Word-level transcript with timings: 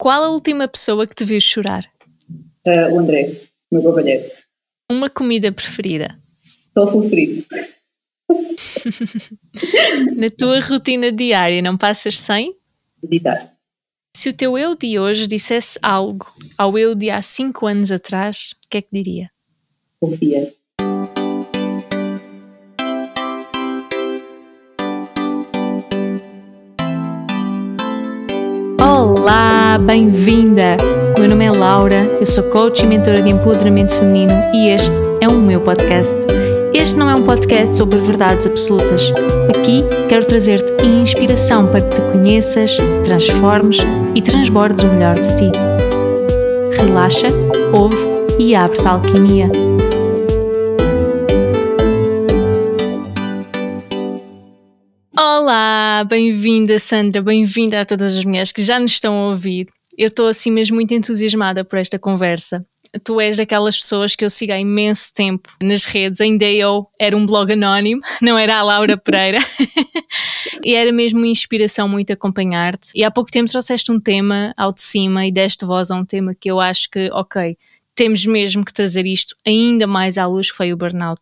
Qual 0.00 0.24
a 0.24 0.30
última 0.30 0.66
pessoa 0.66 1.06
que 1.06 1.14
te 1.14 1.26
viu 1.26 1.38
chorar? 1.38 1.84
Uh, 2.66 2.94
o 2.94 2.98
André, 2.98 3.38
meu 3.70 3.82
cavalheiro. 3.82 4.24
Uma 4.90 5.10
comida 5.10 5.52
preferida? 5.52 6.18
Tofu 6.74 7.06
frito. 7.10 7.46
Na 10.16 10.30
tua 10.30 10.58
rotina 10.60 11.12
diária, 11.12 11.60
não 11.60 11.76
passas 11.76 12.16
sem? 12.16 12.56
Meditar. 13.02 13.54
Se 14.16 14.30
o 14.30 14.32
teu 14.32 14.56
eu 14.56 14.74
de 14.74 14.98
hoje 14.98 15.26
dissesse 15.26 15.78
algo 15.82 16.32
ao 16.56 16.78
eu 16.78 16.94
de 16.94 17.10
há 17.10 17.20
5 17.20 17.66
anos 17.66 17.92
atrás, 17.92 18.52
o 18.64 18.68
que 18.70 18.78
é 18.78 18.80
que 18.80 18.88
diria? 18.90 19.30
Confia. 20.00 20.54
Bem-vinda! 29.80 30.76
Meu 31.18 31.28
nome 31.28 31.44
é 31.44 31.50
Laura, 31.50 32.04
eu 32.18 32.26
sou 32.26 32.44
coach 32.44 32.82
e 32.82 32.86
mentora 32.86 33.22
de 33.22 33.30
empoderamento 33.30 33.94
feminino 33.94 34.32
e 34.54 34.70
este 34.70 34.94
é 35.20 35.28
o 35.28 35.32
meu 35.32 35.60
podcast. 35.60 36.16
Este 36.74 36.96
não 36.96 37.08
é 37.08 37.14
um 37.14 37.24
podcast 37.24 37.76
sobre 37.76 37.98
verdades 37.98 38.46
absolutas. 38.46 39.12
Aqui 39.48 39.84
quero 40.08 40.24
trazer-te 40.24 40.84
inspiração 40.86 41.66
para 41.66 41.80
que 41.80 41.96
te 41.96 42.00
conheças, 42.12 42.76
transformes 43.04 43.78
e 44.14 44.22
transbordes 44.22 44.84
o 44.84 44.88
melhor 44.88 45.14
de 45.14 45.36
ti. 45.36 45.50
Relaxa, 46.76 47.28
ouve 47.72 47.96
e 48.38 48.54
abre-te 48.54 48.86
a 48.86 48.92
alquimia. 48.92 49.50
Olá, 55.50 56.06
bem-vinda 56.08 56.78
Sandra, 56.78 57.20
bem-vinda 57.20 57.80
a 57.80 57.84
todas 57.84 58.16
as 58.16 58.24
mulheres 58.24 58.52
que 58.52 58.62
já 58.62 58.78
nos 58.78 58.92
estão 58.92 59.12
a 59.12 59.30
ouvir. 59.30 59.66
Eu 59.98 60.06
estou 60.06 60.28
assim 60.28 60.48
mesmo 60.48 60.76
muito 60.76 60.94
entusiasmada 60.94 61.64
por 61.64 61.76
esta 61.76 61.98
conversa. 61.98 62.64
Tu 63.02 63.20
és 63.20 63.36
daquelas 63.36 63.76
pessoas 63.76 64.14
que 64.14 64.24
eu 64.24 64.30
sigo 64.30 64.52
há 64.52 64.60
imenso 64.60 65.12
tempo 65.12 65.50
nas 65.60 65.84
redes, 65.84 66.20
ainda 66.20 66.44
eu 66.44 66.86
era 67.00 67.16
um 67.16 67.26
blog 67.26 67.52
anónimo, 67.52 68.00
não 68.22 68.38
era 68.38 68.58
a 68.58 68.62
Laura 68.62 68.96
Pereira. 68.96 69.40
e 70.62 70.72
era 70.72 70.92
mesmo 70.92 71.18
uma 71.18 71.26
inspiração 71.26 71.88
muito 71.88 72.12
acompanhar-te. 72.12 72.92
E 72.94 73.02
há 73.02 73.10
pouco 73.10 73.32
tempo 73.32 73.50
trouxeste 73.50 73.90
um 73.90 73.98
tema 73.98 74.54
ao 74.56 74.72
de 74.72 74.82
cima 74.82 75.26
e 75.26 75.32
deste 75.32 75.64
voz 75.64 75.90
a 75.90 75.96
um 75.96 76.04
tema 76.04 76.32
que 76.32 76.48
eu 76.48 76.60
acho 76.60 76.88
que, 76.88 77.10
ok, 77.10 77.58
temos 78.00 78.24
mesmo 78.24 78.64
que 78.64 78.72
trazer 78.72 79.04
isto 79.04 79.36
ainda 79.46 79.86
mais 79.86 80.16
à 80.16 80.26
luz, 80.26 80.50
que 80.50 80.56
foi 80.56 80.72
o 80.72 80.76
burnout. 80.76 81.20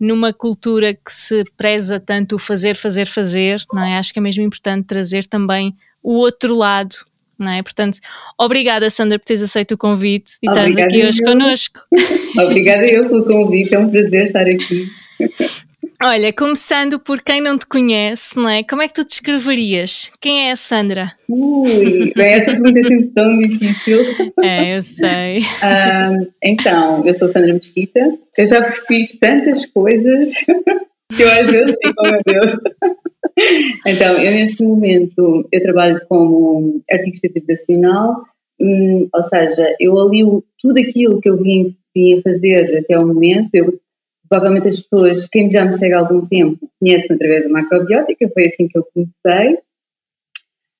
Numa 0.00 0.32
cultura 0.32 0.94
que 0.94 1.12
se 1.12 1.44
preza 1.58 2.00
tanto 2.00 2.36
o 2.36 2.38
fazer, 2.38 2.74
fazer, 2.74 3.06
fazer, 3.06 3.62
não 3.70 3.84
é? 3.84 3.98
Acho 3.98 4.10
que 4.10 4.18
é 4.18 4.22
mesmo 4.22 4.42
importante 4.42 4.86
trazer 4.86 5.26
também 5.26 5.76
o 6.02 6.14
outro 6.14 6.54
lado, 6.54 6.96
não 7.38 7.50
é? 7.50 7.62
Portanto, 7.62 7.98
obrigada 8.38 8.88
Sandra 8.88 9.18
por 9.18 9.26
teres 9.26 9.42
aceito 9.42 9.72
o 9.72 9.76
convite 9.76 10.38
e 10.42 10.48
estás 10.48 10.74
aqui 10.74 11.06
hoje 11.06 11.22
connosco. 11.22 11.80
obrigada 12.42 12.86
eu 12.86 13.06
pelo 13.06 13.26
convite, 13.26 13.74
é 13.74 13.78
um 13.78 13.90
prazer 13.90 14.28
estar 14.28 14.46
aqui. 14.46 14.88
Olha, 16.02 16.32
começando 16.32 16.98
por 16.98 17.20
quem 17.20 17.42
não 17.42 17.58
te 17.58 17.66
conhece, 17.66 18.34
não 18.34 18.48
é? 18.48 18.62
Como 18.62 18.80
é 18.80 18.88
que 18.88 18.94
tu 18.94 19.04
descreverias? 19.04 20.10
Quem 20.18 20.48
é 20.48 20.52
a 20.52 20.56
Sandra? 20.56 21.12
Ui, 21.28 22.10
bem, 22.16 22.26
essa 22.26 22.52
pergunta 22.52 22.80
é 22.80 22.84
sempre 22.84 23.08
tão 23.08 23.38
difícil. 23.38 23.98
É, 24.42 24.78
eu 24.78 24.82
sei. 24.82 25.40
Um, 25.40 26.26
então, 26.42 27.04
eu 27.04 27.14
sou 27.14 27.28
Sandra 27.28 27.52
Mesquita, 27.52 28.00
eu 28.38 28.48
já 28.48 28.72
fiz 28.88 29.18
tantas 29.18 29.66
coisas 29.66 30.30
que 31.14 31.22
eu 31.22 31.28
às 31.30 31.46
vezes 31.46 31.76
fico, 31.84 31.94
oh 31.98 32.10
meu 32.10 32.22
Deus. 32.24 32.56
Então, 33.86 34.16
eu 34.16 34.30
neste 34.30 34.64
momento, 34.64 35.46
eu 35.52 35.62
trabalho 35.62 36.00
como 36.08 36.80
artista 36.90 37.26
educacional, 37.26 38.24
hum, 38.58 39.06
ou 39.12 39.24
seja, 39.24 39.76
eu 39.78 39.98
alio 39.98 40.42
tudo 40.58 40.80
aquilo 40.80 41.20
que 41.20 41.28
eu 41.28 41.36
vim, 41.36 41.76
vim 41.94 42.18
a 42.18 42.22
fazer 42.22 42.78
até 42.78 42.98
o 42.98 43.06
momento, 43.06 43.50
eu 43.52 43.78
Provavelmente 44.30 44.68
as 44.68 44.78
pessoas, 44.78 45.26
quem 45.26 45.50
já 45.50 45.64
me 45.64 45.72
segue 45.72 45.92
há 45.92 45.98
algum 45.98 46.24
tempo, 46.24 46.70
conhecem 46.78 47.16
através 47.16 47.42
da 47.42 47.48
macrobiótica, 47.48 48.30
foi 48.32 48.46
assim 48.46 48.68
que 48.68 48.78
eu 48.78 48.86
comecei. 48.94 49.58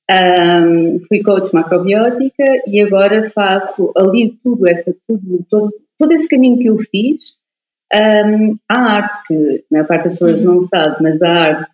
Um, 0.08 1.00
fui 1.08 1.20
coach 1.20 1.52
macrobiótica 1.52 2.44
e 2.66 2.80
agora 2.80 3.28
faço 3.30 3.92
ali 3.96 4.38
tudo, 4.42 4.68
essa, 4.68 4.94
tudo 5.06 5.44
todo, 5.50 5.72
todo 5.98 6.12
esse 6.12 6.28
caminho 6.28 6.60
que 6.60 6.68
eu 6.68 6.78
fiz. 6.78 7.34
Um, 7.92 8.56
a 8.68 8.78
arte, 8.78 9.26
que 9.26 9.34
a 9.34 9.62
maior 9.72 9.86
parte 9.88 10.04
das 10.04 10.12
pessoas 10.12 10.40
não 10.40 10.62
sabe, 10.68 11.02
mas 11.02 11.20
a 11.20 11.32
arte 11.32 11.72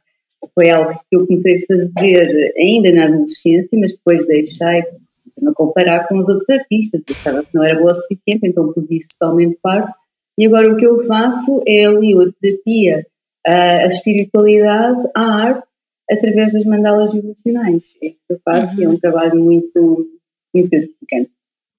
foi 0.55 0.71
algo 0.71 0.99
que 1.11 1.17
eu 1.17 1.27
comecei 1.27 1.63
a 1.63 1.67
fazer 1.67 2.55
ainda 2.57 2.91
na 2.93 3.05
adolescência, 3.05 3.79
mas 3.79 3.93
depois 3.93 4.27
deixei 4.27 4.81
de 4.81 5.45
me 5.45 5.53
comparar 5.53 6.09
com 6.09 6.19
os 6.21 6.27
outros 6.27 6.49
artistas, 6.49 7.03
achava 7.11 7.45
que 7.45 7.55
não 7.55 7.63
era 7.63 7.79
boa 7.79 7.93
o 7.93 7.97
suficiente, 7.97 8.47
então 8.47 8.73
pus 8.73 8.91
isso 8.91 9.09
totalmente 9.19 9.59
parte 9.63 9.93
e 10.39 10.47
agora 10.47 10.73
o 10.73 10.77
que 10.77 10.87
eu 10.87 11.07
faço 11.07 11.63
é 11.67 11.85
ali 11.87 12.13
a 12.15 12.31
terapia, 12.41 13.07
a 13.47 13.87
espiritualidade, 13.87 15.09
a 15.15 15.23
arte, 15.23 15.67
através 16.11 16.53
das 16.53 16.65
mandalas 16.65 17.13
vibracionais. 17.13 17.97
É 18.03 18.09
isso 18.09 18.19
que 18.27 18.35
eu 18.35 18.41
faço 18.45 18.75
uhum. 18.75 18.81
e 18.81 18.85
é 18.85 18.89
um 18.89 18.93
uhum. 18.93 19.01
trabalho 19.01 19.43
muito, 19.43 20.09
muito 20.55 20.71
gratificante. 20.71 21.31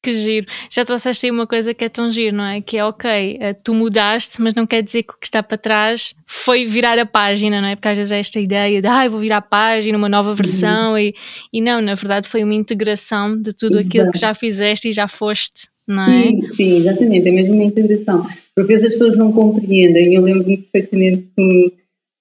Que 0.03 0.13
giro. 0.13 0.45
Já 0.69 0.85
trouxeste 0.85 1.25
aí 1.25 1.31
uma 1.31 1.47
coisa 1.47 1.73
que 1.73 1.83
é 1.83 1.89
tão 1.89 2.09
giro, 2.09 2.35
não 2.35 2.45
é? 2.45 2.61
Que 2.61 2.77
é 2.77 2.85
ok, 2.85 3.37
eh, 3.41 3.53
tu 3.53 3.73
mudaste, 3.73 4.39
mas 4.39 4.53
não 4.53 4.65
quer 4.65 4.83
dizer 4.83 5.03
que 5.03 5.13
o 5.13 5.17
que 5.17 5.25
está 5.25 5.41
para 5.41 5.57
trás 5.57 6.13
foi 6.25 6.65
virar 6.65 6.99
a 6.99 7.05
página, 7.05 7.59
não 7.59 7.67
é? 7.67 7.75
Porque 7.75 7.87
às 7.87 7.97
vezes 7.97 8.11
é 8.11 8.19
esta 8.19 8.39
ideia 8.39 8.79
de, 8.79 8.87
ah, 8.87 9.07
vou 9.07 9.19
virar 9.19 9.37
a 9.37 9.41
página, 9.41 9.97
uma 9.97 10.07
nova 10.07 10.35
versão, 10.35 10.91
uhum. 10.91 10.99
e, 10.99 11.15
e 11.51 11.59
não, 11.59 11.81
na 11.81 11.95
verdade 11.95 12.27
foi 12.27 12.43
uma 12.43 12.53
integração 12.53 13.41
de 13.41 13.53
tudo 13.53 13.79
Exato. 13.79 13.87
aquilo 13.87 14.11
que 14.11 14.19
já 14.19 14.33
fizeste 14.35 14.89
e 14.89 14.91
já 14.91 15.07
foste, 15.07 15.67
não 15.87 16.03
é? 16.03 16.23
Sim, 16.27 16.51
sim, 16.53 16.77
exatamente, 16.77 17.27
é 17.27 17.31
mesmo 17.31 17.55
uma 17.55 17.63
integração. 17.63 18.27
Por 18.57 18.65
vezes 18.65 18.87
as 18.87 18.93
pessoas 18.93 19.15
não 19.15 19.31
compreendem. 19.31 20.15
Eu 20.15 20.23
lembro-me 20.23 20.57
perfeitamente 20.57 21.29
que, 21.37 21.73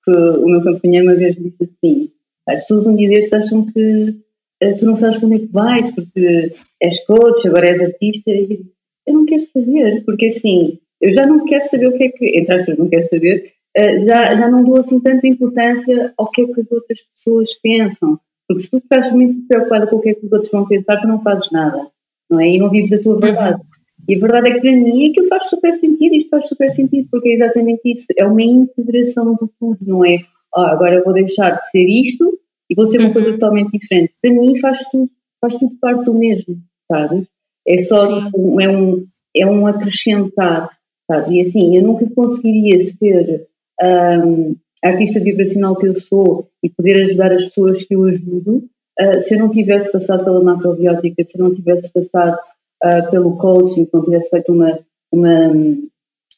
que, 0.04 0.10
o 0.10 0.46
meu 0.46 0.62
companheiro 0.62 1.06
uma 1.06 1.14
vez 1.14 1.34
disse 1.34 1.64
assim: 1.64 2.10
as 2.46 2.60
pessoas 2.60 2.86
um 2.86 2.94
dia 2.94 3.08
destes 3.08 3.32
acham 3.32 3.64
que 3.64 4.14
uh, 4.62 4.76
tu 4.78 4.84
não 4.84 4.96
sabes 4.96 5.16
para 5.16 5.26
onde 5.26 5.36
é 5.36 5.38
que 5.38 5.46
vais, 5.46 5.90
porque 5.92 6.52
és 6.82 7.06
coach, 7.06 7.48
agora 7.48 7.68
és 7.68 7.80
artista. 7.80 8.30
E 8.30 8.66
eu 9.06 9.14
não 9.14 9.24
quero 9.24 9.40
saber, 9.40 10.04
porque 10.04 10.26
assim, 10.26 10.78
eu 11.00 11.10
já 11.10 11.26
não 11.26 11.42
quero 11.46 11.66
saber 11.70 11.86
o 11.86 11.96
que 11.96 12.04
é 12.04 12.08
que, 12.10 12.38
entre 12.38 12.54
aspas, 12.54 12.76
não 12.76 12.88
quero 12.90 13.08
saber, 13.08 13.52
uh, 13.78 14.04
já, 14.04 14.34
já 14.34 14.50
não 14.50 14.62
dou 14.62 14.78
assim 14.78 15.00
tanta 15.00 15.26
importância 15.26 16.12
ao 16.18 16.30
que 16.30 16.42
é 16.42 16.46
que 16.48 16.60
as 16.60 16.70
outras 16.70 16.98
pessoas 17.14 17.54
pensam. 17.62 18.20
Porque 18.46 18.64
se 18.64 18.70
tu 18.70 18.76
estás 18.76 19.10
muito 19.10 19.48
preocupada 19.48 19.86
com 19.86 19.96
o 19.96 20.00
que 20.02 20.10
é 20.10 20.14
que 20.14 20.26
os 20.26 20.32
outros 20.32 20.52
vão 20.52 20.68
pensar, 20.68 21.00
tu 21.00 21.08
não 21.08 21.22
fazes 21.22 21.50
nada, 21.50 21.88
não 22.28 22.38
é? 22.38 22.50
E 22.50 22.58
não 22.58 22.68
vives 22.68 22.92
a 22.92 23.02
tua 23.02 23.18
verdade. 23.18 23.58
Uhum. 23.62 23.75
E 24.08 24.16
a 24.16 24.18
verdade 24.18 24.50
é 24.50 24.54
que 24.54 24.60
para 24.60 24.72
mim 24.72 25.10
aquilo 25.10 25.28
faz 25.28 25.48
super 25.48 25.72
sentido, 25.74 26.14
isto 26.14 26.30
faz 26.30 26.48
super 26.48 26.70
sentido, 26.70 27.08
porque 27.10 27.30
é 27.30 27.34
exatamente 27.34 27.80
isso, 27.84 28.06
é 28.16 28.24
uma 28.24 28.42
integração 28.42 29.32
de 29.34 29.48
tudo, 29.58 29.78
não 29.80 30.04
é? 30.04 30.18
Oh, 30.54 30.60
agora 30.60 31.02
vou 31.02 31.12
deixar 31.12 31.58
de 31.58 31.70
ser 31.70 31.84
isto 31.84 32.38
e 32.70 32.74
vou 32.74 32.86
ser 32.86 33.00
uma 33.00 33.12
coisa 33.12 33.28
uhum. 33.28 33.34
totalmente 33.34 33.78
diferente. 33.78 34.14
Para 34.22 34.32
mim 34.32 34.58
faz 34.58 34.78
tudo, 34.90 35.10
faz 35.40 35.54
tudo 35.54 35.76
parte 35.80 36.04
do 36.04 36.14
mesmo, 36.14 36.56
sabes? 36.90 37.26
É 37.66 37.82
só 37.84 38.24
tipo, 38.24 38.60
é 38.60 38.68
um, 38.68 39.06
é 39.36 39.46
um 39.46 39.66
acrescentar, 39.66 40.70
sabes? 41.10 41.30
E 41.30 41.40
assim, 41.40 41.76
eu 41.76 41.82
nunca 41.82 42.08
conseguiria 42.14 42.82
ser 42.84 43.46
um, 43.82 44.54
a 44.84 44.88
artista 44.88 45.20
vibracional 45.20 45.76
que 45.76 45.88
eu 45.88 46.00
sou 46.00 46.48
e 46.62 46.70
poder 46.70 47.02
ajudar 47.02 47.32
as 47.32 47.44
pessoas 47.46 47.82
que 47.82 47.94
eu 47.94 48.04
ajudo 48.04 48.68
uh, 49.00 49.20
se 49.22 49.34
eu 49.34 49.38
não 49.40 49.50
tivesse 49.50 49.90
passado 49.90 50.24
pela 50.24 50.42
macrobiótica, 50.42 51.24
se 51.24 51.38
eu 51.38 51.44
não 51.44 51.54
tivesse 51.54 51.90
passado 51.92 52.38
uh, 52.86 53.10
pelo 53.10 53.36
coaching, 53.36 53.84
se 53.84 53.90
não 53.92 54.04
tivesse 54.04 54.30
feito 54.30 54.52
uma, 54.52 54.78
uma 55.12 55.48
hum, 55.48 55.88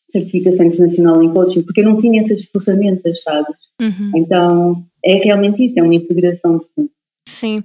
certificação 0.08 0.66
internacional 0.66 1.22
em 1.22 1.32
coaching, 1.32 1.62
porque 1.62 1.80
eu 1.80 1.84
não 1.84 2.00
tinha 2.00 2.22
essas 2.22 2.44
ferramentas, 2.44 3.22
sabes? 3.22 3.56
Uhum. 3.80 4.12
Então 4.16 4.84
é 5.04 5.14
realmente 5.16 5.64
isso, 5.64 5.78
é 5.78 5.82
uma 5.82 5.94
integração 5.94 6.58
de 6.58 6.64
tudo. 6.74 6.90
Sim, 7.28 7.58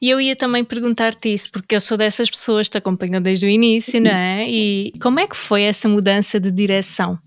e 0.00 0.08
eu 0.08 0.18
ia 0.18 0.34
também 0.34 0.64
perguntar-te 0.64 1.32
isso, 1.32 1.50
porque 1.52 1.76
eu 1.76 1.80
sou 1.80 1.96
dessas 1.96 2.30
pessoas 2.30 2.66
que 2.66 2.72
te 2.72 2.78
acompanham 2.78 3.20
desde 3.20 3.44
o 3.44 3.48
início, 3.50 4.00
não 4.00 4.10
é? 4.10 4.50
E 4.50 4.92
como 5.00 5.20
é 5.20 5.26
que 5.26 5.36
foi 5.36 5.62
essa 5.62 5.88
mudança 5.88 6.40
de 6.40 6.50
direção? 6.50 7.18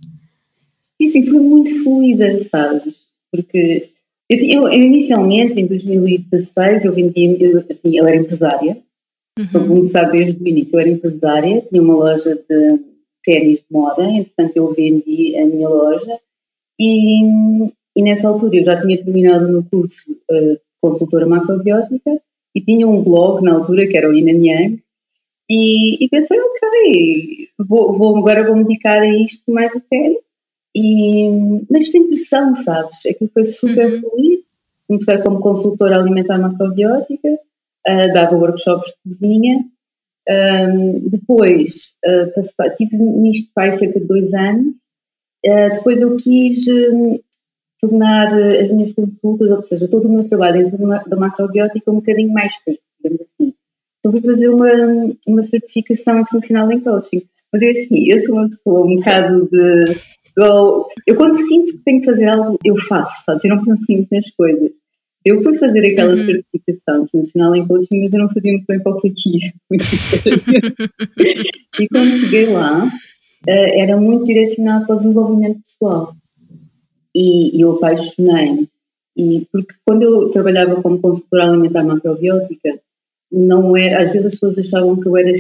Sim, 1.00 1.12
sim, 1.12 1.26
foi 1.28 1.40
muito 1.40 1.84
fluida, 1.84 2.44
sabes? 2.50 2.96
Porque 3.32 3.90
eu, 4.28 4.38
eu, 4.40 4.68
eu 4.68 4.82
inicialmente, 4.82 5.60
em 5.60 5.68
2016, 5.68 6.86
eu 6.86 6.94
vendia, 6.94 7.38
eu, 7.40 7.64
eu 7.84 8.08
era 8.08 8.18
empresária, 8.18 8.78
Uhum. 9.38 9.48
Para 9.48 9.68
começar 9.68 10.04
desde 10.12 10.44
o 10.44 10.48
início, 10.48 10.76
eu 10.76 10.80
era 10.80 10.90
empresária, 10.90 11.62
tinha 11.62 11.82
uma 11.82 11.96
loja 11.96 12.36
de 12.36 12.80
ténis 13.24 13.60
de 13.60 13.66
moda, 13.72 14.04
entretanto 14.04 14.58
eu 14.58 14.74
vendi 14.74 15.36
a 15.38 15.46
minha 15.46 15.68
loja 15.68 16.20
e, 16.80 17.24
e 17.96 18.04
nessa 18.04 18.28
altura 18.28 18.58
eu 18.58 18.64
já 18.64 18.82
tinha 18.82 19.04
terminado 19.04 19.48
o 19.48 19.52
meu 19.52 19.64
curso 19.72 20.12
uh, 20.12 20.60
consultora 20.82 21.26
macrobiótica 21.26 22.22
e 22.54 22.62
tinha 22.62 22.88
um 22.88 23.02
blog 23.02 23.44
na 23.44 23.54
altura 23.54 23.88
que 23.88 23.98
era 23.98 24.10
o 24.10 24.14
Yin 24.14 24.46
Yang 24.46 24.84
e, 25.50 26.06
e 26.06 26.10
pensei, 26.10 26.40
ok, 26.40 27.50
vou, 27.68 27.98
vou, 27.98 28.18
agora 28.18 28.46
vou 28.46 28.56
me 28.56 28.64
dedicar 28.64 29.00
a 29.00 29.08
isto 29.08 29.52
mais 29.52 29.76
a 29.76 29.80
sério 29.80 30.20
e, 30.76 31.30
mas 31.70 31.90
sem 31.90 32.08
pressão, 32.08 32.56
sabes? 32.56 33.06
Aquilo 33.06 33.30
foi 33.34 33.46
super 33.46 33.94
uhum. 33.94 34.02
fluido, 34.02 34.44
comecei 34.88 35.18
como 35.20 35.40
consultora 35.40 35.98
alimentar 35.98 36.38
macrobiótica 36.38 37.40
uh, 37.88 38.14
dava 38.14 38.36
workshops 38.36 38.92
de 39.06 39.18
cozinha. 39.18 39.66
Um, 40.30 41.10
depois, 41.10 41.94
uh, 42.06 42.34
passei, 42.34 42.76
tive 42.78 42.98
nisto 42.98 43.52
para 43.54 43.74
cerca 43.74 44.00
de 44.00 44.06
dois 44.06 44.34
anos. 44.34 44.74
Uh, 45.46 45.70
depois 45.74 46.02
eu 46.02 46.16
quis 46.16 46.66
um, 46.68 47.20
tornar 47.82 48.34
as 48.34 48.72
minhas 48.72 48.94
consultas, 48.94 49.50
ou 49.50 49.64
seja, 49.64 49.88
todo 49.88 50.08
o 50.08 50.12
meu 50.14 50.28
trabalho 50.30 50.64
dentro 50.64 51.10
da 51.10 51.18
macrobiótica 51.18 51.92
um 51.92 51.96
bocadinho 51.96 52.32
mais 52.32 52.54
rico, 52.66 52.82
digamos 53.02 53.22
assim. 53.22 53.54
Então 54.00 54.12
fui 54.12 54.22
fazer 54.22 54.50
uma, 54.50 54.70
uma 55.28 55.44
certificação 55.44 56.20
internacional 56.20 56.72
em 56.72 56.80
coaching. 56.80 57.24
Mas 57.52 57.62
é 57.62 57.70
assim, 57.70 58.12
eu 58.12 58.26
sou 58.26 58.36
uma 58.36 58.50
pessoa 58.50 58.86
um 58.86 58.96
bocado 58.96 59.48
de. 59.52 59.84
Eu, 60.36 60.88
eu 61.06 61.16
quando 61.16 61.36
sinto 61.36 61.74
que 61.74 61.84
tenho 61.84 62.00
que 62.00 62.08
fazer 62.08 62.28
algo, 62.28 62.58
eu 62.66 62.76
faço, 62.78 63.24
sabes? 63.24 63.44
Eu 63.44 63.56
não 63.56 63.64
penso 63.64 63.84
muito 63.90 64.08
nas 64.12 64.30
coisas. 64.32 64.72
Eu 65.26 65.42
fui 65.42 65.58
fazer 65.58 65.92
aquela 65.92 66.16
uhum. 66.16 66.26
certificação 66.26 67.04
internacional 67.04 67.56
em 67.56 67.66
coaching, 67.66 68.04
mas 68.04 68.14
eu 68.14 68.20
não 68.20 68.30
sabia 68.30 68.54
muito 68.54 68.66
bem 68.68 68.80
qual 68.80 69.00
que 69.00 69.08
ia. 69.08 69.54
e 71.80 71.88
quando 71.88 72.12
cheguei 72.12 72.48
lá, 72.48 72.86
uh, 72.86 72.90
era 73.48 73.98
muito 73.98 74.26
direcionado 74.26 74.86
para 74.86 74.96
o 74.96 75.00
desenvolvimento 75.00 75.62
pessoal. 75.62 76.16
E, 77.16 77.58
e 77.58 77.62
eu 77.62 77.74
apaixonei. 77.74 78.68
E 79.16 79.48
porque 79.52 79.74
quando 79.86 80.02
eu 80.02 80.30
trabalhava 80.30 80.82
como 80.82 81.00
consultora 81.00 81.46
alimentar 81.46 81.84
macrobiótica, 81.84 82.80
não 83.32 83.78
era, 83.78 84.04
às 84.04 84.12
vezes 84.12 84.28
as 84.28 84.34
pessoas 84.34 84.58
achavam 84.58 85.00
que 85.00 85.08
eu 85.08 85.18
era 85.18 85.32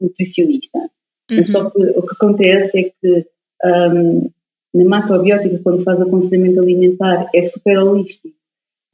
nutricionista. 0.00 0.78
Uhum. 0.78 1.38
Mas 1.38 1.48
só 1.48 1.70
que 1.70 1.78
o 1.78 2.02
que 2.02 2.14
acontece 2.14 2.78
é 2.78 2.82
que 2.84 3.26
um, 3.64 4.30
na 4.74 4.84
macrobiótica, 4.84 5.60
quando 5.62 5.82
faz 5.82 6.00
aconselhamento 6.00 6.60
alimentar, 6.60 7.28
é 7.34 7.42
super 7.44 7.78
holístico. 7.78 8.35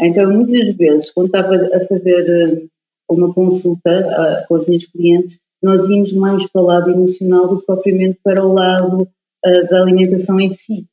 Então, 0.02 0.32
muitas 0.32 0.75
vezes, 0.76 1.10
quando 1.10 1.26
estava 1.26 1.54
a 1.54 1.87
fazer 1.87 2.60
hum, 2.60 2.69
uma 3.10 3.32
consulta 3.32 3.90
uh, 3.90 4.49
com 4.49 4.54
os 4.56 4.66
meus 4.66 4.84
clientes, 4.87 5.38
nós 5.62 5.88
íamos 5.88 6.12
mais 6.12 6.46
para 6.50 6.62
o 6.62 6.66
lado 6.66 6.90
emocional 6.90 7.49
do 7.49 7.60
que 7.60 7.66
propriamente 7.66 8.19
para 8.22 8.44
o 8.44 8.52
lado 8.52 9.02
uh, 9.02 9.69
da 9.70 9.82
alimentação 9.82 10.40
em 10.40 10.50
si. 10.50 10.87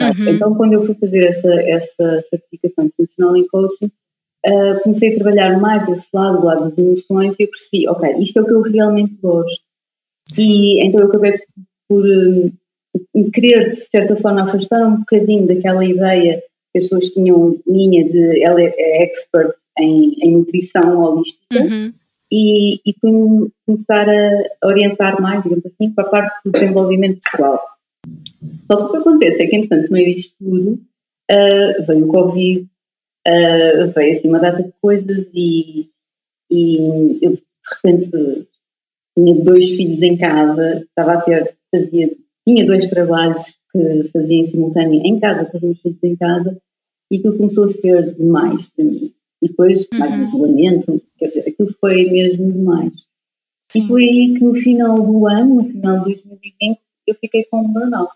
Uhum. 0.00 0.28
Então, 0.28 0.54
quando 0.54 0.74
eu 0.74 0.82
fui 0.82 0.94
fazer 0.94 1.26
essa, 1.26 1.52
essa 1.62 2.24
certificação 2.30 2.90
profissional 2.96 3.36
em 3.36 3.46
coaching, 3.48 3.90
uh, 4.46 4.80
comecei 4.82 5.12
a 5.12 5.16
trabalhar 5.16 5.60
mais 5.60 5.88
esse 5.88 6.08
lado, 6.12 6.40
o 6.40 6.44
lado 6.44 6.68
das 6.68 6.78
emoções, 6.78 7.36
e 7.38 7.44
eu 7.44 7.48
percebi, 7.48 7.88
ok, 7.88 8.16
isto 8.18 8.38
é 8.38 8.42
o 8.42 8.46
que 8.46 8.52
eu 8.52 8.62
realmente 8.62 9.14
gosto. 9.22 9.62
Sim. 10.26 10.50
E 10.50 10.86
então 10.86 11.00
eu 11.00 11.06
acabei 11.08 11.38
por 11.88 12.04
um, 13.14 13.30
querer, 13.30 13.72
de 13.72 13.80
certa 13.80 14.16
forma, 14.16 14.42
afastar 14.42 14.86
um 14.86 14.98
bocadinho 14.98 15.46
daquela 15.46 15.84
ideia 15.84 16.42
pessoas 16.72 17.06
tinham 17.06 17.58
linha 17.66 18.04
de 18.08 18.42
ela 18.42 18.62
é 18.62 19.02
expert 19.04 19.54
em, 19.78 20.14
em 20.20 20.32
nutrição 20.32 21.02
holística 21.02 21.62
uhum. 21.62 21.92
e, 22.30 22.80
e 22.86 22.94
começar 23.66 24.08
a 24.08 24.66
orientar 24.66 25.20
mais, 25.20 25.42
digamos 25.42 25.66
assim, 25.66 25.90
para 25.92 26.04
a 26.04 26.10
parte 26.10 26.40
do 26.44 26.52
desenvolvimento 26.52 27.20
pessoal. 27.20 27.60
Só 28.70 28.76
que 28.76 28.82
o 28.82 28.90
que 28.90 28.96
acontece 28.96 29.42
é 29.42 29.46
que, 29.46 29.56
entretanto, 29.56 29.86
no 29.86 29.92
meio 29.92 30.14
disto 30.14 30.34
tudo, 30.38 30.72
uh, 31.30 31.86
veio 31.86 32.04
o 32.04 32.08
Covid, 32.08 32.68
uh, 33.28 33.92
veio 33.94 34.16
assim 34.16 34.28
uma 34.28 34.38
data 34.38 34.62
de 34.62 34.72
coisas 34.80 35.26
e, 35.34 35.90
e 36.50 37.18
eu, 37.22 37.32
de 37.32 37.40
repente, 37.74 38.46
tinha 39.16 39.34
dois 39.44 39.68
filhos 39.70 40.02
em 40.02 40.16
casa, 40.16 40.84
estava 40.84 41.14
a 41.14 41.20
ter, 41.20 41.56
fazia, 41.74 42.10
tinha 42.46 42.66
dois 42.66 42.88
trabalhos 42.88 43.42
que 43.72 44.08
fazia 44.08 44.38
em 44.38 44.46
simultâneo 44.46 45.00
em 45.04 45.18
casa, 45.18 45.44
com 45.44 45.56
os 45.56 45.62
meus 45.62 45.80
filhos 45.80 46.02
em 46.02 46.16
casa, 46.16 46.60
e 47.10 47.16
aquilo 47.16 47.36
começou 47.36 47.64
a 47.64 47.70
ser 47.70 48.14
demais 48.14 48.66
para 48.66 48.84
mim. 48.84 49.12
E 49.42 49.48
depois, 49.48 49.86
uhum. 49.92 49.98
mais 49.98 50.28
isolamento, 50.28 51.02
quer 51.18 51.28
dizer, 51.28 51.48
aquilo 51.48 51.74
foi 51.80 52.10
mesmo 52.10 52.52
demais. 52.52 52.92
Sim. 53.70 53.84
E 53.84 53.88
foi 53.88 54.02
aí 54.02 54.34
que 54.34 54.44
no 54.44 54.54
final 54.54 55.00
do 55.00 55.26
ano, 55.26 55.54
no 55.56 55.64
final 55.64 55.98
de 55.98 56.14
2020, 56.14 56.78
eu 57.06 57.14
fiquei 57.14 57.44
com 57.44 57.62
um 57.62 57.72
burnout. 57.72 58.12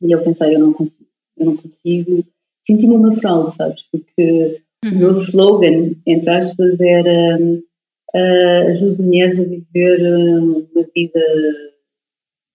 E 0.00 0.12
eu 0.12 0.22
pensei, 0.22 0.54
eu 0.54 0.60
não 0.60 0.72
consigo, 0.72 1.06
eu 1.38 1.46
não 1.46 1.56
consigo. 1.56 2.24
Senti-me 2.66 2.96
uma 2.96 3.14
fraude, 3.14 3.54
sabes? 3.54 3.82
Porque 3.90 4.60
uhum. 4.84 4.90
o 4.90 4.98
meu 4.98 5.10
slogan, 5.12 5.92
entre 6.06 6.30
aspas, 6.30 6.78
era 6.80 7.38
uh, 7.40 8.70
ajude 8.70 9.02
mulheres 9.02 9.38
a 9.38 9.44
viver 9.44 10.00
uh, 10.00 10.68
uma 10.74 10.86
vida. 10.94 11.20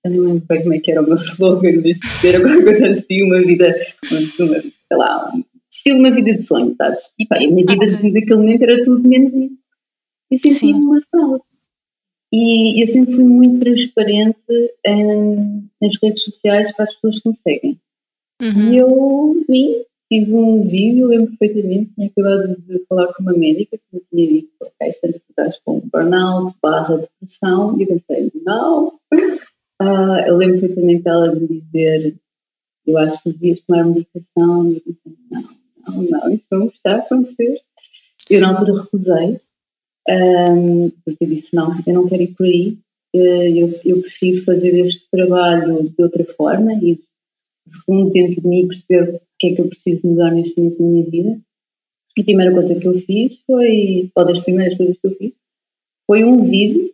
Eu 0.03 0.11
não 0.11 0.23
lembro 0.23 0.45
bem 0.47 0.61
como 0.61 0.73
é 0.73 0.79
que 0.79 0.91
era 0.91 1.01
o 1.01 1.05
meu 1.05 1.15
slogan, 1.15 1.81
ser 2.19 2.35
agora 2.37 2.75
que 2.75 2.83
eu 2.83 2.91
assim, 2.91 3.23
uma 3.23 3.39
vida, 3.41 3.75
uma, 4.09 4.61
sei 4.61 4.73
lá, 4.97 5.31
estilo 5.71 5.99
uma 5.99 6.11
vida 6.11 6.33
de 6.33 6.41
sonho, 6.43 6.75
sabes? 6.75 7.03
E 7.17 7.25
pá, 7.25 7.37
a 7.37 7.39
minha 7.39 7.65
vida 7.65 7.85
okay. 7.85 8.11
naquele 8.11 8.35
momento 8.35 8.63
era 8.63 8.83
tudo 8.83 9.07
menos 9.07 9.33
isso. 9.33 9.61
E 10.31 10.37
senti-me 10.37 10.79
uma 10.79 11.01
fraude. 11.09 11.43
E 12.33 12.81
eu 12.81 12.87
sempre 12.87 13.15
fui 13.15 13.25
muito 13.25 13.59
transparente 13.59 14.73
em, 14.85 15.69
nas 15.81 15.95
redes 16.01 16.23
sociais 16.23 16.73
para 16.73 16.85
as 16.85 16.93
pessoas 16.93 17.19
que 17.19 17.29
me 17.29 17.35
seguem. 17.35 17.79
Uhum. 18.41 18.73
E 18.73 18.77
eu 18.77 19.45
vim, 19.49 19.83
fiz 20.07 20.29
um 20.29 20.63
vídeo, 20.63 21.07
lembro 21.07 21.35
perfeitamente, 21.37 21.91
tinha 21.93 22.07
acabado 22.07 22.55
de 22.67 22.85
falar 22.87 23.07
com 23.13 23.23
uma 23.23 23.33
médica 23.33 23.77
que 23.77 23.83
me 23.93 24.01
tinha 24.09 24.27
dito, 24.27 24.49
ok, 24.61 24.93
sempre 24.93 25.21
estás 25.29 25.59
com 25.65 25.81
burnout, 25.91 26.55
barra 26.61 26.97
depressão, 26.97 27.77
e 27.77 27.83
eu 27.83 27.87
pensei, 27.87 28.31
não. 28.45 28.93
Uh, 29.81 30.27
eu 30.27 30.37
lembro 30.37 30.59
perfeitamente 30.59 31.07
ela 31.07 31.35
de 31.35 31.47
dizer, 31.47 32.15
eu 32.85 32.97
acho 32.99 33.23
que 33.23 33.31
devias 33.31 33.61
tomar 33.61 33.83
medicação, 33.83 34.71
e 34.71 34.75
eu 34.75 34.81
pensei, 34.81 35.17
não, 35.31 35.49
não, 35.87 36.03
não, 36.03 36.31
isso 36.31 36.45
não 36.51 36.67
está 36.67 36.97
a 36.97 36.99
acontecer. 36.99 37.59
Eu 38.29 38.41
na 38.41 38.49
altura 38.49 38.83
recusei, 38.83 39.39
um, 40.07 40.91
porque 41.03 41.23
eu 41.23 41.27
disse, 41.27 41.55
não, 41.55 41.75
eu 41.87 41.93
não 41.95 42.07
quero 42.07 42.21
ir 42.21 42.35
por 42.35 42.45
aí, 42.45 42.77
eh, 43.13 43.51
eu, 43.51 43.79
eu 43.83 44.01
prefiro 44.01 44.43
fazer 44.45 44.73
este 44.85 45.09
trabalho 45.09 45.89
de 45.89 46.03
outra 46.03 46.23
forma 46.35 46.73
e, 46.73 46.99
no 47.65 47.79
fundo, 47.83 48.11
dentro 48.11 48.39
de 48.41 48.47
mim, 48.47 48.67
perceber 48.67 49.15
o 49.15 49.21
que 49.39 49.47
é 49.47 49.55
que 49.55 49.61
eu 49.61 49.67
preciso 49.67 50.05
mudar 50.05 50.31
neste 50.31 50.59
momento 50.59 50.83
na 50.83 50.89
minha 50.89 51.09
vida. 51.09 51.41
A 52.19 52.23
primeira 52.23 52.53
coisa 52.53 52.75
que 52.75 52.87
eu 52.87 52.99
fiz 53.01 53.39
foi, 53.47 54.11
ou 54.13 54.25
das 54.25 54.39
primeiras 54.41 54.77
coisas 54.77 54.97
que 54.97 55.07
eu 55.07 55.15
fiz, 55.15 55.33
foi 56.05 56.23
um 56.23 56.43
vídeo 56.43 56.90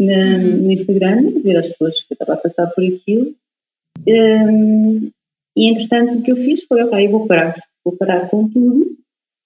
na, 0.00 0.38
uhum. 0.38 0.56
no 0.62 0.72
Instagram, 0.72 1.40
ver 1.42 1.56
as 1.58 1.68
pessoas 1.68 2.02
que 2.02 2.12
eu 2.12 2.14
estava 2.14 2.34
a 2.34 2.36
passar 2.42 2.66
por 2.68 2.82
aquilo. 2.82 3.34
Um, 4.08 5.10
e 5.56 5.70
entretanto 5.70 6.18
o 6.18 6.22
que 6.22 6.32
eu 6.32 6.36
fiz 6.36 6.64
foi, 6.64 6.82
ok, 6.82 7.08
vou 7.08 7.26
parar, 7.26 7.54
vou 7.84 7.96
parar 7.96 8.28
com 8.28 8.48
tudo 8.48 8.96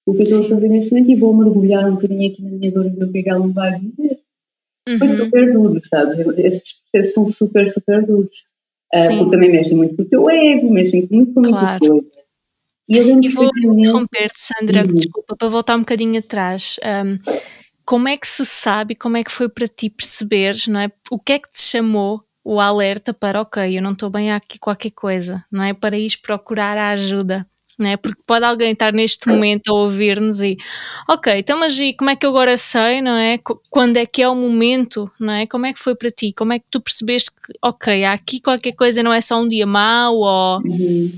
o 0.07 0.15
que 0.15 0.21
eu 0.21 0.25
estou 0.25 0.45
a 0.45 0.49
fazer 0.49 0.69
neste 0.69 0.93
momento 0.93 1.11
e 1.11 1.17
vou 1.17 1.35
mergulhar 1.35 1.89
um 1.89 1.95
bocadinho 1.95 2.31
aqui 2.31 2.43
na 2.43 2.51
minha 2.51 2.71
dor 2.71 2.87
e 2.87 2.91
ver 2.91 3.05
o 3.05 3.13
que 3.13 3.19
é 3.19 3.23
que 3.23 3.31
ela 3.31 3.47
me 3.47 3.53
vai 3.53 3.81
dizer. 3.81 4.21
Uhum. 4.89 4.99
Foi 4.99 5.09
super 5.09 5.53
duro, 5.53 5.81
sabes? 5.89 6.19
Esses 6.39 6.75
processos 6.93 7.15
são 7.15 7.29
super, 7.31 7.73
super 7.73 8.07
duros. 8.07 8.45
Uh, 8.95 9.19
porque 9.19 9.31
também 9.31 9.51
mexem 9.51 9.77
muito 9.77 9.97
com 9.97 10.03
o 10.03 10.05
teu 10.05 10.31
ego, 10.31 10.71
mexem 10.71 11.09
muito 11.11 11.33
com 11.33 11.41
muita 11.41 11.59
claro. 11.59 11.87
coisa. 11.89 12.25
E, 12.87 12.99
eu 12.99 13.23
e 13.23 13.29
vou 13.29 13.51
interromper-te, 13.57 14.41
Sandra, 14.41 14.83
uhum. 14.83 14.93
desculpa, 14.93 15.35
para 15.37 15.49
voltar 15.49 15.75
um 15.77 15.81
bocadinho 15.81 16.19
atrás. 16.19 16.77
Um, 16.85 17.19
como 17.85 18.09
é 18.09 18.17
que 18.17 18.27
se 18.27 18.45
sabe, 18.45 18.95
como 18.95 19.17
é 19.17 19.25
que 19.25 19.33
foi 19.33 19.49
para 19.49 19.69
ti 19.69 19.91
perceberes, 19.91 20.67
não 20.67 20.81
é? 20.81 20.91
O 21.11 21.19
que 21.19 21.35
é 21.35 21.39
que 21.39 21.51
te 21.53 21.63
chamou 21.63 22.23
o 22.43 22.61
alerta 22.61 23.15
para, 23.15 23.41
ok, 23.41 23.77
eu 23.77 23.83
não 23.83 23.93
estou 23.93 24.11
bem 24.11 24.33
aqui 24.33 24.59
qualquer 24.59 24.91
coisa, 24.91 25.45
não 25.51 25.63
é? 25.63 25.73
Para 25.73 25.99
ir 25.99 26.19
procurar 26.23 26.77
a 26.77 26.91
ajuda 26.91 27.47
né? 27.79 27.97
Porque 27.97 28.23
pode 28.27 28.45
alguém 28.45 28.73
estar 28.73 28.93
neste 28.93 29.29
momento 29.29 29.69
a 29.69 29.75
ouvir-nos 29.75 30.43
e, 30.43 30.57
ok, 31.09 31.35
então 31.39 31.59
mas 31.59 31.79
e 31.79 31.93
como 31.93 32.11
é 32.11 32.17
que 32.17 32.25
eu 32.25 32.31
agora 32.31 32.57
sei, 32.57 33.03
não 33.03 33.17
é? 33.17 33.39
Quando 33.71 33.97
é 33.97 34.07
que 34.07 34.23
é 34.23 34.29
o 34.29 34.35
momento, 34.35 35.11
não 35.19 35.33
é? 35.33 35.47
Como 35.47 35.67
é 35.67 35.73
que 35.73 35.81
foi 35.81 35.95
para 35.95 36.11
ti? 36.11 36.33
Como 36.33 36.53
é 36.53 36.59
que 36.59 36.67
tu 36.71 36.81
percebeste 36.81 37.31
que, 37.31 37.53
ok, 37.63 38.05
há 38.05 38.13
aqui 38.13 38.41
qualquer 38.41 38.73
coisa, 38.73 39.03
não 39.03 39.13
é 39.13 39.21
só 39.21 39.41
um 39.41 39.49
dia 39.49 39.67
mau 39.67 40.17
ou... 40.17 40.59
Uhum. 40.59 41.13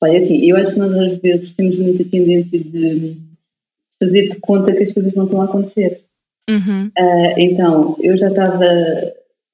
Olha, 0.00 0.18
assim, 0.18 0.50
eu 0.50 0.56
acho 0.56 0.72
que 0.72 0.78
nós 0.78 0.92
às 0.92 1.18
vezes 1.18 1.50
temos 1.52 1.76
muita 1.76 2.04
tendência 2.04 2.58
de 2.58 3.16
fazer 4.02 4.30
de 4.30 4.40
conta 4.40 4.72
que 4.72 4.82
as 4.82 4.92
coisas 4.92 5.14
não 5.14 5.24
estão 5.24 5.40
a 5.40 5.44
acontecer. 5.44 6.04
Uhum. 6.50 6.86
Uh, 6.86 7.38
então, 7.38 7.96
eu 8.00 8.16
já 8.16 8.28
estava 8.28 8.64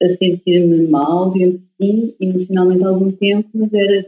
a 0.01 0.09
sentir-me 0.17 0.87
mal, 0.87 1.31
digamos 1.31 1.61
assim, 1.79 2.15
emocionalmente 2.19 2.83
há 2.83 2.87
algum 2.87 3.11
tempo, 3.11 3.49
mas 3.53 3.73
era 3.73 4.07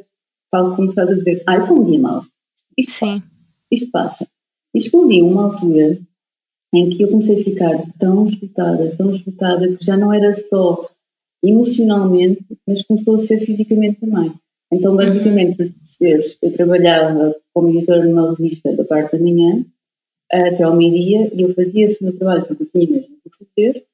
Paulo 0.50 0.76
começou 0.76 1.04
a 1.04 1.14
dizer, 1.14 1.44
ah, 1.48 1.58
isso 1.58 1.70
é 1.70 1.74
um 1.74 1.86
dia 1.86 2.00
mau. 2.00 2.24
Isto 2.78 2.92
Sim. 2.92 3.20
Passa. 3.20 3.32
Isto 3.72 3.92
passa. 3.92 4.28
E 4.74 4.98
um 4.98 5.08
dia, 5.08 5.24
uma 5.24 5.44
altura, 5.44 6.00
em 6.74 6.90
que 6.90 7.04
eu 7.04 7.10
comecei 7.10 7.42
a 7.42 7.44
ficar 7.44 7.84
tão 8.00 8.26
esgotada, 8.26 8.96
tão 8.96 9.12
esgotada, 9.12 9.76
que 9.76 9.86
já 9.86 9.98
não 9.98 10.14
era 10.14 10.34
só 10.34 10.90
emocionalmente, 11.44 12.46
mas 12.68 12.82
começou 12.84 13.16
a 13.16 13.28
ser 13.28 13.40
fisicamente 13.40 14.00
também. 14.00 14.34
Então, 14.72 14.96
basicamente, 14.96 15.58
para 15.58 15.68
perceberes, 15.68 16.38
eu 16.42 16.54
trabalhava 16.54 17.36
como 17.54 17.70
editora 17.70 18.06
numa 18.06 18.34
revista 18.34 18.74
da 18.76 18.86
parte 18.86 19.18
da 19.18 19.24
manhã 19.24 19.66
até 20.32 20.64
ao 20.64 20.76
meio-dia 20.76 21.32
e 21.34 21.42
eu 21.42 21.54
fazia 21.54 21.88
esse 21.88 22.04
meu 22.04 22.18
trabalho 22.18 22.46
porque 22.46 22.64
eu 22.64 22.68
tinha 22.68 23.02
mesmo 23.02 23.16
que 23.24 23.46
fazer 23.46 23.86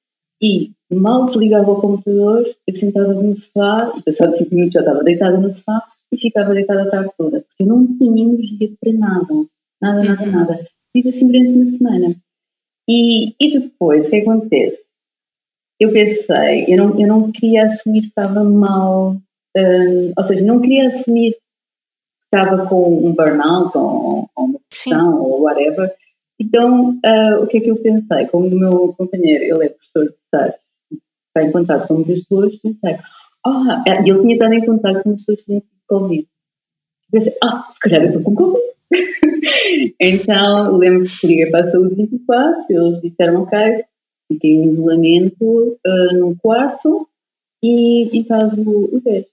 e 0.42 0.72
mal 0.92 1.26
desligava 1.26 1.72
o 1.72 1.82
computador, 1.82 2.46
eu 2.68 2.76
sentava 2.76 3.14
no 3.14 3.38
sofá 3.38 3.94
e 3.98 4.04
passado 4.04 4.38
5 4.38 4.54
minutos 4.54 4.74
já 4.74 4.82
estava 4.82 5.04
deitada 5.04 5.38
no 5.38 5.52
sofá 5.52 5.84
e 6.12 6.18
ficava 6.18 6.54
deitada 6.54 6.84
a 6.84 6.90
tarde 6.90 7.12
toda, 7.18 7.42
porque 7.42 7.64
eu 7.64 7.68
não 7.68 7.98
tinha 7.98 8.24
energia 8.24 8.72
para 8.80 8.94
nada, 8.94 9.34
nada, 9.82 10.04
nada, 10.04 10.24
uhum. 10.24 10.32
nada. 10.32 10.68
Tive 10.96 11.10
assim 11.10 11.28
durante 11.28 11.50
uma 11.50 11.66
semana. 11.66 12.16
E, 12.88 13.36
e 13.40 13.60
depois, 13.60 14.08
o 14.08 14.10
que 14.10 14.18
acontece? 14.18 14.82
Eu 15.80 15.92
pensei, 15.92 16.66
eu 16.68 16.78
não, 16.78 17.00
eu 17.00 17.08
não 17.08 17.32
queria 17.32 17.66
assumir 17.66 18.02
que 18.02 18.08
estava 18.08 18.44
mal, 18.44 19.18
um, 19.56 20.14
ou 20.16 20.24
seja, 20.24 20.46
não 20.46 20.62
queria 20.62 20.88
assumir 20.88 21.34
que 21.34 21.40
estava 22.34 22.68
com 22.68 23.06
um 23.06 23.14
burnout 23.14 23.78
ou, 23.78 24.30
ou 24.36 24.46
uma 24.46 24.60
depressão 24.60 25.22
ou 25.22 25.42
whatever. 25.42 25.94
Então, 26.40 26.92
uh, 26.92 27.44
o 27.44 27.48
que 27.48 27.58
é 27.58 27.62
que 27.62 27.72
eu 27.72 27.78
pensei? 27.78 28.28
Como 28.28 28.48
o 28.48 28.60
meu 28.60 28.94
companheiro, 28.94 29.44
ele 29.44 29.66
é 29.66 29.70
professor 29.70 30.06
de 30.06 30.16
SAR, 30.30 30.56
está 31.28 31.44
em 31.44 31.52
contato 31.52 31.88
com 31.88 31.96
muitas 31.96 32.22
pessoas, 32.22 32.56
pensei, 32.58 32.98
ah, 33.46 33.84
oh, 33.88 33.92
ele 33.92 34.22
tinha 34.22 34.34
estado 34.34 34.54
em 34.54 34.66
contato 34.66 35.04
com 35.04 35.16
pessoas 35.16 35.40
que 35.40 35.46
tinham 35.46 35.64
Covid. 35.88 36.28
Pensei, 37.12 37.34
ah, 37.44 37.70
se 37.72 37.80
calhar 37.80 38.02
eu 38.02 38.08
estou 38.08 38.24
com 38.24 38.36
Covid. 38.36 38.64
então, 40.00 40.78
lembro 40.78 41.06
que 41.06 41.28
liguei 41.28 41.50
para 41.50 41.66
a 41.66 41.72
saúde 41.72 41.96
24, 41.96 42.66
eles 42.70 43.02
disseram, 43.02 43.42
ok, 43.44 43.86
fiquei 44.32 44.52
em 44.52 44.72
isolamento 44.72 45.80
uh, 45.86 46.36
quarto 46.42 47.08
e, 47.64 48.20
e 48.20 48.24
faz 48.26 48.54
o, 48.54 48.96
o 48.96 49.02
teste. 49.02 49.32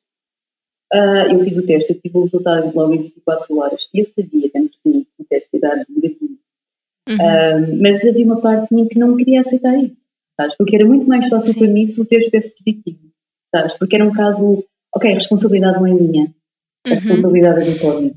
Uh, 0.93 1.33
eu 1.33 1.45
fiz 1.45 1.57
o 1.57 1.67
teste, 1.67 1.93
eu 1.93 2.01
tive 2.01 2.19
o 2.19 2.23
resultado 2.23 2.75
logo 2.75 2.95
em 2.95 3.03
24 3.03 3.59
horas. 3.59 3.89
Eu 3.93 4.05
sabia, 4.05 4.51
antes 4.55 4.79
de 4.85 5.07
o 5.19 5.25
teste 5.29 5.51
ia 5.55 5.61
dar 5.61 5.85
negativo. 5.89 6.39
Uhum. 7.09 7.17
Uh, 7.17 7.83
mas 7.83 8.05
havia 8.05 8.25
uma 8.25 8.41
parte 8.41 8.69
de 8.69 8.75
mim 8.75 8.89
que 8.89 8.99
não 8.99 9.17
queria 9.17 9.43
aceitar 9.43 9.77
isso, 9.77 9.97
sabes? 10.37 10.57
Porque 10.57 10.77
era 10.77 10.87
muito 10.87 11.07
mais 11.07 11.29
fácil 11.29 11.53
Sim. 11.53 11.59
para 11.59 11.69
mim 11.69 11.87
se 11.87 12.01
o 12.01 12.05
teste 12.05 12.31
fosse 12.31 12.51
positivo, 12.51 12.99
sabes? 13.55 13.75
Porque 13.75 13.97
era 13.97 14.05
um 14.05 14.13
caso, 14.13 14.65
ok, 14.95 15.11
a 15.11 15.15
responsabilidade 15.15 15.79
não 15.79 15.87
é 15.87 15.93
minha, 15.93 16.35
a 16.87 16.89
uhum. 16.89 16.95
responsabilidade 16.95 17.61
é 17.61 17.71
do 17.71 17.79
Covid. 17.79 18.15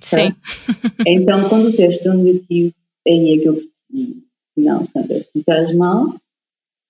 Sim. 0.00 0.34
então, 1.06 1.48
quando 1.48 1.68
o 1.68 1.76
teste 1.76 2.02
deu 2.02 2.14
negativo, 2.14 2.74
aí 3.06 3.34
é 3.34 3.38
que 3.38 3.48
eu 3.48 3.54
percebi, 3.54 4.24
não, 4.56 4.86
Sandra, 4.88 5.20
tu 5.32 5.38
estás 5.38 5.74
mal, 5.74 6.16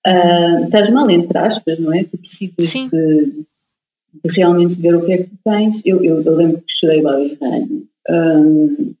uh, 0.07 0.63
estás 0.65 0.89
mal 0.89 1.09
entre 1.09 1.37
aspas, 1.37 1.79
não 1.79 1.93
é? 1.93 2.03
Tu 2.03 2.17
precisas 2.17 2.73
de, 2.73 2.89
de, 2.91 4.31
realmente 4.31 4.81
ver 4.81 4.95
o 4.95 5.05
que 5.05 5.13
é 5.13 5.17
que 5.17 5.29
tu 5.29 5.37
tens. 5.43 5.81
Eu, 5.85 6.03
eu, 6.03 6.21
eu 6.21 6.35
lembro 6.35 6.61
que 6.61 6.73
chorei 6.73 7.01
lá 7.01 7.19
em. 7.19 7.87
Um, 8.09 8.95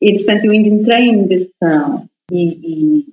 e, 0.00 0.14
portanto, 0.14 0.44
eu 0.44 0.52
ainda 0.52 0.68
entrei 0.68 1.08
em 1.08 1.16
negação 1.16 2.08
e, 2.32 3.06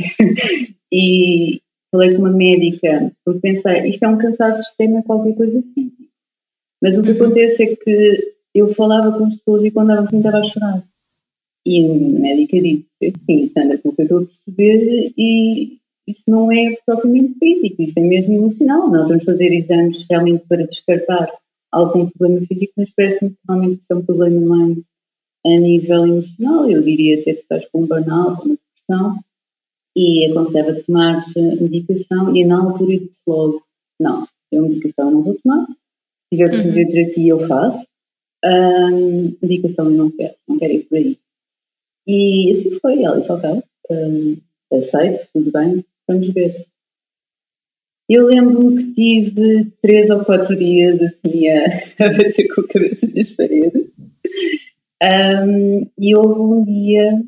e, 0.00 0.74
e 0.92 1.62
falei 1.90 2.14
com 2.14 2.22
uma 2.22 2.30
médica, 2.30 3.12
porque 3.24 3.40
pensei, 3.40 3.88
isto 3.88 4.04
é 4.04 4.08
um 4.08 4.18
cansaço 4.18 4.60
extremo, 4.60 5.02
qualquer 5.02 5.34
coisa 5.34 5.62
física. 5.74 6.04
Mas 6.80 6.96
o 6.96 7.02
que 7.02 7.10
uhum. 7.10 7.16
acontece 7.16 7.62
é 7.62 7.76
que 7.76 8.34
eu 8.54 8.72
falava 8.74 9.16
com 9.16 9.24
as 9.24 9.34
pessoas 9.36 9.64
e 9.64 9.70
quando 9.70 9.92
ela 9.92 10.04
estava 10.04 10.38
a 10.38 10.42
chorar. 10.42 10.84
E 11.66 11.84
a 11.84 11.88
médica 12.20 12.60
disse, 12.60 12.86
sim, 13.26 13.48
Sandra, 13.48 13.78
pelo 13.78 13.94
que 13.94 14.02
eu 14.02 14.04
estou 14.04 14.18
a 14.18 14.24
perceber, 14.24 15.12
e 15.18 15.78
isso 16.06 16.22
não 16.26 16.50
é 16.52 16.76
propriamente 16.86 17.38
físico, 17.38 17.82
isso 17.82 17.98
é 17.98 18.02
mesmo 18.02 18.34
emocional. 18.34 18.90
Nós 18.90 19.08
vamos 19.08 19.24
fazer 19.24 19.52
exames 19.52 20.06
realmente 20.08 20.44
para 20.48 20.66
descartar 20.66 21.28
algum 21.70 22.08
problema 22.08 22.46
físico, 22.46 22.72
mas 22.76 22.90
parece-me 22.96 23.30
que 23.30 23.36
realmente 23.46 23.80
isso 23.80 23.92
é 23.92 23.96
um 23.96 24.04
problema 24.04 24.40
mais 24.40 24.78
a 25.44 25.50
nível 25.50 26.06
emocional. 26.06 26.70
Eu 26.70 26.82
diria 26.82 27.20
até 27.20 27.34
que 27.34 27.40
estás 27.40 27.66
com 27.66 27.82
um 27.82 27.86
burnout, 27.86 28.44
uma 28.44 28.56
depressão, 28.56 29.24
e 29.96 30.26
aconselho 30.26 30.78
a 30.78 30.82
tomar 30.82 31.22
medicação, 31.60 32.36
e 32.36 32.44
na 32.44 32.60
altura 32.60 32.94
eu 32.94 33.00
disse 33.00 33.20
logo, 33.26 33.62
não, 33.98 34.28
eu 34.52 34.62
medicação 34.62 35.10
não 35.10 35.22
vou 35.22 35.36
tomar, 35.42 35.66
se 35.66 35.76
tiver 36.30 36.50
que 36.50 36.56
fazer 36.58 36.84
uhum. 36.84 36.90
terapia 36.92 37.30
eu 37.30 37.46
faço, 37.48 37.86
um, 38.44 39.36
medicação 39.42 39.86
eu 39.86 39.96
não 39.96 40.10
quero, 40.10 40.34
não 40.46 40.58
quero 40.58 40.72
ir 40.72 40.84
por 40.84 40.98
aí. 40.98 41.18
E 42.06 42.52
assim 42.52 42.78
foi, 42.78 43.02
ela 43.02 43.18
disse, 43.18 43.32
ok, 43.32 43.62
um, 43.90 44.36
aceito, 44.72 45.28
tudo 45.32 45.50
bem, 45.50 45.84
vamos 46.06 46.28
ver. 46.28 46.66
Eu 48.08 48.26
lembro-me 48.26 48.84
que 48.84 48.94
tive 48.94 49.70
três 49.82 50.08
ou 50.08 50.24
quatro 50.24 50.56
dias 50.56 51.02
assim 51.02 51.48
a, 51.48 51.64
a 52.06 52.12
bater 52.12 52.54
com 52.54 52.60
a 52.62 52.68
cabeça 52.68 53.06
nas 53.14 53.32
paredes. 53.32 53.90
Um, 55.02 55.88
e 55.96 56.16
houve 56.16 56.40
um 56.40 56.64
dia, 56.64 57.22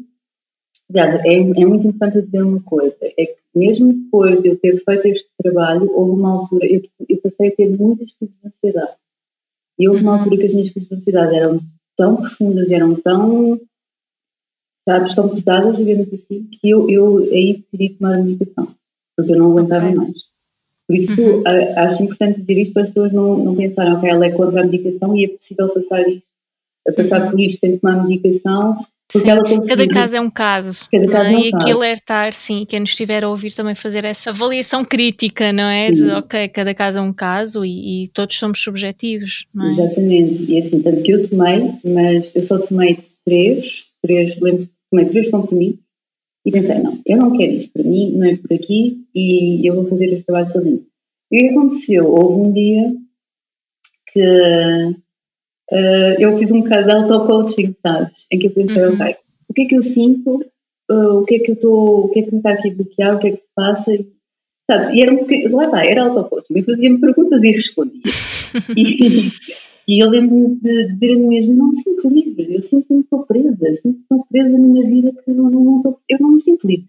aliás, 0.90 1.20
é, 1.24 1.36
é 1.36 1.66
muito 1.66 1.86
importante 1.86 2.22
dizer 2.22 2.42
uma 2.42 2.62
coisa, 2.62 2.96
é 3.02 3.26
que 3.26 3.36
mesmo 3.54 3.92
depois 3.92 4.42
de 4.42 4.48
eu 4.48 4.56
ter 4.58 4.82
feito 4.84 5.06
este 5.06 5.28
trabalho, 5.42 5.90
houve 5.92 6.12
uma 6.12 6.32
altura, 6.32 6.66
eu, 6.66 6.82
eu 7.08 7.20
passei 7.20 7.48
a 7.48 7.54
ter 7.54 7.70
muitas 7.70 8.12
crises 8.12 8.36
de 8.40 8.48
ansiedade. 8.48 8.96
E 9.78 9.88
houve 9.88 10.02
uma 10.02 10.12
uhum. 10.12 10.18
altura 10.18 10.36
que 10.36 10.46
as 10.46 10.52
minhas 10.52 10.70
crises 10.70 10.88
de 10.88 10.96
ansiedade 10.96 11.34
eram 11.34 11.60
tão 11.96 12.16
profundas, 12.16 12.70
eram 12.70 12.94
tão 12.96 13.60
sabes, 14.88 15.14
tão 15.14 15.28
pesadas, 15.28 15.76
digamos 15.76 16.12
assim, 16.12 16.44
que 16.44 16.70
eu, 16.70 16.88
eu 16.90 17.18
aí 17.18 17.62
decidi 17.70 17.94
tomar 17.94 18.14
a 18.14 18.22
medicação, 18.22 18.74
porque 19.16 19.32
eu 19.32 19.38
não 19.38 19.52
aguentava 19.52 19.86
okay. 19.86 19.96
mais. 19.96 20.30
Por 20.86 20.96
isso, 20.96 21.22
uhum. 21.22 21.42
acho 21.76 22.02
importante 22.02 22.40
dizer 22.40 22.60
isto 22.60 22.72
para 22.72 22.82
as 22.82 22.88
pessoas 22.88 23.12
não, 23.12 23.38
não 23.38 23.54
pensarem, 23.54 23.92
ok, 23.92 24.10
ela 24.10 24.26
é 24.26 24.30
contra 24.30 24.60
a 24.60 24.64
medicação 24.64 25.16
e 25.16 25.24
é 25.24 25.28
possível 25.28 25.68
passar, 25.68 26.08
isto, 26.08 26.22
passar 26.92 27.22
uhum. 27.22 27.30
por 27.30 27.40
isto 27.40 27.60
sem 27.60 27.78
tomar 27.78 27.98
a 27.98 28.02
medicação. 28.04 28.84
Sim, 29.12 29.22
cada 29.66 29.88
caso 29.88 30.16
é 30.16 30.20
um 30.20 30.30
caso. 30.30 30.88
Cada 30.90 31.08
caso 31.08 31.30
é? 31.30 31.32
é 31.32 31.36
um 31.36 31.40
e 31.40 31.50
aqui 31.52 31.72
alertar, 31.72 32.32
sim, 32.32 32.64
quem 32.64 32.78
nos 32.78 32.90
estiver 32.90 33.24
a 33.24 33.28
ouvir 33.28 33.52
também 33.52 33.74
fazer 33.74 34.04
essa 34.04 34.30
avaliação 34.30 34.84
crítica, 34.84 35.52
não 35.52 35.64
é? 35.64 35.90
De, 35.90 36.08
ok, 36.10 36.48
cada 36.48 36.72
caso 36.72 36.98
é 36.98 37.00
um 37.00 37.12
caso 37.12 37.64
e, 37.64 38.04
e, 38.04 38.08
todos 38.08 38.36
somos 38.36 38.62
subjetivos, 38.62 39.46
não 39.52 39.66
é? 39.66 39.72
Exatamente, 39.72 40.44
e 40.44 40.58
assim, 40.58 40.80
tanto 40.80 41.02
que 41.02 41.10
eu 41.10 41.28
tomei, 41.28 41.72
mas 41.84 42.30
eu 42.36 42.42
só 42.44 42.58
tomei 42.60 42.98
três, 43.24 43.86
três, 44.00 44.38
lembro 44.40 44.68
tomei 44.90 45.06
três 45.06 45.30
compromissos 45.30 45.80
e 46.44 46.50
pensei, 46.50 46.78
não, 46.78 46.98
eu 47.06 47.16
não 47.16 47.36
quero 47.36 47.52
isto 47.52 47.72
para 47.72 47.84
mim, 47.84 48.12
não 48.12 48.26
é 48.26 48.36
por 48.36 48.52
aqui 48.52 49.04
e 49.14 49.66
eu 49.66 49.74
vou 49.74 49.88
fazer 49.88 50.06
este 50.06 50.24
trabalho 50.24 50.52
sozinho. 50.52 50.86
E 51.30 51.38
o 51.38 51.42
que 51.42 51.48
aconteceu? 51.48 52.06
Houve 52.06 52.40
um 52.40 52.52
dia 52.52 52.92
que 54.12 54.96
uh, 55.72 56.14
eu 56.18 56.38
fiz 56.38 56.50
um 56.50 56.62
bocado 56.62 56.86
de 56.86 56.92
auto-coaching, 56.92 57.74
sabes? 57.82 58.26
Em 58.30 58.38
que 58.38 58.46
eu 58.48 58.50
pensei, 58.52 58.82
uhum. 58.82 58.94
ok, 58.94 59.16
o 59.48 59.54
que 59.54 59.62
é 59.62 59.64
que 59.66 59.76
eu 59.76 59.82
sinto, 59.82 60.44
uh, 60.90 61.18
o 61.18 61.24
que 61.24 61.36
é 61.36 61.38
que 61.40 61.50
eu 61.50 61.54
estou, 61.54 62.04
o 62.04 62.08
que 62.10 62.20
é 62.20 62.22
que 62.22 62.32
me 62.32 62.38
está 62.38 62.52
aqui 62.52 62.70
a 62.70 62.74
bloquear, 62.74 63.16
o 63.16 63.18
que 63.18 63.28
é 63.28 63.30
que 63.32 63.36
se 63.38 63.48
passa, 63.54 63.92
sabes? 64.70 64.90
E 64.90 65.02
era 65.02 65.12
um 65.12 65.18
bocadinho, 65.18 65.56
lá 65.56 65.64
está, 65.64 65.84
era 65.84 66.02
auto-coaching, 66.02 66.54
eu 66.58 66.64
fazia-me 66.64 67.00
perguntas 67.00 67.42
e 67.42 67.50
respondia. 67.50 68.02
e, 68.76 69.30
e 69.88 70.04
eu 70.04 70.08
lembro-me 70.08 70.56
de 70.56 70.92
dizer 70.92 71.14
a 71.14 71.18
mim 71.18 71.28
mesmo, 71.28 71.54
não 71.54 71.70
me 71.70 71.82
sinto 71.82 72.08
livre, 72.08 72.54
eu 72.54 72.62
sinto-me 72.62 73.00
estou 73.00 73.24
presa, 73.24 73.74
sinto-me 73.74 74.02
estou 74.02 74.26
presa 74.30 74.56
numa 74.56 74.84
vida 74.84 75.12
que 75.24 75.30
não, 75.32 75.50
não, 75.50 75.82
não 75.82 75.98
eu 76.08 76.18
não 76.20 76.32
me 76.32 76.40
sinto 76.40 76.66
livre. 76.66 76.88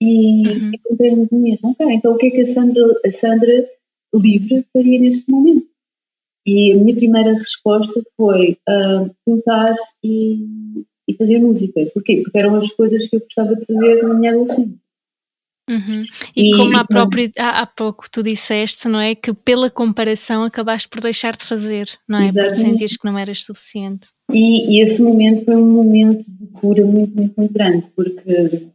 E 0.00 0.46
uhum. 0.46 1.26
mim 1.32 1.42
mesmo, 1.42 1.70
ok, 1.70 1.86
então 1.90 2.12
o 2.12 2.16
que 2.18 2.26
é 2.26 2.30
que 2.30 2.40
a 2.42 2.46
Sandra, 2.46 2.82
a 3.04 3.12
Sandra 3.12 3.66
livre 4.14 4.66
faria 4.72 5.00
neste 5.00 5.30
momento? 5.30 5.66
E 6.46 6.72
a 6.72 6.76
minha 6.76 6.94
primeira 6.94 7.32
resposta 7.34 8.00
foi 8.16 8.56
uh, 8.68 9.10
pintar 9.26 9.74
e, 10.02 10.84
e 11.08 11.14
fazer 11.14 11.40
música. 11.40 11.84
Porquê? 11.92 12.20
Porque 12.22 12.38
eram 12.38 12.54
as 12.54 12.70
coisas 12.72 13.08
que 13.08 13.16
eu 13.16 13.20
gostava 13.20 13.56
de 13.56 13.66
fazer 13.66 14.02
na 14.02 14.14
minha 14.14 14.32
adolescência. 14.32 14.86
Uhum. 15.68 16.04
E, 16.36 16.54
e, 16.54 16.56
como 16.56 16.76
há, 16.76 16.84
próprio, 16.84 17.28
há, 17.36 17.62
há, 17.62 17.66
pouco 17.66 18.08
tu 18.08 18.22
disseste, 18.22 18.86
não 18.86 19.00
é? 19.00 19.16
Que 19.16 19.34
pela 19.34 19.68
comparação 19.68 20.44
acabaste 20.44 20.88
por 20.88 21.00
deixar 21.00 21.36
de 21.36 21.44
fazer, 21.44 21.90
não 22.08 22.20
é? 22.20 22.28
Exatamente. 22.28 22.48
Porque 22.48 22.60
sentires 22.60 22.96
que 22.96 23.04
não 23.04 23.18
eras 23.18 23.42
suficiente. 23.42 24.10
E, 24.32 24.76
e, 24.76 24.80
esse 24.80 25.02
momento 25.02 25.44
foi 25.44 25.56
um 25.56 25.68
momento 25.68 26.24
de 26.28 26.46
cura 26.52 26.84
muito, 26.84 27.16
muito, 27.16 27.34
muito 27.36 27.52
grande, 27.52 27.84
porque 27.96 28.68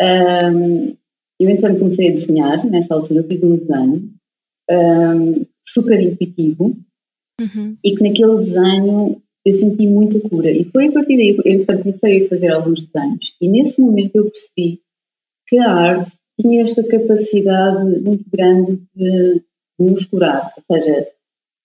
um, 0.00 0.96
eu 1.40 1.50
então 1.50 1.76
comecei 1.76 2.10
a 2.10 2.14
desenhar, 2.14 2.64
nessa 2.66 2.94
altura 2.94 3.24
fiz 3.24 3.42
um 3.42 3.56
desenho 3.56 4.18
um, 4.70 5.46
super 5.64 6.00
intuitivo 6.00 6.76
uhum. 7.40 7.76
e 7.82 7.94
que 7.94 8.02
naquele 8.02 8.44
desenho 8.44 9.22
eu 9.44 9.54
senti 9.54 9.86
muita 9.86 10.20
cura. 10.28 10.50
E 10.50 10.64
foi 10.64 10.88
a 10.88 10.92
partir 10.92 11.16
daí, 11.16 11.36
eu 11.36 11.60
então 11.60 11.78
comecei 11.78 12.26
a 12.26 12.28
fazer 12.28 12.48
alguns 12.48 12.82
desenhos 12.82 13.34
e 13.40 13.48
nesse 13.48 13.80
momento 13.80 14.16
eu 14.16 14.30
percebi 14.30 14.80
que 15.46 15.58
a 15.58 15.72
arte 15.72 16.12
tinha 16.40 16.62
esta 16.62 16.84
capacidade 16.84 18.00
muito 18.00 18.24
grande 18.30 18.80
de, 18.94 19.42
nos 19.78 20.04
curar, 20.06 20.52
ou 20.56 20.76
seja, 20.76 21.08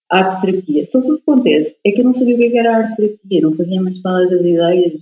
arte-terapia. 0.09 0.87
Só 0.87 1.01
que 1.01 1.11
o 1.11 1.17
que 1.17 1.21
acontece 1.21 1.75
é 1.83 1.91
que 1.91 2.01
eu 2.01 2.05
não 2.05 2.13
sabia 2.13 2.35
o 2.35 2.37
que 2.37 2.57
era 2.57 2.77
arte-terapia, 2.77 3.41
não 3.41 3.55
fazia 3.55 3.81
mais 3.81 3.99
falas 3.99 4.29
das 4.29 4.41
ideias. 4.41 4.93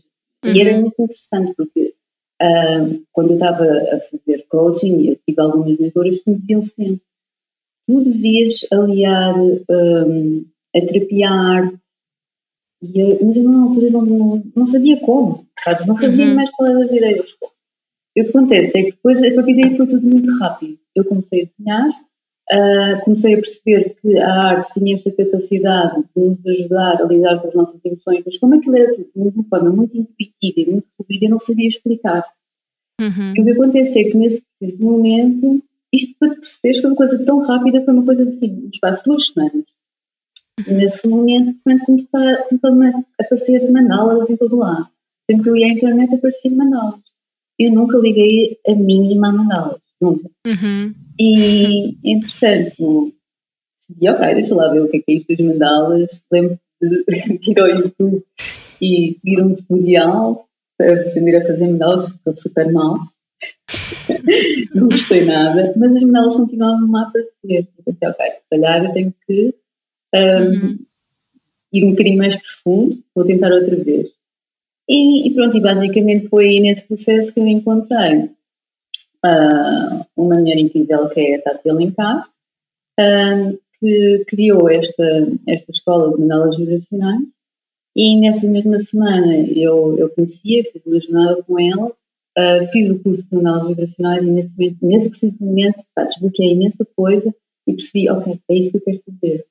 Uhum. 0.43 0.55
E 0.55 0.61
era 0.61 0.79
muito 0.79 1.01
interessante, 1.01 1.53
porque 1.55 1.93
uh, 2.41 3.03
quando 3.11 3.31
eu 3.31 3.35
estava 3.35 3.63
a 3.65 3.99
fazer 3.99 4.45
coaching, 4.49 5.09
eu 5.09 5.19
tive 5.27 5.41
algumas 5.41 5.77
mentoras 5.77 6.19
que 6.19 6.29
me 6.31 6.37
diziam 6.37 6.63
sempre: 6.63 7.01
tu 7.87 8.03
devias 8.03 8.65
aliar 8.71 9.35
um, 9.37 10.45
a 10.75 10.81
terapia 10.81 11.29
à 11.29 11.55
arte. 11.57 11.77
Eu, 12.95 13.19
mas 13.27 13.37
eu, 13.37 13.43
na 13.43 13.63
altura, 13.63 13.89
não, 13.91 14.43
não, 14.55 14.67
sabia 14.67 14.99
como, 15.01 15.45
sabes? 15.63 15.85
Não 15.85 15.95
fazia 15.95 16.25
uhum. 16.25 16.35
mais 16.35 16.49
falas 16.51 16.79
das 16.79 16.91
ideias. 16.91 17.29
E 18.15 18.21
o 18.21 18.25
que 18.25 18.29
acontece 18.29 18.77
é 18.77 18.83
que 18.83 18.91
depois, 18.91 19.21
a 19.21 19.35
partir 19.35 19.61
daí, 19.61 19.77
foi 19.77 19.87
tudo 19.87 20.07
muito 20.07 20.37
rápido. 20.39 20.79
Eu 20.95 21.05
comecei 21.05 21.43
a 21.43 21.45
desenhar, 21.45 21.89
uh, 21.89 23.03
comecei 23.05 23.35
a 23.35 23.37
perceber 23.37 23.95
que 24.01 24.17
a 24.17 24.33
arte 24.33 24.73
tinha 24.73 24.95
esta 24.95 25.11
capacidade 25.11 26.03
de 26.15 26.21
nos 26.21 26.45
ajudar 26.45 27.01
a 27.01 27.05
lidar 27.05 27.39
com 27.39 27.47
as 27.49 27.53
nossas 27.53 27.85
emoções, 27.85 28.23
mas 28.25 28.37
como 28.37 28.55
aquilo 28.55 28.77
era 28.77 28.95
tudo 28.95 29.11
de 29.13 29.37
uma 29.37 29.43
forma 29.45 29.69
muito 29.69 29.97
intuitiva 29.97 30.59
e 30.59 30.71
muito 30.71 30.87
fluida, 30.97 31.25
eu 31.25 31.29
não 31.29 31.39
sabia 31.39 31.69
explicar. 31.69 32.25
Uhum. 32.99 33.33
E 33.35 33.41
o 33.41 33.45
que 33.45 33.51
acontece 33.51 33.99
é 33.99 34.03
que 34.05 34.17
nesse 34.17 34.43
preciso 34.59 34.83
momento, 34.83 35.63
isto 35.93 36.15
para 36.19 36.35
perceberes 36.35 36.81
foi 36.81 36.89
uma 36.89 36.97
coisa 36.97 37.25
tão 37.25 37.39
rápida, 37.39 37.83
foi 37.83 37.93
uma 37.93 38.05
coisa 38.05 38.23
assim, 38.23 38.47
no 38.47 38.69
espaço 38.69 39.03
de 39.03 39.09
duas 39.09 39.27
semanas. 39.27 39.65
Uhum. 40.67 40.77
Nesse 40.77 41.07
momento, 41.07 41.57
começaram 41.85 43.05
a 43.19 43.23
aparecer 43.23 43.71
manalas 43.71 44.29
em 44.29 44.37
todo 44.37 44.57
lado. 44.57 44.87
Sempre 45.29 45.43
que 45.43 45.49
eu 45.49 45.55
ia 45.55 45.67
à 45.67 45.69
internet 45.69 46.15
apareciam 46.15 46.55
manalas. 46.55 46.99
Eu 47.59 47.71
nunca 47.71 47.97
liguei 47.97 48.57
a 48.67 48.75
mínima 48.75 49.29
a 49.29 49.31
manalas, 49.31 49.81
nunca. 50.01 50.29
Uhum. 50.45 50.93
E, 51.19 51.97
entretanto, 52.03 53.13
decidi, 53.79 54.09
ok, 54.09 54.35
deixa 54.35 54.55
lá 54.55 54.71
ver 54.71 54.81
o 54.81 54.89
que 54.89 54.97
é 54.97 54.99
que 55.01 55.11
é 55.11 55.15
isto 55.15 55.27
das 55.27 55.45
mandalas. 55.45 56.21
Lembro 56.31 56.59
de 56.81 57.51
ir 57.51 57.61
ao 57.61 57.67
YouTube 57.67 58.23
e 58.81 59.17
seguir 59.21 59.41
um 59.41 59.55
tutorial 59.55 60.47
para 60.77 61.01
aprender 61.01 61.37
a 61.37 61.45
fazer 61.45 61.67
mandalas, 61.67 62.09
ficou 62.09 62.35
super 62.35 62.71
mal. 62.71 62.97
não 64.75 64.87
gostei 64.87 65.25
nada, 65.25 65.73
mas 65.75 65.95
as 65.95 66.01
mandalas 66.01 66.35
continuavam 66.35 66.95
a 66.95 67.03
aparecer. 67.03 67.67
Eu 67.77 67.83
pensei, 67.85 68.07
ok, 68.07 68.25
se 68.25 68.49
calhar 68.49 68.85
eu 68.85 68.93
tenho 68.93 69.13
que 69.27 69.53
um, 70.15 70.19
uhum. 70.19 70.79
ir 71.73 71.85
um 71.85 71.91
bocadinho 71.91 72.17
mais 72.17 72.35
profundo, 72.35 73.03
vou 73.15 73.25
tentar 73.25 73.51
outra 73.51 73.75
vez. 73.75 74.09
E, 74.89 75.27
e, 75.27 75.33
pronto, 75.33 75.57
e 75.57 75.61
basicamente 75.61 76.27
foi 76.27 76.47
aí 76.47 76.59
nesse 76.59 76.83
processo 76.83 77.33
que 77.33 77.39
eu 77.39 77.47
encontrei 77.47 78.29
uh, 79.25 80.05
uma 80.17 80.35
mulher 80.35 80.57
incrível 80.57 81.07
que 81.09 81.19
é 81.19 81.35
a 81.35 81.41
Tati 81.41 81.69
Alencar, 81.69 82.29
uh, 82.99 83.59
que 83.79 84.25
criou 84.27 84.69
esta, 84.69 85.27
esta 85.47 85.71
escola 85.71 86.13
de 86.13 86.21
mandalas 86.21 86.57
vibracionais 86.57 87.21
e 87.95 88.17
nessa 88.19 88.47
mesma 88.47 88.79
semana 88.79 89.35
eu, 89.35 89.97
eu 89.97 90.09
conhecia, 90.09 90.63
fiz 90.71 90.85
uma 90.85 90.99
jornada 90.99 91.43
com 91.43 91.59
ela, 91.59 91.87
uh, 91.87 92.71
fiz 92.71 92.89
o 92.89 92.99
curso 92.99 93.23
de 93.23 93.35
mandalas 93.35 93.67
vibracionais 93.67 94.23
e 94.23 94.29
nesse, 94.29 94.51
momento, 94.57 94.77
nesse 94.81 95.09
preciso 95.09 95.35
momento 95.39 95.83
pá, 95.95 96.03
desbloqueei 96.05 96.53
imensa 96.53 96.87
coisa 96.95 97.33
e 97.67 97.73
percebi, 97.73 98.09
ok, 98.09 98.39
é 98.49 98.55
isto 98.55 98.71
que 98.71 98.77
eu 98.77 98.81
quero 98.81 99.03
fazer. 99.05 99.45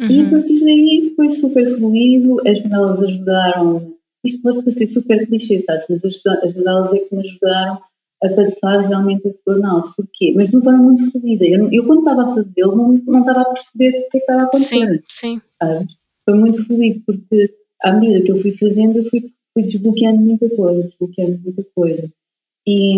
Uhum. 0.00 0.08
E 0.08 0.20
a 0.20 0.30
partir 0.30 0.60
daí 0.60 1.12
foi 1.14 1.30
super 1.30 1.76
fluido, 1.76 2.40
as 2.46 2.60
mandalas 2.62 3.02
ajudaram, 3.02 3.94
isto 4.24 4.42
pode 4.42 4.62
parecer 4.62 4.86
super 4.88 5.26
clichê, 5.26 5.60
sabes? 5.60 5.86
Mas 5.88 6.04
as, 6.04 6.26
as 6.26 6.54
mandalas 6.54 6.92
é 6.94 6.98
que 6.98 7.14
me 7.14 7.28
ajudaram 7.28 7.78
a 8.22 8.28
passar 8.28 8.80
realmente 8.86 9.26
esse 9.26 9.38
burnout. 9.44 9.94
Porquê? 9.96 10.32
Mas 10.34 10.48
de 10.48 10.56
uma 10.56 10.64
forma 10.64 10.82
muito 10.82 11.10
fluida. 11.10 11.44
Eu, 11.44 11.72
eu 11.72 11.84
quando 11.84 12.00
estava 12.00 12.22
a 12.22 12.34
fazê-lo, 12.34 12.76
não, 12.76 12.92
não 13.06 13.20
estava 13.20 13.40
a 13.42 13.52
perceber 13.52 13.88
o 13.88 13.92
que, 13.92 13.98
é 13.98 14.10
que 14.10 14.18
estava 14.18 14.42
a 14.42 14.44
acontecer. 14.44 15.02
Sim, 15.06 15.38
sim. 15.38 15.42
Sabes? 15.60 15.92
Foi 16.24 16.38
muito 16.38 16.64
fluido, 16.64 17.02
porque 17.04 17.54
à 17.82 17.92
medida 17.92 18.24
que 18.24 18.30
eu 18.30 18.40
fui 18.40 18.56
fazendo, 18.56 18.98
eu 18.98 19.04
fui, 19.06 19.32
fui 19.52 19.64
desbloqueando 19.64 20.20
muita 20.20 20.48
coisa, 20.50 20.82
desbloqueando 20.84 21.40
muita 21.42 21.66
coisa. 21.74 22.10
E, 22.66 22.96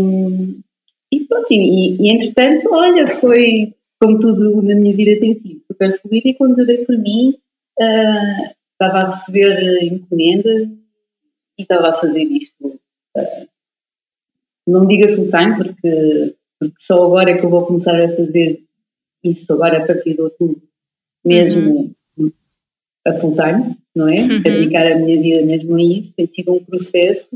e 1.10 1.20
pronto, 1.26 1.46
e, 1.50 1.96
e 1.96 2.14
entretanto, 2.14 2.68
olha, 2.70 3.08
foi 3.18 3.74
como 4.04 4.20
tudo 4.20 4.60
na 4.60 4.74
minha 4.74 4.94
vida 4.94 5.18
tem 5.18 5.40
sido 5.40 5.62
super 5.66 5.98
fluido, 6.00 6.28
e 6.28 6.34
quando 6.34 6.58
eu 6.58 6.66
dei 6.66 6.84
por 6.84 6.98
mim, 6.98 7.34
uh, 7.80 8.54
estava 8.72 8.98
a 8.98 9.16
receber 9.16 9.82
encomendas 9.82 10.68
e 11.58 11.62
estava 11.62 11.88
a 11.88 11.94
fazer 11.94 12.22
isto. 12.24 12.78
Uh, 13.16 13.48
não 14.66 14.86
diga 14.86 15.14
full 15.14 15.30
time, 15.30 15.56
porque, 15.56 16.34
porque 16.58 16.76
só 16.80 17.04
agora 17.04 17.30
é 17.30 17.38
que 17.38 17.46
eu 17.46 17.50
vou 17.50 17.66
começar 17.66 17.98
a 17.98 18.14
fazer 18.14 18.62
isso, 19.22 19.50
agora 19.52 19.82
a 19.82 19.86
partir 19.86 20.14
de 20.14 20.20
outubro, 20.20 20.62
mesmo 21.24 21.94
uhum. 22.18 22.32
a 23.06 23.14
full 23.14 23.34
time, 23.34 23.76
não 23.94 24.08
é? 24.08 24.20
Uhum. 24.20 24.42
Dedicar 24.42 24.86
a 24.86 24.98
minha 24.98 25.20
vida 25.20 25.46
mesmo 25.46 25.76
a 25.76 25.82
isso, 25.82 26.12
tem 26.12 26.26
sido 26.26 26.52
um 26.52 26.62
processo 26.62 27.28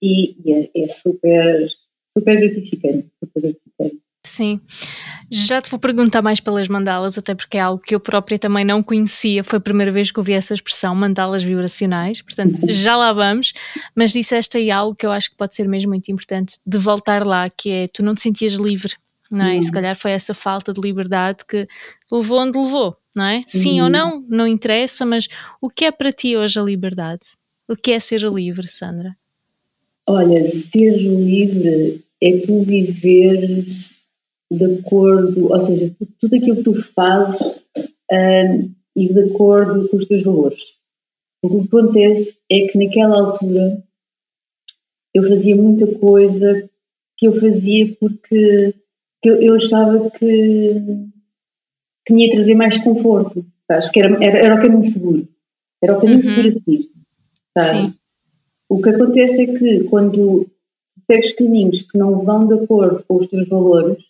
e, 0.00 0.36
e 0.44 0.52
é, 0.52 0.70
é, 0.84 0.88
super, 0.88 1.68
super 2.16 2.38
gratificante, 2.38 3.08
super 3.18 3.42
gratificante. 3.42 4.00
Sim. 4.24 4.60
Já 5.30 5.60
te 5.60 5.70
vou 5.70 5.78
perguntar 5.78 6.22
mais 6.22 6.38
pelas 6.38 6.68
mandalas, 6.68 7.18
até 7.18 7.34
porque 7.34 7.56
é 7.56 7.60
algo 7.60 7.82
que 7.82 7.94
eu 7.94 8.00
própria 8.00 8.38
também 8.38 8.64
não 8.64 8.82
conhecia. 8.82 9.42
Foi 9.42 9.58
a 9.58 9.60
primeira 9.60 9.90
vez 9.90 10.10
que 10.10 10.20
ouvi 10.20 10.32
essa 10.32 10.54
expressão, 10.54 10.94
mandalas 10.94 11.42
vibracionais. 11.42 12.22
Portanto, 12.22 12.58
já 12.68 12.96
lá 12.96 13.12
vamos. 13.12 13.52
Mas 13.94 14.12
disseste 14.12 14.56
aí 14.56 14.70
algo 14.70 14.94
que 14.94 15.04
eu 15.04 15.10
acho 15.10 15.30
que 15.30 15.36
pode 15.36 15.54
ser 15.54 15.66
mesmo 15.66 15.90
muito 15.90 16.10
importante 16.10 16.58
de 16.64 16.78
voltar 16.78 17.26
lá, 17.26 17.50
que 17.50 17.70
é 17.70 17.88
tu 17.88 18.02
não 18.02 18.14
te 18.14 18.22
sentias 18.22 18.54
livre, 18.54 18.94
não 19.30 19.46
é? 19.46 19.58
E 19.58 19.62
se 19.62 19.72
calhar 19.72 19.96
foi 19.96 20.12
essa 20.12 20.32
falta 20.32 20.72
de 20.72 20.80
liberdade 20.80 21.44
que 21.46 21.66
levou 22.10 22.40
onde 22.40 22.58
levou, 22.58 22.96
não 23.14 23.24
é? 23.24 23.42
Sim 23.46 23.80
ou 23.80 23.90
não, 23.90 24.24
não 24.28 24.46
interessa, 24.46 25.04
mas 25.04 25.28
o 25.60 25.68
que 25.68 25.84
é 25.84 25.90
para 25.90 26.12
ti 26.12 26.36
hoje 26.36 26.58
a 26.58 26.62
liberdade? 26.62 27.22
O 27.68 27.74
que 27.74 27.90
é 27.90 27.98
ser 27.98 28.20
livre, 28.22 28.68
Sandra? 28.68 29.16
Olha, 30.06 30.48
ser 30.70 30.96
livre 30.96 32.04
é 32.22 32.38
tu 32.38 32.62
viveres 32.62 33.95
de 34.50 34.64
acordo, 34.78 35.52
ou 35.52 35.66
seja, 35.66 35.94
tudo 36.20 36.36
aquilo 36.36 36.56
que 36.56 36.62
tu 36.62 36.82
fazes 36.92 37.64
um, 38.10 38.74
e 38.94 39.12
de 39.12 39.20
acordo 39.30 39.88
com 39.88 39.96
os 39.96 40.06
teus 40.06 40.22
valores. 40.22 40.60
O 41.42 41.48
que 41.48 41.66
acontece 41.66 42.38
é 42.50 42.66
que 42.66 42.78
naquela 42.78 43.18
altura 43.18 43.82
eu 45.14 45.28
fazia 45.28 45.56
muita 45.56 45.86
coisa 45.98 46.68
que 47.16 47.26
eu 47.26 47.40
fazia 47.40 47.96
porque 47.98 48.74
eu, 49.24 49.42
eu 49.42 49.54
achava 49.56 50.10
que, 50.10 50.74
que 52.04 52.14
me 52.14 52.26
ia 52.26 52.32
trazer 52.32 52.54
mais 52.54 52.78
conforto, 52.78 53.44
sabes? 53.66 53.90
Que 53.90 54.00
era, 54.00 54.24
era, 54.24 54.38
era 54.38 54.54
o 54.54 54.62
caminho 54.62 54.84
seguro. 54.84 55.28
Era 55.82 55.96
o 55.96 56.00
caminho 56.00 56.18
uhum. 56.18 56.24
seguro 56.24 56.48
a 56.48 56.52
seguir. 56.52 56.90
Sabes? 57.56 57.86
Sim. 57.86 57.94
O 58.68 58.82
que 58.82 58.90
acontece 58.90 59.42
é 59.42 59.58
que 59.58 59.84
quando 59.84 60.46
segues 61.10 61.32
caminhos 61.32 61.82
que 61.82 61.98
não 61.98 62.20
vão 62.20 62.46
de 62.46 62.54
acordo 62.54 63.04
com 63.06 63.16
os 63.16 63.26
teus 63.28 63.48
valores, 63.48 64.04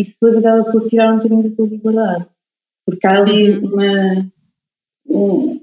isso 0.00 0.12
depois 0.12 0.36
acaba 0.36 0.64
por 0.70 0.88
tirar 0.88 1.12
um 1.12 1.16
bocadinho 1.16 1.48
da 1.48 1.56
tua 1.56 1.66
liberdade. 1.66 2.26
Porque 2.86 3.06
há 3.06 3.18
ali 3.18 3.58
uhum. 3.58 3.72
uma. 3.72 4.32
Um, 5.06 5.60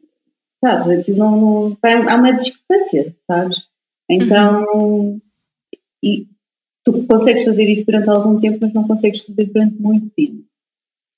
sabes? 0.64 1.00
Aquilo 1.00 1.18
não, 1.18 1.78
há 1.82 2.16
uma 2.16 2.32
discrepância, 2.34 3.16
sabes? 3.26 3.68
Então. 4.10 4.66
Uhum. 4.74 5.22
E 6.04 6.28
tu 6.84 7.06
consegues 7.06 7.44
fazer 7.44 7.66
isso 7.66 7.86
durante 7.86 8.10
algum 8.10 8.40
tempo, 8.40 8.60
mas 8.62 8.74
não 8.74 8.88
consegues 8.88 9.22
fazer 9.22 9.46
durante 9.46 9.76
muito 9.82 10.10
tempo. 10.12 10.44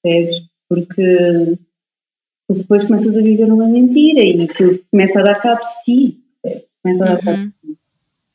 Percebes? 0.01 0.49
Porque, 0.67 1.57
depois 2.49 2.83
começas 2.85 3.15
a 3.15 3.21
viver 3.21 3.51
uma 3.51 3.67
mentira 3.67 4.21
e 4.21 4.47
tu 4.47 4.83
começa 4.89 5.19
a 5.19 5.23
dar 5.23 5.41
cabo 5.41 5.61
de 5.61 5.83
ti. 5.83 6.19
Começa 6.81 7.03
a 7.03 7.07
dar 7.07 7.15
uhum. 7.15 7.23
cabo 7.23 7.37
de 7.37 7.51
ti. 7.51 7.79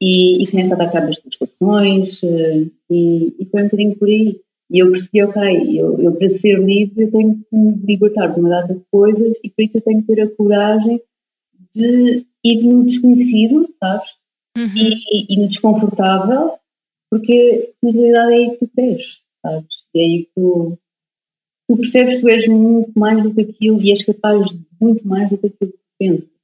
E, 0.00 0.42
e 0.42 0.50
começa 0.50 0.74
a 0.74 0.76
dar 0.76 0.92
cabo 0.92 1.06
das 1.06 1.18
tuas 1.18 1.36
relações 1.38 2.22
eh, 2.22 2.66
e, 2.90 3.34
e 3.38 3.46
foi 3.46 3.62
um 3.62 3.64
bocadinho 3.64 3.96
por 3.96 4.08
aí. 4.08 4.40
E 4.70 4.78
eu 4.78 4.90
percebi, 4.90 5.22
ok, 5.22 5.80
eu, 5.80 6.00
eu 6.00 6.12
para 6.12 6.28
ser 6.28 6.58
livre 6.58 7.04
eu 7.04 7.10
tenho 7.10 7.34
que 7.36 7.56
me 7.56 7.74
libertar 7.84 8.28
de 8.28 8.40
uma 8.40 8.48
data 8.48 8.74
de 8.74 8.82
coisas 8.90 9.36
e 9.42 9.50
por 9.50 9.62
isso 9.62 9.78
eu 9.78 9.82
tenho 9.82 10.00
que 10.00 10.14
ter 10.14 10.22
a 10.22 10.30
coragem 10.34 11.00
de 11.74 12.26
ir 12.44 12.62
no 12.62 12.84
desconhecido, 12.84 13.68
sabes? 13.78 14.10
Uhum. 14.56 14.76
E, 14.76 15.34
e, 15.34 15.40
no 15.40 15.48
desconfortável, 15.48 16.54
porque 17.10 17.72
na 17.82 17.90
realidade 17.90 18.32
é 18.32 18.36
aí 18.36 18.50
que 18.50 18.58
tu 18.58 18.68
cresces, 18.68 19.20
sabes? 19.42 19.68
E 19.94 20.00
é 20.00 20.04
aí 20.04 20.24
que 20.24 20.30
tu, 20.34 20.78
tu 21.68 21.76
percebes 21.76 22.14
que 22.16 22.20
tu 22.20 22.28
és 22.28 22.46
muito 22.46 22.92
mais 22.98 23.22
do 23.22 23.34
que 23.34 23.40
aquilo 23.42 23.82
e 23.82 23.90
és 23.90 24.04
capaz 24.04 24.48
de 24.50 24.60
muito 24.80 25.06
mais 25.06 25.28
do 25.30 25.38
que 25.38 25.46
aquilo 25.48 25.72
que 25.72 25.78
tu 25.78 25.84
pensas. 25.98 26.34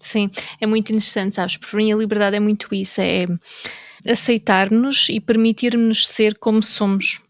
Sim, 0.00 0.30
é 0.60 0.66
muito 0.66 0.90
interessante, 0.90 1.36
sabes? 1.36 1.58
Para 1.58 1.76
mim 1.76 1.92
a 1.92 1.96
liberdade 1.96 2.36
é 2.36 2.40
muito 2.40 2.74
isso, 2.74 3.02
é 3.02 3.26
aceitar-nos 4.06 5.10
e 5.10 5.20
permitir-nos 5.20 6.08
ser 6.08 6.38
como 6.38 6.62
somos 6.62 7.20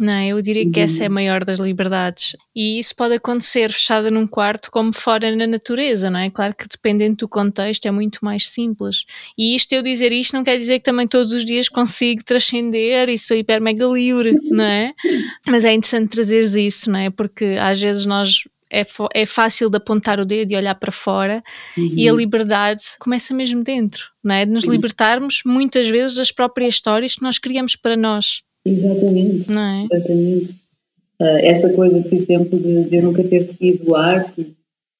não, 0.00 0.12
é? 0.14 0.28
eu 0.28 0.40
diria 0.40 0.68
que 0.70 0.80
essa 0.80 1.02
é 1.02 1.06
a 1.06 1.08
uhum. 1.08 1.14
maior 1.14 1.44
das 1.44 1.58
liberdades. 1.58 2.34
E 2.56 2.78
isso 2.78 2.96
pode 2.96 3.14
acontecer 3.14 3.70
fechada 3.70 4.10
num 4.10 4.26
quarto 4.26 4.70
como 4.70 4.92
fora 4.92 5.34
na 5.36 5.46
natureza, 5.46 6.08
não 6.08 6.18
é? 6.18 6.30
Claro 6.30 6.54
que 6.54 6.66
dependendo 6.66 7.16
do 7.16 7.28
contexto 7.28 7.86
é 7.86 7.90
muito 7.90 8.24
mais 8.24 8.48
simples. 8.48 9.04
E 9.36 9.54
isto, 9.54 9.72
eu 9.72 9.82
dizer 9.82 10.10
isto, 10.10 10.34
não 10.34 10.42
quer 10.42 10.56
dizer 10.56 10.78
que 10.78 10.84
também 10.84 11.06
todos 11.06 11.32
os 11.32 11.44
dias 11.44 11.68
consigo 11.68 12.24
transcender 12.24 13.10
e 13.10 13.18
sou 13.18 13.36
hiper 13.36 13.60
mega 13.60 13.84
livre, 13.86 14.38
não 14.50 14.64
é? 14.64 14.92
Mas 15.46 15.64
é 15.64 15.72
interessante 15.72 16.10
trazeres 16.10 16.54
isso, 16.54 16.90
não 16.90 16.98
é? 16.98 17.10
Porque 17.10 17.56
às 17.60 17.78
vezes 17.80 18.06
nós 18.06 18.44
é, 18.72 18.86
é 19.12 19.26
fácil 19.26 19.68
de 19.68 19.76
apontar 19.76 20.20
o 20.20 20.24
dedo 20.24 20.52
e 20.52 20.56
olhar 20.56 20.76
para 20.76 20.92
fora 20.92 21.42
uhum. 21.76 21.92
e 21.94 22.08
a 22.08 22.12
liberdade 22.12 22.84
começa 22.98 23.34
mesmo 23.34 23.62
dentro, 23.62 24.10
não 24.22 24.34
é? 24.34 24.46
De 24.46 24.52
nos 24.52 24.64
libertarmos 24.64 25.42
muitas 25.44 25.88
vezes 25.88 26.16
das 26.16 26.32
próprias 26.32 26.74
histórias 26.74 27.16
que 27.16 27.22
nós 27.22 27.38
criamos 27.38 27.76
para 27.76 27.96
nós. 27.96 28.42
Exatamente. 28.64 29.50
Não 29.50 29.60
é? 29.60 29.84
Exatamente. 29.84 30.52
Uh, 31.20 31.38
esta 31.42 31.72
coisa, 31.72 32.02
por 32.02 32.14
exemplo, 32.14 32.58
de, 32.58 32.84
de, 32.84 32.96
eu 32.96 33.02
nunca 33.02 33.22
ter 33.24 33.44
seguido 33.44 33.94
arte, 33.94 34.56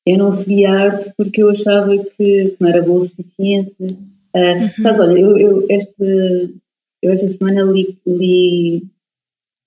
eu 0.07 0.19
não 0.19 0.33
segui 0.33 0.67
arte 0.67 1.13
porque 1.17 1.43
eu 1.43 1.51
achava 1.51 1.97
que 1.97 2.57
não 2.61 2.69
era 2.69 2.83
boa 2.83 3.01
o 3.01 3.09
suficiente. 3.09 3.75
Uh, 3.81 4.63
uhum. 4.63 4.69
Sabes, 4.83 5.01
olha, 5.01 5.19
eu, 5.19 5.39
eu, 5.39 5.67
este, 5.69 6.55
eu 7.03 7.13
esta 7.13 7.29
semana 7.31 7.63
li, 7.63 7.99
li 8.07 8.85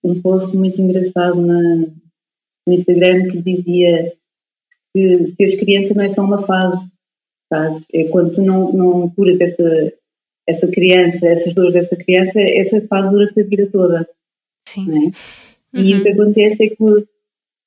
um 0.03 0.21
post 0.21 0.55
muito 0.55 0.79
engraçado 0.81 1.41
na, 1.41 1.87
no 2.67 2.73
Instagram 2.73 3.29
que 3.29 3.41
dizia 3.41 4.13
que 4.93 5.33
seres 5.35 5.59
criança 5.59 5.93
não 5.93 6.03
é 6.03 6.09
só 6.09 6.23
uma 6.23 6.45
fase, 6.45 6.85
sabes? 7.51 7.85
É 7.93 8.03
quando 8.05 8.35
tu 8.35 8.41
não, 8.41 8.71
não 8.71 9.09
curas 9.09 9.39
essa, 9.41 9.93
essa 10.47 10.67
criança, 10.67 11.27
essas 11.27 11.53
dores 11.53 11.73
dessa 11.73 11.95
criança, 11.95 12.39
essa 12.39 12.81
fase 12.87 13.11
dura-se 13.11 13.39
a 13.39 13.43
vida 13.43 13.69
toda. 13.71 14.07
Sim. 14.67 14.91
É? 14.91 15.79
E 15.79 15.93
uhum. 15.93 15.99
o 15.99 16.03
que 16.03 16.09
acontece 16.09 16.63
é 16.65 16.69
que 16.69 16.75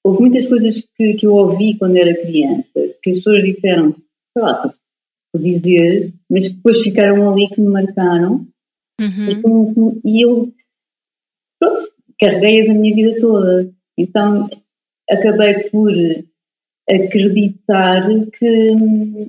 houve 0.04 0.20
muitas 0.20 0.46
coisas 0.46 0.80
que, 0.96 1.14
que 1.14 1.26
eu 1.26 1.34
ouvi 1.34 1.76
quando 1.78 1.96
era 1.96 2.20
criança, 2.20 2.70
que 3.02 3.10
as 3.10 3.16
pessoas 3.18 3.42
disseram, 3.42 3.92
sei 4.32 4.42
lá, 4.42 4.74
dizer, 5.38 6.12
mas 6.30 6.48
que 6.48 6.54
depois 6.54 6.78
ficaram 6.80 7.30
ali 7.30 7.48
que 7.48 7.60
me 7.60 7.68
marcaram 7.68 8.46
uhum. 9.00 10.00
e, 10.04 10.10
e, 10.10 10.22
eu 10.24 10.52
pronto, 11.58 11.90
carreguei-as 12.18 12.70
a 12.70 12.74
minha 12.74 12.94
vida 12.94 13.20
toda. 13.20 13.70
Então 13.98 14.48
acabei 15.08 15.68
por 15.70 15.92
acreditar 16.88 18.08
que 18.38 18.72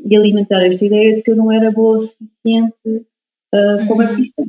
e 0.05 0.15
alimentar 0.15 0.65
esta 0.65 0.85
ideia 0.85 1.15
de 1.15 1.23
que 1.23 1.31
eu 1.31 1.35
não 1.35 1.51
era 1.51 1.71
boa 1.71 1.97
o 1.97 2.01
suficiente 2.01 3.05
uh, 3.53 3.87
como 3.87 4.01
uhum. 4.01 4.07
artista. 4.07 4.43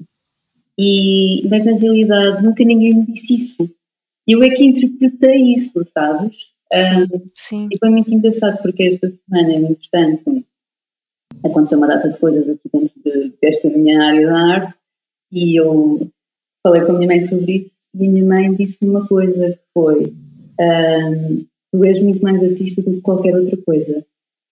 E, 0.78 1.46
mas 1.48 1.64
na 1.64 1.72
realidade 1.72 2.42
nunca 2.42 2.64
ninguém 2.64 2.94
me 2.94 3.06
disse 3.06 3.34
isso. 3.34 3.70
Eu 4.26 4.42
é 4.42 4.50
que 4.50 4.64
interpretei 4.64 5.54
isso, 5.54 5.84
sabes? 5.92 6.36
Sim, 6.72 7.02
uh, 7.02 7.30
sim. 7.34 7.68
E 7.72 7.78
foi 7.78 7.88
muito 7.90 8.12
engraçado 8.12 8.60
porque 8.62 8.84
esta 8.84 9.10
semana, 9.10 9.54
entretanto, 9.54 10.44
aconteceu 11.44 11.78
uma 11.78 11.86
data 11.86 12.10
de 12.10 12.18
coisas 12.18 12.48
aqui 12.48 12.68
dentro 12.72 13.02
de, 13.02 13.32
desta 13.40 13.68
minha 13.70 14.02
área 14.02 14.26
da 14.26 14.38
arte 14.38 14.74
e 15.32 15.56
eu 15.56 16.08
falei 16.62 16.82
com 16.82 16.92
a 16.92 16.94
minha 16.96 17.06
mãe 17.06 17.26
sobre 17.26 17.52
isso 17.52 17.70
e 17.94 18.06
a 18.06 18.10
minha 18.10 18.24
mãe 18.24 18.54
disse-me 18.54 18.90
uma 18.90 19.06
coisa 19.06 19.50
que 19.50 19.60
foi 19.72 20.12
um, 20.60 21.46
tu 21.72 21.84
és 21.84 22.02
muito 22.02 22.22
mais 22.22 22.42
artista 22.42 22.82
do 22.82 22.92
que 22.92 23.00
qualquer 23.00 23.36
outra 23.36 23.56
coisa. 23.58 24.04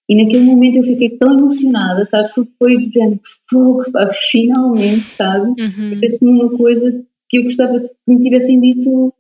E 0.09 0.14
naquele 0.14 0.45
momento 0.45 0.77
eu 0.77 0.85
fiquei 0.85 1.11
tão 1.19 1.37
emocionada, 1.37 2.07
sabes? 2.07 2.33
Porque 2.33 2.53
foi 2.59 2.77
de 2.77 2.92
género, 2.92 3.21
fogo, 3.51 3.85
finalmente, 4.31 5.01
sabes? 5.01 5.49
Uhum. 5.59 5.90
Disseste-me 5.90 6.31
uma 6.31 6.57
coisa 6.57 7.05
que 7.29 7.38
eu 7.38 7.45
gostava 7.45 7.81
que 7.81 7.90
me 8.07 8.23
tivessem 8.23 8.61
dito, 8.61 9.12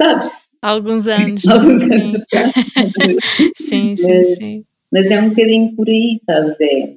sabes? 0.00 0.46
Há 0.62 0.70
alguns 0.70 1.06
anos. 1.08 1.46
alguns 1.46 1.82
anos. 1.82 2.22
sim, 3.56 3.96
sim, 3.96 4.06
mas, 4.06 4.34
sim. 4.36 4.64
Mas 4.90 5.06
é 5.10 5.20
um 5.20 5.28
bocadinho 5.28 5.76
por 5.76 5.88
aí, 5.88 6.20
sabes? 6.24 6.58
É, 6.60 6.96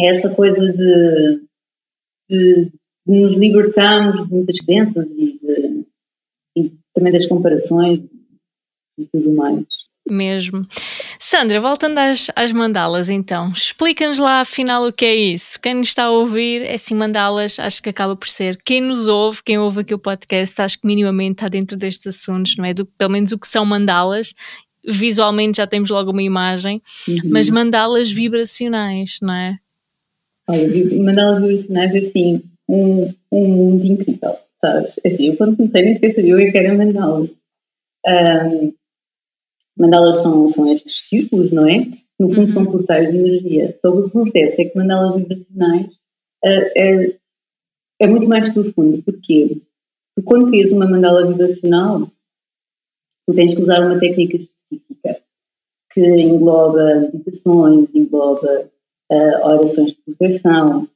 é 0.00 0.06
essa 0.16 0.30
coisa 0.30 0.72
de, 0.72 1.42
de, 2.30 2.64
de 3.06 3.20
nos 3.20 3.34
libertarmos 3.34 4.26
de 4.26 4.34
muitas 4.34 4.58
crenças 4.60 5.06
e, 5.10 5.38
de, 5.38 5.86
e 6.56 6.72
também 6.94 7.12
das 7.12 7.26
comparações 7.26 8.00
e 8.98 9.04
tudo 9.06 9.32
mais. 9.32 9.64
Mesmo. 10.08 10.64
Sandra, 11.18 11.60
voltando 11.60 11.98
às, 11.98 12.30
às 12.36 12.52
mandalas 12.52 13.10
então, 13.10 13.50
explica-nos 13.50 14.20
lá 14.20 14.40
afinal 14.40 14.86
o 14.86 14.92
que 14.92 15.04
é 15.04 15.14
isso. 15.14 15.60
Quem 15.60 15.74
nos 15.74 15.88
está 15.88 16.04
a 16.04 16.10
ouvir, 16.10 16.62
é 16.62 16.74
assim, 16.74 16.94
mandalas, 16.94 17.58
acho 17.58 17.82
que 17.82 17.88
acaba 17.88 18.14
por 18.14 18.28
ser. 18.28 18.56
Quem 18.64 18.80
nos 18.80 19.08
ouve, 19.08 19.42
quem 19.42 19.58
ouve 19.58 19.80
aqui 19.80 19.92
o 19.92 19.98
podcast, 19.98 20.62
acho 20.62 20.80
que 20.80 20.86
minimamente 20.86 21.32
está 21.32 21.48
dentro 21.48 21.76
destes 21.76 22.06
assuntos, 22.06 22.56
não 22.56 22.64
é? 22.64 22.72
Do, 22.72 22.86
pelo 22.86 23.10
menos 23.10 23.32
o 23.32 23.38
que 23.38 23.48
são 23.48 23.66
mandalas. 23.66 24.32
Visualmente 24.88 25.56
já 25.56 25.66
temos 25.66 25.90
logo 25.90 26.12
uma 26.12 26.22
imagem, 26.22 26.80
uhum. 27.08 27.18
mas 27.24 27.50
mandalas 27.50 28.08
vibracionais, 28.08 29.18
não 29.20 29.34
é? 29.34 29.58
Olha, 30.48 31.02
mandalas 31.02 31.42
vibracionais 31.42 31.94
é 31.96 31.98
assim, 31.98 32.42
um, 32.68 33.12
um 33.32 33.48
mundo 33.48 33.84
incrível, 33.84 34.36
sabes? 34.60 35.00
É 35.02 35.08
assim, 35.08 35.26
eu 35.26 35.36
quando 35.36 35.56
comecei 35.56 35.82
nem 35.82 35.94
sequer 35.94 36.14
sabia 36.14 36.34
o 36.36 36.38
que 36.38 36.58
era 36.58 36.74
mandalas. 36.74 37.30
Um, 38.06 38.72
mandalas 39.76 40.22
são, 40.22 40.48
são 40.48 40.70
estes 40.72 41.08
círculos, 41.08 41.52
não 41.52 41.66
é? 41.66 41.86
No 42.18 42.28
fundo, 42.30 42.48
uhum. 42.48 42.50
são 42.50 42.66
portais 42.66 43.10
de 43.10 43.16
energia. 43.16 43.76
Só 43.80 43.90
o 43.90 44.02
que 44.02 44.08
acontece 44.08 44.62
é 44.62 44.64
que 44.64 44.76
mandalas 44.76 45.16
vibracionais 45.16 45.86
uh, 45.86 46.70
é, 46.76 47.18
é 48.00 48.06
muito 48.06 48.26
mais 48.26 48.48
profundo. 48.48 49.02
Porquê? 49.02 49.60
Porque 50.14 50.28
quando 50.28 50.48
crias 50.48 50.72
uma 50.72 50.88
mandala 50.88 51.26
vibracional, 51.26 52.10
tu 53.26 53.34
tens 53.34 53.54
que 53.54 53.62
usar 53.62 53.80
uma 53.80 53.98
técnica 53.98 54.36
específica 54.36 55.20
que 55.92 56.00
engloba 56.00 57.10
meditações, 57.12 57.88
engloba 57.94 58.70
uh, 59.12 59.46
orações 59.46 59.92
de 59.92 59.98
proteção, 60.02 60.88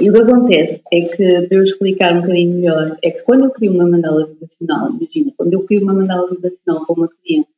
e 0.00 0.10
o 0.10 0.12
que 0.12 0.20
acontece 0.20 0.82
é 0.92 1.00
que, 1.02 1.46
para 1.46 1.56
eu 1.56 1.62
explicar 1.62 2.12
um 2.12 2.20
bocadinho 2.20 2.54
melhor, 2.54 2.98
é 3.02 3.10
que 3.10 3.22
quando 3.22 3.44
eu 3.44 3.50
crio 3.50 3.72
uma 3.72 3.88
mandala 3.88 4.26
vibracional, 4.26 4.90
imagina, 4.90 5.32
quando 5.36 5.52
eu 5.54 5.64
crio 5.64 5.82
uma 5.82 5.94
mandala 5.94 6.28
vibracional 6.28 6.84
com 6.84 6.94
uma 6.94 7.08
cliente, 7.08 7.48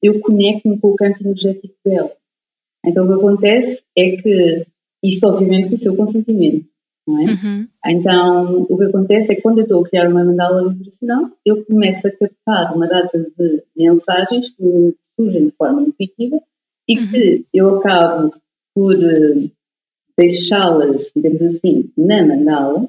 eu 0.00 0.20
conecto-me 0.20 0.78
com 0.78 0.88
o 0.88 0.96
campo 0.96 1.18
energético 1.20 1.74
dela. 1.84 2.12
Então 2.86 3.04
o 3.04 3.08
que 3.08 3.14
acontece 3.14 3.82
é 3.96 4.16
que, 4.16 4.66
isto 5.02 5.26
obviamente 5.26 5.70
com 5.70 5.74
o 5.74 5.78
seu 5.80 5.96
consentimento, 5.96 6.66
não 7.06 7.20
é? 7.20 7.24
Uhum. 7.24 7.68
Então 7.86 8.66
o 8.68 8.78
que 8.78 8.84
acontece 8.84 9.32
é 9.32 9.34
que 9.34 9.42
quando 9.42 9.58
eu 9.58 9.64
estou 9.64 9.84
a 9.84 9.88
criar 9.88 10.08
uma 10.08 10.24
mandala 10.24 10.68
vibracional, 10.68 11.30
eu 11.44 11.64
começo 11.64 12.06
a 12.06 12.10
captar 12.12 12.76
uma 12.76 12.86
data 12.86 13.18
de 13.18 13.62
mensagens 13.76 14.50
que 14.50 14.94
surgem 15.16 15.46
de 15.46 15.52
forma 15.52 15.82
intuitiva 15.82 16.40
e 16.88 16.98
uhum. 16.98 17.10
que 17.10 17.46
eu 17.52 17.78
acabo 17.78 18.34
por 18.74 18.94
eh, 18.94 19.48
deixá-las, 20.16 21.10
digamos 21.14 21.42
assim, 21.42 21.90
na 21.96 22.26
mandala, 22.26 22.88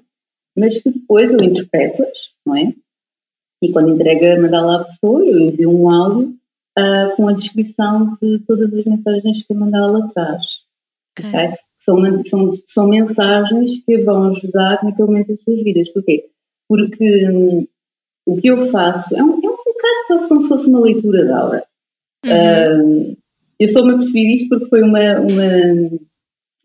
mas 0.55 0.77
que 0.77 0.91
depois 0.91 1.31
eu 1.31 1.41
interpreto-as, 1.41 2.33
não 2.45 2.55
é? 2.55 2.73
E 3.61 3.71
quando 3.71 3.93
entrego 3.93 4.25
a 4.25 4.41
mandala 4.41 4.81
à 4.81 4.83
pessoa, 4.85 5.25
eu 5.25 5.39
envio 5.39 5.71
um 5.71 5.89
áudio 5.89 6.35
uh, 6.77 7.15
com 7.15 7.27
a 7.27 7.33
descrição 7.33 8.17
de 8.21 8.39
todas 8.39 8.73
as 8.73 8.85
mensagens 8.85 9.43
que 9.43 9.53
a 9.53 9.55
mandala 9.55 10.09
traz. 10.13 10.45
Okay. 11.17 11.29
okay? 11.29 11.57
São, 11.79 12.25
são, 12.25 12.53
são 12.65 12.87
mensagens 12.87 13.83
que 13.85 13.97
vão 13.99 14.29
ajudar 14.29 14.83
naquele 14.83 15.07
momento 15.07 15.33
as 15.33 15.41
suas 15.41 15.63
vidas. 15.63 15.89
Porquê? 15.89 16.29
Porque 16.67 17.29
hum, 17.29 17.67
o 18.25 18.37
que 18.37 18.47
eu 18.47 18.71
faço 18.71 19.15
é 19.15 19.23
um, 19.23 19.33
é 19.33 19.49
um 19.49 19.55
bocado 19.55 20.07
quase 20.07 20.27
como 20.27 20.41
se 20.41 20.49
fosse 20.49 20.67
uma 20.67 20.79
leitura 20.79 21.25
da 21.25 21.39
aura. 21.39 21.63
Uhum. 22.25 23.11
Uh, 23.11 23.17
eu 23.59 23.69
só 23.69 23.85
me 23.85 23.93
apercebi 23.93 24.35
disto 24.35 24.49
porque 24.49 24.65
foi 24.65 24.81
uma, 24.81 25.19
uma 25.19 25.99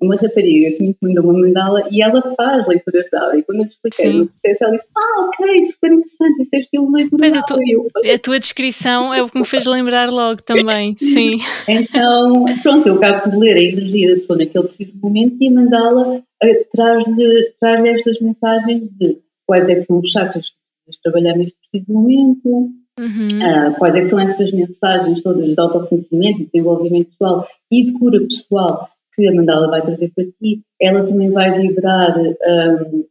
uma 0.01 0.17
rapariga 0.17 0.77
que 0.77 0.83
me 0.83 0.89
encomendou 0.89 1.25
uma 1.25 1.41
mandala 1.41 1.83
e 1.91 2.03
ela 2.03 2.23
faz 2.35 2.67
leituras 2.67 3.07
de 3.07 3.17
aula. 3.17 3.37
E 3.37 3.43
quando 3.43 3.61
eu 3.61 3.69
te 3.69 3.73
expliquei 3.73 4.13
Sim. 4.13 4.21
o 4.23 4.27
processo, 4.27 4.65
ela 4.65 4.73
disse: 4.73 4.87
Ah, 4.97 5.27
ok, 5.27 5.65
super 5.65 5.93
interessante, 5.93 6.43
isso 6.43 6.51
é 6.55 6.59
estilo 6.59 6.87
de 6.87 6.93
leitura 6.93 7.27
Mas 7.27 7.35
a, 7.35 7.43
tu, 7.43 7.55
a 7.55 8.19
tua 8.19 8.39
descrição 8.39 9.15
é 9.15 9.23
o 9.23 9.29
que 9.29 9.39
me 9.39 9.45
fez 9.45 9.67
lembrar 9.67 10.11
logo 10.11 10.43
também. 10.43 10.97
Sim. 10.99 11.37
então, 11.69 12.45
pronto, 12.63 12.89
eu 12.89 12.95
acabo 12.95 13.31
de 13.31 13.37
ler 13.37 13.57
a 13.57 13.63
energia 13.63 14.15
da 14.15 14.21
pessoa 14.21 14.39
naquele 14.39 14.69
preciso 14.69 14.93
momento 15.03 15.37
e 15.41 15.49
a 15.49 15.53
mandala 15.53 16.23
eh, 16.43 16.65
traz-lhe 16.73 17.53
traz 17.61 17.85
estas 17.85 18.21
mensagens 18.21 18.89
de 18.99 19.19
quais 19.47 19.69
é 19.69 19.75
que 19.75 19.83
são 19.83 19.99
os 19.99 20.11
chakras 20.11 20.47
que 20.49 20.57
precisas 20.85 21.03
trabalhar 21.03 21.37
neste 21.37 21.57
preciso 21.71 21.93
momento. 21.93 22.71
Uhum. 22.99 23.29
Uh, 23.29 23.79
quais 23.79 23.95
é 23.95 24.01
que 24.03 24.09
são 24.09 24.21
estas 24.21 24.53
mensagens 24.53 25.23
todas 25.23 25.47
de 25.47 25.59
autoconhecimento, 25.59 26.41
de 26.41 26.51
desenvolvimento 26.53 27.09
pessoal 27.11 27.49
e 27.71 27.85
de 27.87 27.93
cura 27.95 28.21
pessoal 28.27 28.91
que 29.21 29.29
a 29.29 29.35
mandala 29.35 29.69
vai 29.69 29.83
trazer 29.83 30.11
para 30.15 30.25
ti, 30.25 30.63
ela 30.81 31.05
também 31.05 31.31
vai 31.31 31.61
vibrar 31.61 32.19
um, 32.19 33.05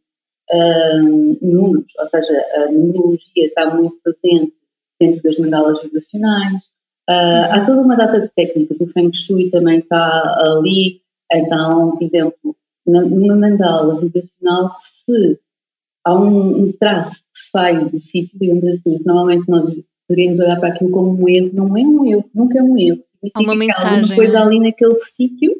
um, 0.52 1.38
números, 1.40 1.92
ou 1.98 2.06
seja, 2.06 2.34
a 2.54 2.72
numerologia 2.72 3.46
está 3.46 3.74
muito 3.74 3.96
presente 4.02 4.52
dentro 5.00 5.22
das 5.22 5.38
mandalas 5.38 5.82
vibracionais. 5.82 6.62
Uh, 7.08 7.46
há 7.50 7.64
toda 7.64 7.80
uma 7.80 7.96
data 7.96 8.20
de 8.20 8.28
técnicas, 8.28 8.80
o 8.80 8.86
Feng 8.88 9.12
Shui 9.12 9.50
também 9.50 9.78
está 9.78 10.38
ali, 10.42 11.00
então, 11.32 11.92
por 11.96 12.02
exemplo, 12.02 12.56
numa 12.86 13.36
mandala 13.36 14.00
vibracional, 14.00 14.76
se 14.82 15.38
há 16.04 16.14
um, 16.14 16.64
um 16.64 16.72
traço 16.72 17.14
que 17.14 17.50
sai 17.52 17.84
do 17.84 18.02
sítio, 18.02 18.38
digamos 18.38 18.64
assim, 18.64 19.00
normalmente 19.04 19.48
nós 19.48 19.76
poderíamos 20.08 20.40
olhar 20.40 20.58
para 20.58 20.70
aquilo 20.70 20.90
como 20.90 21.22
um 21.22 21.28
erro, 21.28 21.50
não 21.52 21.76
é 21.76 21.80
um 21.82 22.06
erro, 22.06 22.24
nunca 22.34 22.58
é 22.58 22.62
um 22.62 22.78
erro. 22.78 23.02
Há 23.34 23.40
uma 23.40 23.54
mensagem. 23.54 24.02
Há 24.02 24.06
uma 24.06 24.16
coisa 24.16 24.40
ali 24.40 24.60
naquele 24.60 24.98
sítio 25.16 25.54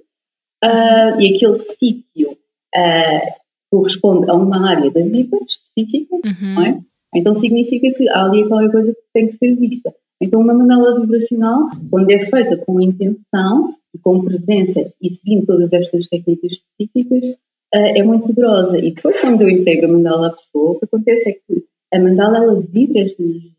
uh, 0.64 1.20
e 1.20 1.35
aquele 1.35 1.59
sítio 1.61 2.33
uh, 2.33 3.40
corresponde 3.70 4.31
a 4.31 4.35
uma 4.35 4.68
área 4.68 4.90
da 4.90 5.01
vida 5.01 5.38
específica, 5.46 6.16
uhum. 6.16 6.55
não 6.55 6.62
é? 6.66 6.81
Então 7.14 7.35
significa 7.35 7.92
que 7.96 8.09
há 8.09 8.25
ali 8.25 8.46
qualquer 8.46 8.70
coisa 8.70 8.92
que 8.92 9.01
tem 9.12 9.27
que 9.27 9.33
ser 9.35 9.55
vista. 9.57 9.92
Então 10.20 10.40
uma 10.40 10.55
mandala 10.55 11.01
vibracional, 11.01 11.70
quando 11.90 12.11
é 12.11 12.27
feita 12.27 12.57
com 12.59 12.81
intenção 12.81 13.75
e 13.94 13.99
com 13.99 14.23
presença 14.23 14.92
e 15.01 15.11
seguindo 15.11 15.46
todas 15.46 15.73
estas 15.73 16.07
técnicas 16.07 16.53
específicas, 16.53 17.31
uh, 17.75 17.96
é 17.96 18.03
muito 18.03 18.27
poderosa. 18.29 18.79
E 18.79 18.92
depois 18.92 19.18
quando 19.20 19.42
eu 19.42 19.49
entrego 19.49 19.87
a 19.87 19.88
mandala 19.88 20.29
à 20.29 20.33
pessoa, 20.33 20.73
o 20.73 20.79
que 20.79 20.85
acontece 20.85 21.31
é 21.31 21.33
que 21.33 21.64
a 21.92 21.99
mandala 21.99 22.38
ela 22.38 22.61
vibra 22.61 23.01
esta 23.01 23.23
energia. 23.23 23.51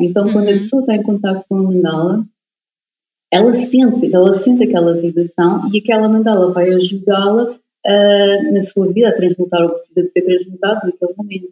Então 0.00 0.24
quando 0.32 0.48
a 0.48 0.52
uhum. 0.52 0.58
pessoa 0.58 0.80
está 0.80 0.96
em 0.96 1.02
contato 1.02 1.44
com 1.48 1.56
a 1.56 1.62
mandala, 1.62 2.26
ela 3.32 3.54
sente, 3.54 4.14
ela 4.14 4.32
sente 4.34 4.64
aquela 4.64 4.92
vibração 4.92 5.70
e 5.72 5.78
aquela 5.78 6.06
mandala 6.06 6.52
vai 6.52 6.68
ajudá-la 6.68 7.44
uh, 7.44 8.52
na 8.52 8.62
sua 8.62 8.92
vida 8.92 9.08
a 9.08 9.16
transmutar 9.16 9.64
o 9.64 9.70
que 9.70 9.94
precisa 9.94 10.02
de 10.02 10.12
ser 10.12 10.22
transmutado 10.22 10.86
naquele 10.86 11.14
momento. 11.16 11.48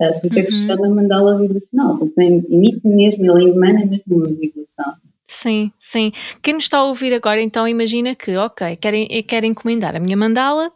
Uh, 0.00 0.20
por 0.20 0.26
isso 0.26 0.38
é 0.38 0.42
que 0.42 0.52
se 0.52 0.60
uhum. 0.62 0.66
chama 0.68 0.88
mandala 0.94 1.38
vibracional, 1.38 1.98
porque 1.98 2.20
emite 2.22 2.86
mesmo, 2.86 3.26
ela 3.26 3.42
emana 3.42 3.84
mesmo 3.84 4.16
uma 4.16 4.26
vibração. 4.26 4.94
Sim, 5.26 5.72
sim. 5.76 6.12
Quem 6.40 6.54
nos 6.54 6.64
está 6.64 6.78
a 6.78 6.84
ouvir 6.84 7.12
agora, 7.12 7.42
então, 7.42 7.66
imagina 7.66 8.14
que, 8.14 8.36
ok, 8.36 8.76
querem, 8.76 9.08
querem 9.24 9.50
encomendar 9.50 9.96
a 9.96 9.98
minha 9.98 10.16
mandala, 10.16 10.70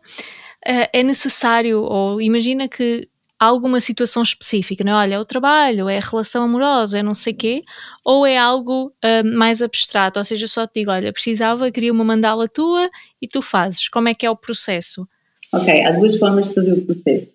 é 0.93 1.03
necessário, 1.05 1.83
ou 1.83 2.21
imagina 2.21 2.69
que 2.69 3.09
alguma 3.41 3.81
situação 3.81 4.23
específica, 4.23 4.85
não 4.85 4.93
é? 4.93 4.97
Olha, 4.97 5.15
é 5.15 5.19
o 5.19 5.25
trabalho, 5.25 5.89
é 5.89 5.97
a 5.97 6.01
relação 6.01 6.43
amorosa, 6.43 6.99
é 6.99 7.03
não 7.03 7.15
sei 7.15 7.33
quê, 7.33 7.65
ou 8.05 8.27
é 8.27 8.37
algo 8.37 8.93
uh, 9.03 9.37
mais 9.37 9.63
abstrato, 9.63 10.19
ou 10.19 10.25
seja, 10.25 10.47
só 10.47 10.67
te 10.67 10.81
digo, 10.81 10.91
olha, 10.91 11.11
precisava, 11.11 11.71
queria 11.71 11.91
uma 11.91 12.05
mandala 12.05 12.47
tua 12.47 12.91
e 13.21 13.27
tu 13.27 13.41
fazes. 13.41 13.89
Como 13.89 14.09
é 14.09 14.15
que 14.15 14.27
é 14.27 14.31
o 14.31 14.37
processo? 14.37 15.09
Ok, 15.55 15.83
há 15.83 15.93
duas 15.93 16.17
formas 16.17 16.49
de 16.49 16.55
fazer 16.55 16.73
o 16.75 16.85
processo. 16.85 17.29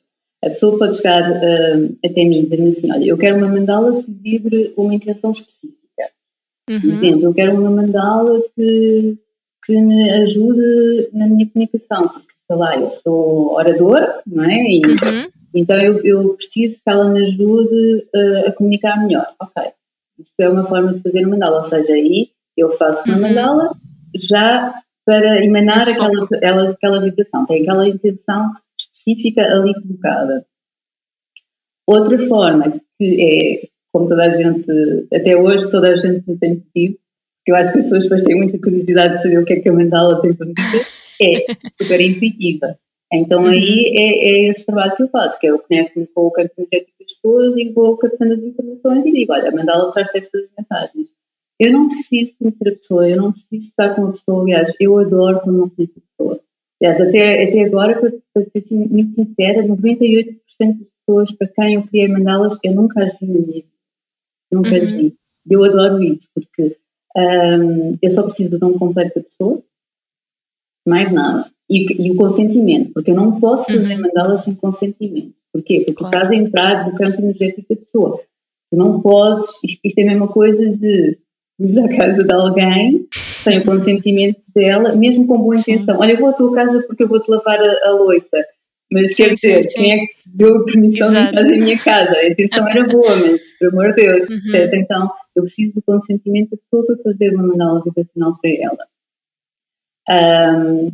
A 0.43 0.49
pessoa 0.49 0.77
pode 0.77 0.97
chegar 0.97 1.23
uh, 1.23 1.97
até 2.05 2.23
mim 2.23 2.39
e 2.39 2.43
dizer-me 2.43 2.69
assim, 2.69 2.91
olha, 2.91 3.05
eu 3.05 3.17
quero 3.17 3.37
uma 3.37 3.47
mandala 3.47 4.03
que 4.03 4.11
vibre 4.11 4.73
uma 4.77 4.93
intenção 4.93 5.31
específica. 5.31 5.75
Uhum. 6.69 6.81
Por 6.81 6.89
exemplo, 6.89 7.23
eu 7.23 7.33
quero 7.33 7.59
uma 7.59 7.71
mandala 7.71 8.41
que, 8.55 9.17
que 9.65 9.81
me 9.81 10.11
ajude 10.11 11.09
na 11.13 11.27
minha 11.27 11.47
comunicação, 11.47 12.07
porque, 12.09 12.34
sei 12.47 12.55
lá, 12.55 12.77
eu 12.77 12.89
sou 12.91 13.53
oradora, 13.53 14.21
não 14.25 14.43
é? 14.43 14.63
E, 14.63 14.81
uhum. 14.85 15.31
Então 15.53 15.79
eu, 15.79 16.03
eu, 16.03 16.33
preciso 16.35 16.75
que 16.75 16.89
ela 16.89 17.09
me 17.09 17.23
ajude 17.23 18.07
uh, 18.13 18.47
a 18.47 18.51
comunicar 18.51 19.01
melhor. 19.01 19.33
Ok, 19.39 19.63
isso 20.19 20.33
é 20.39 20.49
uma 20.49 20.67
forma 20.67 20.93
de 20.93 21.01
fazer 21.01 21.25
uma 21.25 21.29
mandala, 21.29 21.63
ou 21.63 21.69
seja, 21.69 21.93
aí 21.93 22.29
eu 22.57 22.71
faço 22.73 23.03
uma 23.05 23.15
uhum. 23.15 23.21
mandala 23.21 23.75
já 24.13 24.75
para 25.05 25.43
emanar 25.43 25.87
aquela, 25.87 26.23
aquela, 26.23 26.69
aquela 26.71 27.01
vibração, 27.01 27.45
tem 27.45 27.61
aquela 27.61 27.87
intenção 27.87 28.51
específica 28.77 29.43
ali 29.43 29.73
colocada. 29.81 30.45
Outra 31.87 32.19
forma 32.27 32.81
que 32.97 33.61
é 33.63 33.75
como 33.95 34.09
toda 34.09 34.23
a 34.23 34.35
gente, 34.35 34.65
até 35.13 35.37
hoje, 35.37 35.71
toda 35.71 35.93
a 35.93 35.95
gente 35.95 36.29
me 36.29 36.37
tem 36.37 36.59
pedido, 36.59 36.97
que 37.45 37.51
eu 37.51 37.55
acho 37.55 37.71
que 37.71 37.79
as 37.79 37.85
pessoas 37.85 38.03
depois 38.03 38.23
têm 38.23 38.35
muita 38.35 38.57
curiosidade 38.57 39.15
de 39.15 39.23
saber 39.23 39.39
o 39.39 39.45
que 39.45 39.53
é 39.53 39.59
que 39.61 39.69
a 39.69 39.71
mandala 39.71 40.21
tem 40.21 40.33
para 40.33 40.47
dizer, 40.47 40.85
é 41.21 41.45
super 41.81 42.01
intuitiva. 42.01 42.77
Então 43.13 43.43
uhum. 43.43 43.49
aí 43.49 43.93
é, 43.97 44.47
é, 44.47 44.49
esse 44.49 44.65
trabalho 44.65 44.95
que 44.95 45.03
eu 45.03 45.09
faço, 45.09 45.39
que 45.39 45.47
eu 45.47 45.59
conecto-me 45.59 46.07
com 46.07 46.27
o 46.27 46.31
campo 46.31 46.51
energético 46.57 46.91
das 46.99 47.13
pessoas 47.13 47.57
e 47.57 47.71
vou 47.71 47.97
captando 47.97 48.33
as 48.33 48.39
informações 48.39 49.05
e 49.05 49.11
digo, 49.11 49.33
olha, 49.33 49.49
a 49.49 49.55
mandala 49.55 49.91
traz 49.91 50.09
estas 50.13 50.47
mensagens. 50.57 51.07
Eu 51.59 51.71
não 51.71 51.87
preciso 51.87 52.33
conhecer 52.37 52.67
a 52.67 52.75
pessoa, 52.75 53.09
eu 53.09 53.17
não 53.17 53.31
preciso 53.31 53.69
estar 53.69 53.95
com 53.95 54.07
a 54.07 54.11
pessoa, 54.11 54.41
aliás, 54.41 54.73
eu 54.79 54.97
adoro 54.97 55.39
quando 55.41 55.57
não 55.57 55.69
conheço 55.69 55.93
a 55.97 56.01
pessoa. 56.01 56.41
Aliás, 56.81 56.99
até, 56.99 57.43
até 57.43 57.63
agora, 57.63 57.99
para, 57.99 58.11
para 58.33 58.43
ser 58.43 58.59
assim, 58.59 58.75
muito 58.75 59.15
sincera, 59.15 59.63
98% 59.63 60.35
das 60.59 60.87
pessoas 61.05 61.31
para 61.31 61.47
quem 61.47 61.75
eu 61.75 61.83
criei 61.83 62.07
mandalas, 62.09 62.57
eu 62.63 62.75
nunca 62.75 63.03
as 63.03 63.17
vi 63.19 63.65
não 64.51 64.61
uhum. 64.61 64.69
quero 64.69 64.85
ir. 64.85 65.15
Eu 65.49 65.63
adoro 65.63 66.03
isso, 66.03 66.27
porque 66.33 66.77
um, 67.15 67.97
eu 68.01 68.11
só 68.11 68.23
preciso 68.23 68.57
de 68.57 68.65
um 68.65 68.77
completo 68.77 69.19
da 69.19 69.25
pessoa, 69.25 69.63
mais 70.85 71.11
nada. 71.11 71.45
E, 71.69 72.07
e, 72.07 72.11
o 72.11 72.15
consentimento, 72.15 72.91
porque 72.93 73.11
eu 73.11 73.15
não 73.15 73.39
posso 73.39 73.65
fazer 73.65 73.95
uhum. 73.95 74.01
mandalas 74.01 74.43
sem 74.43 74.53
consentimento. 74.53 75.33
Porquê? 75.51 75.83
Porque 75.85 75.93
claro. 75.93 76.15
estás 76.15 76.31
a 76.31 76.35
entrar 76.35 76.85
no 76.85 76.95
campo 76.95 77.21
energético 77.21 77.73
da 77.73 77.81
pessoa. 77.81 78.21
Tu 78.69 78.77
não 78.77 79.01
podes, 79.01 79.47
isto, 79.63 79.79
isto 79.83 79.99
é 79.99 80.03
a 80.03 80.07
mesma 80.07 80.27
coisa 80.27 80.63
de 80.75 81.17
ir 81.59 81.79
à 81.79 81.87
casa 81.97 82.23
de 82.23 82.33
alguém 82.33 83.07
sem 83.13 83.59
o 83.59 83.65
consentimento 83.65 84.41
dela, 84.53 84.95
mesmo 84.95 85.25
com 85.27 85.37
boa 85.37 85.55
intenção. 85.55 85.95
Sim. 85.95 86.01
Olha, 86.01 86.11
eu 86.11 86.19
vou 86.19 86.29
à 86.29 86.33
tua 86.33 86.53
casa 86.53 86.83
porque 86.85 87.03
eu 87.03 87.07
vou-te 87.07 87.29
lavar 87.29 87.59
a, 87.59 87.87
a 87.87 87.91
louça. 87.91 88.45
Mas 88.91 89.15
sim, 89.15 89.23
quer 89.23 89.33
dizer, 89.33 89.63
sim, 89.63 89.69
sim. 89.69 89.79
quem 89.79 89.93
é 89.93 89.97
que 89.99 90.21
te 90.21 90.29
deu 90.35 90.65
permissão 90.65 91.07
Exato. 91.07 91.23
de 91.23 91.29
entrar 91.29 91.55
em 91.55 91.59
minha 91.59 91.79
casa? 91.79 92.11
A 92.11 92.27
intenção 92.29 92.69
era 92.69 92.87
boa, 92.87 93.15
mas, 93.15 93.51
por 93.57 93.67
amor 93.69 93.93
de 93.93 94.05
Deus, 94.05 94.29
uhum. 94.29 94.49
certo? 94.51 94.75
Então, 94.75 95.11
eu 95.35 95.43
preciso 95.43 95.73
do 95.73 95.81
consentimento 95.81 96.51
da 96.51 96.57
pessoa 96.57 96.85
para 96.85 97.11
fazer 97.11 97.33
uma 97.33 97.47
mandala 97.47 97.81
vibracional 97.83 98.37
para 98.41 98.51
ela. 98.51 98.87
Um, 100.09 100.91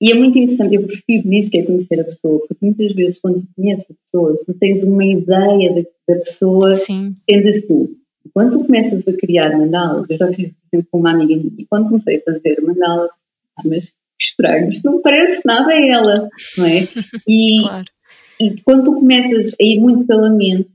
e 0.00 0.12
é 0.12 0.14
muito 0.14 0.38
interessante, 0.38 0.76
eu 0.76 0.86
prefiro 0.86 1.32
isso 1.32 1.50
que 1.50 1.58
é 1.58 1.62
conhecer 1.64 2.00
a 2.00 2.04
pessoa, 2.04 2.38
porque 2.46 2.64
muitas 2.64 2.92
vezes 2.92 3.18
quando 3.20 3.42
conheces 3.56 3.86
a 3.90 3.94
pessoa, 3.94 4.40
tu 4.46 4.54
tens 4.54 4.82
uma 4.84 5.04
ideia 5.04 5.74
da, 5.74 6.14
da 6.14 6.20
pessoa 6.20 6.72
Sim. 6.74 7.14
sendo 7.28 7.48
assim. 7.48 7.96
Quando 8.32 8.58
tu 8.58 8.64
começas 8.64 9.08
a 9.08 9.12
criar 9.14 9.58
mandalas, 9.58 10.08
eu 10.08 10.16
já 10.16 10.28
fiz, 10.28 10.50
por 10.50 10.66
exemplo, 10.72 10.88
com 10.92 10.98
uma 11.00 11.10
amiga 11.12 11.36
minha, 11.36 11.52
e 11.58 11.66
quando 11.66 11.88
comecei 11.88 12.18
a 12.18 12.32
fazer 12.32 12.60
mandalas, 12.62 13.10
ah, 13.56 13.62
mas 13.64 13.92
estranho, 14.20 14.68
isto 14.68 14.88
não 14.88 15.00
parece 15.00 15.40
nada 15.44 15.72
a 15.72 15.80
ela, 15.80 16.28
não 16.56 16.66
é? 16.66 16.86
E, 17.26 17.62
claro. 17.62 17.86
e 18.40 18.60
quando 18.62 18.84
tu 18.84 18.94
começas 18.94 19.52
a 19.60 19.64
ir 19.64 19.80
muito 19.80 20.06
pela 20.06 20.30
mente, 20.30 20.70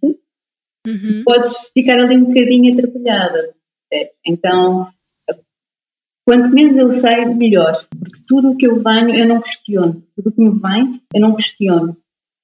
uhum. 0.85 1.23
podes 1.23 1.53
ficar 1.73 2.01
ali 2.01 2.17
um 2.17 2.25
bocadinho 2.25 2.73
atrapalhada. 2.73 3.53
Então, 4.25 4.87
quanto 6.25 6.49
menos 6.49 6.75
eu 6.77 6.91
sei, 6.91 7.25
melhor, 7.25 7.85
porque 7.97 8.21
tudo 8.27 8.51
o 8.51 8.57
que 8.57 8.67
eu 8.67 8.81
venho 8.81 9.15
eu 9.15 9.27
não 9.27 9.41
questiono, 9.41 10.03
tudo 10.15 10.29
o 10.29 10.31
que 10.31 10.41
me 10.41 10.59
vem 10.59 11.01
eu 11.13 11.21
não 11.21 11.35
questiono, 11.35 11.97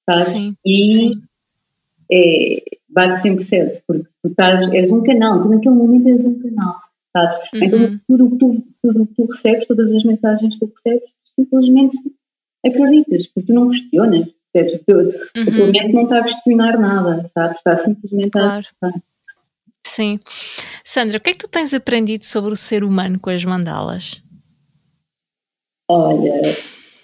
sabes? 0.08 0.28
Sim, 0.28 0.56
e 0.64 0.96
sim. 0.96 1.10
É, 2.12 2.62
bate 2.88 3.22
sempre 3.22 3.44
certo, 3.44 3.82
porque 3.86 4.08
tu 4.22 4.30
estás, 4.30 4.72
és 4.72 4.90
um 4.90 5.02
canal, 5.02 5.42
tu 5.42 5.48
naquele 5.48 5.74
momento 5.74 6.08
és 6.08 6.24
um 6.24 6.40
canal 6.40 6.80
sabes? 7.12 7.48
Então, 7.54 7.78
uhum. 7.78 7.84
Então 7.84 8.00
tudo 8.06 8.26
o 8.26 8.30
que 8.30 8.36
tu, 8.38 8.64
tudo 8.82 9.06
que 9.06 9.14
tu 9.14 9.26
recebes, 9.26 9.66
todas 9.66 9.94
as 9.94 10.04
mensagens 10.04 10.54
que 10.54 10.66
tu 10.66 10.72
recebes, 10.74 11.10
simplesmente 11.36 11.96
acreditas, 12.64 13.26
porque 13.28 13.46
tu 13.46 13.54
não 13.54 13.70
questionas, 13.70 14.28
percebes? 14.52 15.14
Uhum. 15.36 15.42
A 15.42 15.44
tua 15.44 15.66
mente 15.66 15.92
não 15.92 16.02
está 16.02 16.18
a 16.18 16.24
questionar 16.24 16.78
nada, 16.78 17.28
sabes? 17.28 17.58
Está 17.58 17.76
simplesmente 17.76 18.30
claro. 18.30 18.48
a 18.48 18.58
acreditar. 18.58 19.09
Sim. 19.86 20.18
Sandra, 20.84 21.18
o 21.18 21.20
que 21.20 21.30
é 21.30 21.32
que 21.32 21.40
tu 21.40 21.48
tens 21.48 21.74
aprendido 21.74 22.24
sobre 22.24 22.52
o 22.52 22.56
ser 22.56 22.84
humano 22.84 23.18
com 23.18 23.30
as 23.30 23.44
mandalas? 23.44 24.22
Olha, 25.88 26.40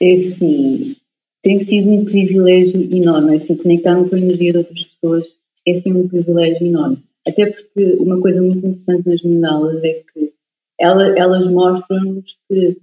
é 0.01 0.15
assim, 0.15 0.97
tem 1.43 1.59
sido 1.61 1.91
um 1.91 2.05
privilégio 2.05 2.81
enorme, 2.95 3.37
assim, 3.37 3.57
conectar-me 3.57 4.09
com 4.09 4.15
a 4.15 4.19
energia 4.19 4.53
de 4.53 4.59
outras 4.59 4.85
pessoas 4.85 5.37
é 5.67 5.73
assim 5.73 5.93
um 5.93 6.09
privilégio 6.09 6.67
enorme. 6.67 7.03
Até 7.27 7.51
porque 7.51 7.97
uma 7.99 8.21
coisa 8.21 8.41
muito 8.41 8.59
interessante 8.59 9.09
nas 9.09 9.23
mandalas 9.23 9.83
é 9.83 9.95
que 9.95 10.33
ela, 10.79 11.15
elas 11.19 11.47
mostram-nos 11.51 12.39
que 12.49 12.79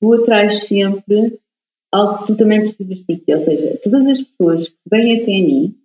tu 0.00 0.12
atrais 0.14 0.66
sempre 0.66 1.38
algo 1.92 2.20
que 2.20 2.26
tu 2.28 2.36
também 2.36 2.60
precisas 2.60 2.98
para 3.00 3.16
ti. 3.16 3.34
Ou 3.34 3.40
seja, 3.40 3.80
todas 3.82 4.06
as 4.06 4.20
pessoas 4.22 4.68
que 4.68 4.76
vêm 4.90 5.20
até 5.20 5.26
mim 5.26 5.76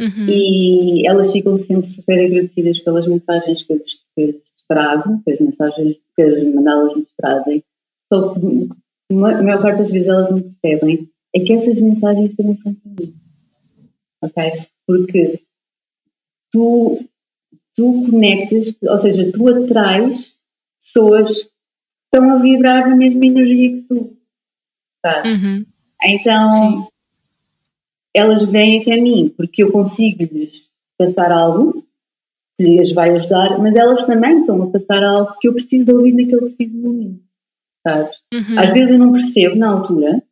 uhum. 0.00 0.28
e 0.28 1.06
elas 1.06 1.30
ficam 1.32 1.58
sempre 1.58 1.88
super 1.88 2.24
agradecidas 2.24 2.78
pelas 2.80 3.06
mensagens 3.06 3.62
que 3.62 3.72
eu 3.72 3.78
lhes, 3.78 3.94
que 3.94 4.22
eu 4.22 4.26
lhes 4.26 4.42
trago, 4.68 5.22
as 5.28 5.40
mensagens 5.40 5.96
que 6.16 6.22
as 6.22 6.54
mandalas 6.54 6.96
nos 6.96 7.12
trazem. 7.16 7.64
Só 8.12 8.34
que 8.34 8.40
a 9.10 9.42
maior 9.42 9.62
parte 9.62 9.78
das 9.78 9.90
vezes 9.90 10.08
elas 10.08 10.30
não 10.30 10.42
percebem 10.42 11.08
é 11.34 11.40
que 11.40 11.52
essas 11.52 11.80
mensagens 11.80 12.34
também 12.34 12.54
são 12.56 12.74
para 12.74 12.92
mim. 12.92 13.14
Ok? 14.22 14.66
Porque 14.86 15.42
tu, 16.50 17.08
tu 17.74 18.06
conectas, 18.10 18.74
ou 18.82 18.98
seja, 18.98 19.32
tu 19.32 19.48
atrais 19.48 20.34
pessoas 20.78 21.42
que 21.42 21.50
estão 22.04 22.30
a 22.30 22.38
vibrar 22.38 22.88
na 22.88 22.96
mesma 22.96 23.24
energia 23.24 23.76
que 23.76 23.82
tu. 23.88 24.16
Sabes? 25.04 25.42
Uhum. 25.42 25.66
Então, 26.04 26.50
Sim. 26.50 26.86
Elas 28.14 28.42
vêm 28.44 28.80
até 28.80 28.96
mim 28.96 29.32
porque 29.36 29.62
eu 29.62 29.72
consigo 29.72 30.22
lhes 30.22 30.68
passar 30.98 31.32
algo 31.32 31.84
que 32.58 32.64
lhes 32.64 32.92
vai 32.92 33.10
ajudar, 33.10 33.58
mas 33.58 33.74
elas 33.74 34.04
também 34.04 34.40
estão 34.40 34.62
a 34.62 34.70
passar 34.70 35.02
algo 35.02 35.34
que 35.40 35.48
eu 35.48 35.54
preciso 35.54 35.86
de 35.86 35.94
ouvir 35.94 36.12
naquele 36.12 36.50
preciso 36.50 36.76
momento. 36.76 37.22
Sabes? 37.86 38.16
Uhum. 38.32 38.58
Às 38.58 38.72
vezes 38.72 38.90
eu 38.90 38.98
não 38.98 39.12
percebo 39.12 39.56
na 39.56 39.70
altura, 39.70 40.22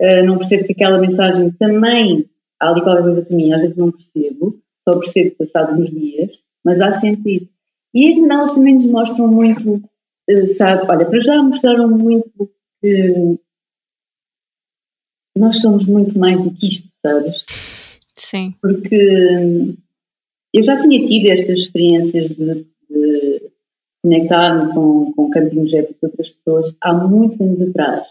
uh, 0.00 0.26
não 0.26 0.38
percebo 0.38 0.64
que 0.64 0.72
aquela 0.72 0.98
mensagem 0.98 1.52
também 1.52 2.28
há 2.58 2.68
ali 2.68 2.82
qualquer 2.82 3.02
coisa 3.02 3.22
para 3.22 3.36
mim, 3.36 3.52
às 3.52 3.60
vezes 3.60 3.76
não 3.76 3.92
percebo, 3.92 4.58
só 4.88 4.98
percebo 4.98 5.36
passados 5.36 5.78
uns 5.78 5.90
dias, 5.90 6.30
mas 6.64 6.80
há 6.80 7.00
sempre 7.00 7.36
isso. 7.36 7.50
E 7.94 8.10
as 8.10 8.18
novelas 8.18 8.52
também 8.52 8.74
nos 8.74 8.86
mostram 8.86 9.28
muito, 9.28 9.82
eh, 10.28 10.46
sabe, 10.48 10.86
olha, 10.88 11.06
para 11.06 11.20
já 11.20 11.42
mostraram 11.42 11.88
muito 11.88 12.50
que 12.80 13.38
nós 15.36 15.60
somos 15.60 15.84
muito 15.86 16.18
mais 16.18 16.40
do 16.42 16.52
que 16.52 16.68
isto, 16.68 16.89
sabes? 17.04 17.44
Sim. 18.16 18.54
Porque 18.60 19.74
eu 20.52 20.62
já 20.62 20.80
tinha 20.82 21.06
tido 21.06 21.30
estas 21.30 21.58
experiências 21.58 22.28
de, 22.28 22.66
de 22.90 23.50
conectar-me 24.02 24.72
com, 24.74 25.12
com 25.12 25.24
o 25.24 25.30
campo 25.30 25.54
energético 25.54 25.98
de 26.00 26.06
outras 26.06 26.30
pessoas 26.30 26.76
há 26.80 26.92
muitos 26.92 27.40
anos 27.40 27.68
atrás. 27.68 28.08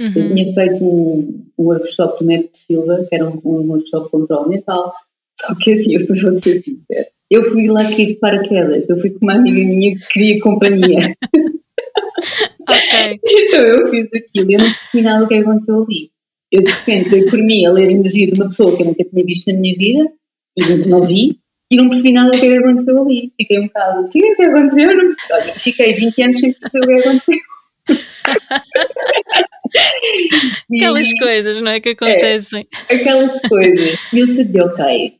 Uhum. 0.00 0.12
Eu 0.14 0.34
tinha 0.34 0.54
feito 0.54 0.84
um, 0.84 1.46
um 1.58 1.64
workshop 1.64 2.18
do 2.18 2.26
Método 2.26 2.56
Silva, 2.56 3.06
que 3.08 3.14
era 3.14 3.28
um, 3.28 3.40
um 3.44 3.70
workshop 3.70 4.10
controle 4.10 4.48
mental, 4.50 4.92
só 5.40 5.54
que 5.54 5.72
assim, 5.72 5.94
eu 5.94 6.06
vou 6.06 6.16
ser 6.16 6.62
sincera. 6.62 7.08
Eu 7.30 7.50
fui 7.50 7.68
lá 7.68 7.82
aqui 7.82 8.06
de 8.06 8.14
paraquedas, 8.14 8.88
eu 8.88 9.00
fui 9.00 9.10
com 9.10 9.24
uma 9.24 9.34
amiga 9.34 9.56
minha 9.56 9.96
que 9.96 10.06
queria 10.08 10.40
companhia. 10.40 11.16
ok. 12.68 13.20
Então 13.24 13.60
eu 13.60 13.90
fiz 13.90 14.06
aquilo, 14.06 14.52
eu 14.52 14.58
não 14.58 14.66
percebi 14.66 15.02
nada 15.02 15.24
o 15.24 15.28
que 15.28 15.34
aconteceu 15.34 15.82
ali. 15.82 16.10
Eu 16.54 16.62
de 16.62 16.70
repente 16.70 17.10
dei 17.10 17.24
por 17.24 17.38
mim 17.40 17.66
a 17.66 17.72
ler 17.72 17.88
a 17.88 17.92
energia 17.92 18.30
de 18.30 18.34
uma 18.34 18.48
pessoa 18.48 18.76
que 18.76 18.82
eu 18.82 18.86
nunca 18.86 19.02
tinha 19.02 19.24
visto 19.24 19.52
na 19.52 19.58
minha 19.58 19.76
vida 19.76 20.08
e 20.56 20.62
não 20.86 21.04
vi 21.04 21.36
e 21.68 21.76
não 21.76 21.88
percebi 21.88 22.12
nada 22.12 22.30
do 22.30 22.38
que 22.38 22.46
aconteceu 22.46 23.02
ali. 23.02 23.32
Fiquei 23.36 23.58
um 23.58 23.66
bocado, 23.66 24.02
o 24.02 24.08
que 24.08 24.24
é 24.24 24.36
que 24.36 24.44
aconteceu? 24.44 24.96
não 24.96 25.12
percebi. 25.14 25.32
Olha, 25.32 25.54
fiquei 25.58 25.94
20 25.94 26.22
anos 26.22 26.38
sem 26.38 26.52
perceber 26.52 26.78
o 26.78 26.86
que 26.86 27.08
aconteceu. 27.08 27.38
aquelas 30.76 31.10
e, 31.10 31.16
coisas, 31.16 31.60
não 31.60 31.72
é? 31.72 31.80
Que 31.80 31.88
acontecem. 31.88 32.68
É, 32.88 32.94
aquelas 32.94 33.40
coisas. 33.40 33.98
E 34.12 34.20
eu 34.20 34.28
sabia, 34.28 34.64
ok, 34.64 35.14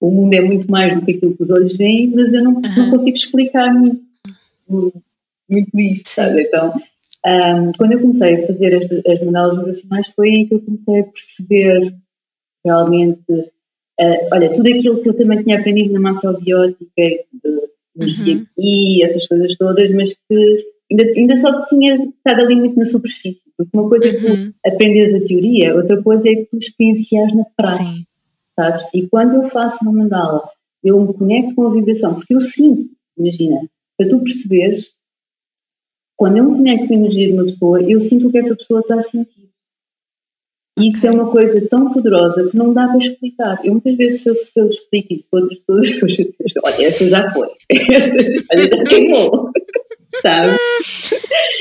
o 0.00 0.10
mundo 0.10 0.34
é 0.34 0.40
muito 0.40 0.70
mais 0.70 0.94
do 0.94 1.04
que 1.04 1.10
aquilo 1.12 1.36
que 1.36 1.42
os 1.42 1.50
olhos 1.50 1.76
veem, 1.76 2.06
mas 2.14 2.32
eu 2.32 2.42
não, 2.42 2.54
uhum. 2.54 2.62
não 2.62 2.92
consigo 2.92 3.14
explicar 3.14 3.74
muito, 3.74 4.00
muito 5.46 5.78
isto, 5.78 6.08
sabe? 6.08 6.44
Então, 6.44 6.80
um, 7.26 7.72
quando 7.76 7.92
eu 7.92 8.00
comecei 8.00 8.36
a 8.36 8.46
fazer 8.46 8.74
as, 8.76 8.90
as 9.06 9.24
mandalas 9.24 9.58
vibracionais, 9.58 10.08
foi 10.08 10.28
aí 10.28 10.46
que 10.46 10.54
eu 10.54 10.62
comecei 10.62 11.00
a 11.00 11.04
perceber 11.04 11.94
realmente, 12.64 13.32
uh, 13.32 14.28
olha, 14.32 14.52
tudo 14.52 14.68
aquilo 14.68 15.02
que 15.02 15.08
eu 15.08 15.16
também 15.16 15.42
tinha 15.42 15.58
aprendido 15.58 15.94
na 15.94 16.00
macrobiótica, 16.00 16.86
de 17.96 18.32
uhum. 18.32 18.46
e 18.56 19.04
essas 19.04 19.26
coisas 19.26 19.56
todas, 19.56 19.90
mas 19.92 20.12
que 20.12 20.66
ainda, 20.90 21.04
ainda 21.04 21.36
só 21.40 21.66
tinha 21.66 21.96
estado 21.96 22.44
ali 22.44 22.56
muito 22.56 22.78
na 22.78 22.86
superfície. 22.86 23.42
Porque 23.56 23.76
uma 23.76 23.88
coisa 23.88 24.08
é 24.08 24.12
que 24.12 24.26
uhum. 24.26 24.52
tu 24.52 24.54
aprendes 24.72 25.14
a 25.14 25.26
teoria, 25.26 25.74
outra 25.74 26.00
coisa 26.02 26.28
é 26.28 26.36
que 26.36 26.44
tu 26.44 26.58
experiencias 26.58 27.34
na 27.34 27.44
prática. 27.56 27.90
Sim. 27.90 28.04
Sabes? 28.54 28.82
E 28.94 29.06
quando 29.08 29.42
eu 29.42 29.48
faço 29.48 29.78
uma 29.82 29.92
mandala, 29.92 30.48
eu 30.82 31.00
me 31.00 31.12
conecto 31.12 31.54
com 31.54 31.66
a 31.66 31.72
vibração, 31.72 32.14
porque 32.14 32.34
eu 32.34 32.40
sinto, 32.40 32.88
imagina, 33.16 33.68
para 33.96 34.08
tu 34.08 34.20
perceberes, 34.20 34.92
quando 36.18 36.36
eu 36.36 36.50
me 36.50 36.56
conecto 36.56 36.88
com 36.88 36.94
a 36.94 36.96
energia 36.96 37.28
de 37.28 37.32
uma 37.32 37.44
pessoa, 37.44 37.80
eu 37.80 38.00
sinto 38.00 38.26
o 38.26 38.32
que 38.32 38.38
essa 38.38 38.56
pessoa 38.56 38.80
está 38.80 38.96
a 38.96 39.02
sentir. 39.02 39.48
E 40.76 40.88
isso 40.88 41.06
é 41.06 41.10
uma 41.12 41.30
coisa 41.30 41.64
tão 41.68 41.92
poderosa 41.92 42.50
que 42.50 42.56
não 42.56 42.74
dá 42.74 42.88
para 42.88 42.98
explicar. 42.98 43.60
Eu 43.64 43.72
muitas 43.74 43.96
vezes, 43.96 44.22
se 44.22 44.30
eu, 44.30 44.34
se 44.34 44.60
eu 44.60 44.68
explico 44.68 45.14
isso 45.14 45.28
para 45.30 45.40
outras 45.40 45.60
pessoas, 45.60 46.12
as 46.18 46.36
pessoas 46.36 46.52
olha, 46.64 46.86
essa 46.86 47.08
já 47.08 47.32
foi, 47.32 47.48
olha, 48.52 48.68
já 48.68 48.84
queimou, 48.84 49.52
sabe? 50.22 50.56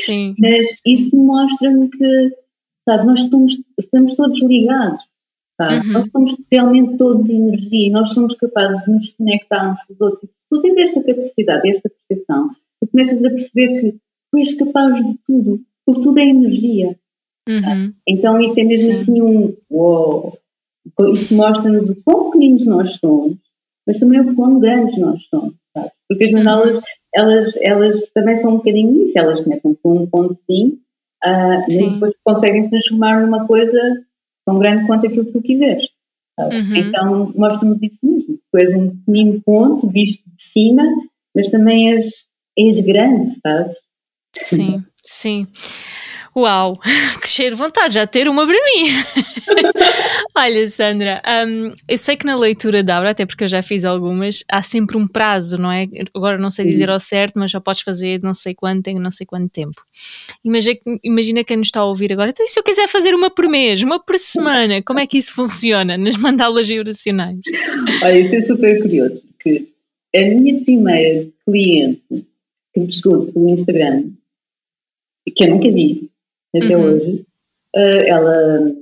Sim. 0.06 0.36
Mas 0.39 0.67
isso 0.86 1.15
mostra-me 1.15 1.89
que, 1.89 2.36
sabe, 2.84 3.06
nós 3.06 3.20
estamos, 3.20 3.58
estamos 3.80 4.15
todos 4.15 4.41
ligados, 4.41 5.04
sabe? 5.56 5.88
Uhum. 5.88 5.93
Nós 5.93 6.12
somos 6.12 6.36
realmente 6.52 6.98
todos 6.98 7.30
energia 7.30 7.88
e 7.88 7.91
nós 7.91 8.10
somos 8.10 8.34
capazes 8.36 8.84
de 8.86 8.91
nos 8.91 9.10
conectar 9.10 9.72
uns 9.72 9.84
com 9.84 9.93
os 9.93 10.02
outros. 10.02 10.32
Tu 10.50 10.62
tens 10.62 10.78
esta 10.78 11.04
capacidade, 11.04 11.70
esta 11.70 11.89
percepção, 11.89 12.50
tu 12.82 12.88
começas 12.88 13.24
a 13.24 13.30
perceber 13.30 13.82
que 13.82 14.07
tu 14.31 14.37
és 14.37 14.53
capaz 14.53 14.95
de 14.95 15.17
tudo, 15.25 15.59
porque 15.85 16.01
tudo 16.01 16.19
é 16.19 16.25
energia. 16.25 16.97
Uhum. 17.47 17.93
Então 18.07 18.39
isto 18.41 18.57
é 18.57 18.63
mesmo 18.63 18.93
Sim. 18.93 19.01
assim 19.01 19.21
um 19.21 19.55
uou. 19.69 20.37
Isto 21.13 21.33
mostra-nos 21.33 21.89
o 21.89 21.95
quão 22.03 22.25
pequeninos 22.25 22.65
nós 22.65 22.95
somos, 22.95 23.37
mas 23.85 23.99
também 23.99 24.19
o 24.21 24.35
quão 24.35 24.59
grandes 24.59 24.97
nós 24.97 25.23
somos, 25.25 25.55
sabe? 25.75 25.91
Porque 26.07 26.25
as 26.25 26.31
mandalas, 26.31 26.77
uhum. 26.77 26.83
elas, 27.13 27.55
elas 27.57 28.09
também 28.09 28.35
são 28.37 28.51
um 28.51 28.57
bocadinho 28.57 29.05
isso, 29.05 29.13
elas 29.17 29.41
começam 29.41 29.75
com 29.81 29.95
um 29.95 30.07
ponto 30.07 30.37
sim, 30.49 30.79
uh, 31.25 31.71
e 31.71 31.89
depois 31.91 32.13
conseguem 32.23 32.63
se 32.63 32.69
transformar 32.69 33.21
numa 33.21 33.45
coisa 33.47 33.79
tão 34.45 34.59
grande 34.59 34.87
quanto 34.87 35.07
aquilo 35.07 35.25
que 35.25 35.33
tu 35.33 35.41
quiseres. 35.41 35.87
Uhum. 36.39 36.75
Então 36.75 37.33
mostra-nos 37.35 37.81
isso 37.81 38.05
mesmo. 38.05 38.39
Tu 38.51 38.57
és 38.57 38.73
um 38.75 38.95
pequenino 38.95 39.41
ponto 39.41 39.89
visto 39.89 40.23
de 40.25 40.41
cima, 40.41 40.83
mas 41.35 41.49
também 41.49 41.93
és, 41.93 42.25
és 42.57 42.79
grande, 42.79 43.39
sabes? 43.41 43.75
Sim, 44.43 44.84
sim. 45.04 45.47
Uau, 46.38 46.80
que 47.19 47.28
cheio 47.28 47.50
de 47.50 47.56
vontade 47.56 47.95
já 47.95 48.06
ter 48.06 48.30
uma 48.30 48.45
para 48.45 48.54
mim. 48.54 48.91
Olha, 50.38 50.67
Sandra, 50.67 51.19
um, 51.47 51.73
eu 51.89 51.97
sei 51.97 52.15
que 52.15 52.28
na 52.28 52.36
leitura 52.36 52.84
da 52.84 52.97
aura, 52.97 53.10
até 53.10 53.26
porque 53.26 53.45
eu 53.45 53.47
já 53.47 53.63
fiz 53.63 53.84
algumas, 53.84 54.43
há 54.47 54.62
sempre 54.62 54.97
um 54.97 55.08
prazo, 55.08 55.58
não 55.58 55.71
é? 55.71 55.88
Agora 56.13 56.38
não 56.38 56.52
sei 56.52 56.69
dizer 56.69 56.91
ao 56.91 57.00
certo, 57.00 57.39
mas 57.39 57.50
já 57.50 57.60
podes 57.60 57.82
fazer 57.82 58.21
não 58.21 58.36
sei 58.36 58.54
quanto, 58.54 58.84
tem 58.84 59.00
não 59.00 59.10
sei 59.10 59.26
quanto 59.26 59.50
tempo. 59.50 59.82
Imagina, 60.43 60.78
imagina 61.04 61.43
quem 61.43 61.58
nos 61.58 61.69
está 61.69 61.80
a 61.80 61.86
ouvir 61.86 62.13
agora, 62.13 62.30
então 62.30 62.45
e 62.45 62.50
se 62.50 62.60
eu 62.60 62.63
quiser 62.63 62.88
fazer 62.88 63.15
uma 63.15 63.32
por 63.32 63.50
mês, 63.50 63.82
uma 63.82 64.00
por 64.00 64.19
semana, 64.19 64.80
como 64.84 65.00
é 65.00 65.08
que 65.08 65.17
isso 65.17 65.34
funciona 65.34 65.97
nas 65.97 66.15
mandalas 66.17 66.67
vibracionais? 66.67 67.39
Olha, 68.04 68.19
isso 68.19 68.36
é 68.36 68.41
super 68.43 68.80
curioso, 68.80 69.23
porque 69.32 69.67
a 70.15 70.21
minha 70.21 70.63
primeira 70.63 71.28
cliente 71.43 72.02
que 72.73 72.80
me 72.80 72.93
chegou 72.93 73.26
pelo 73.26 73.50
Instagram, 73.50 74.04
que 75.31 75.45
eu 75.45 75.49
nunca 75.49 75.71
vi, 75.71 76.09
até 76.55 76.77
uhum. 76.77 76.83
hoje, 76.83 77.25
uh, 77.75 78.05
ela, 78.05 78.75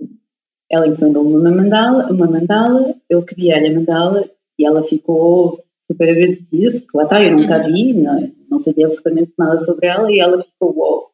ela 0.69 0.87
encomendou-me 0.87 1.35
uma 1.35 1.51
mandala, 1.51 2.11
uma 2.11 2.27
mandala, 2.27 2.95
eu 3.09 3.23
criei 3.23 3.53
a 3.53 3.73
mandala 3.73 4.29
e 4.57 4.65
ela 4.65 4.83
ficou 4.83 5.63
super 5.89 6.09
agradecida, 6.09 6.79
porque 6.79 6.97
lá 6.97 7.03
está, 7.03 7.23
eu 7.23 7.31
nunca 7.31 7.57
uhum. 7.57 7.73
vi, 7.73 7.93
não, 7.93 8.31
não 8.49 8.59
sabia 8.59 8.87
absolutamente 8.87 9.33
nada 9.37 9.59
sobre 9.59 9.87
ela 9.87 10.11
e 10.11 10.19
ela 10.19 10.43
ficou 10.43 10.73
wow. 10.73 11.09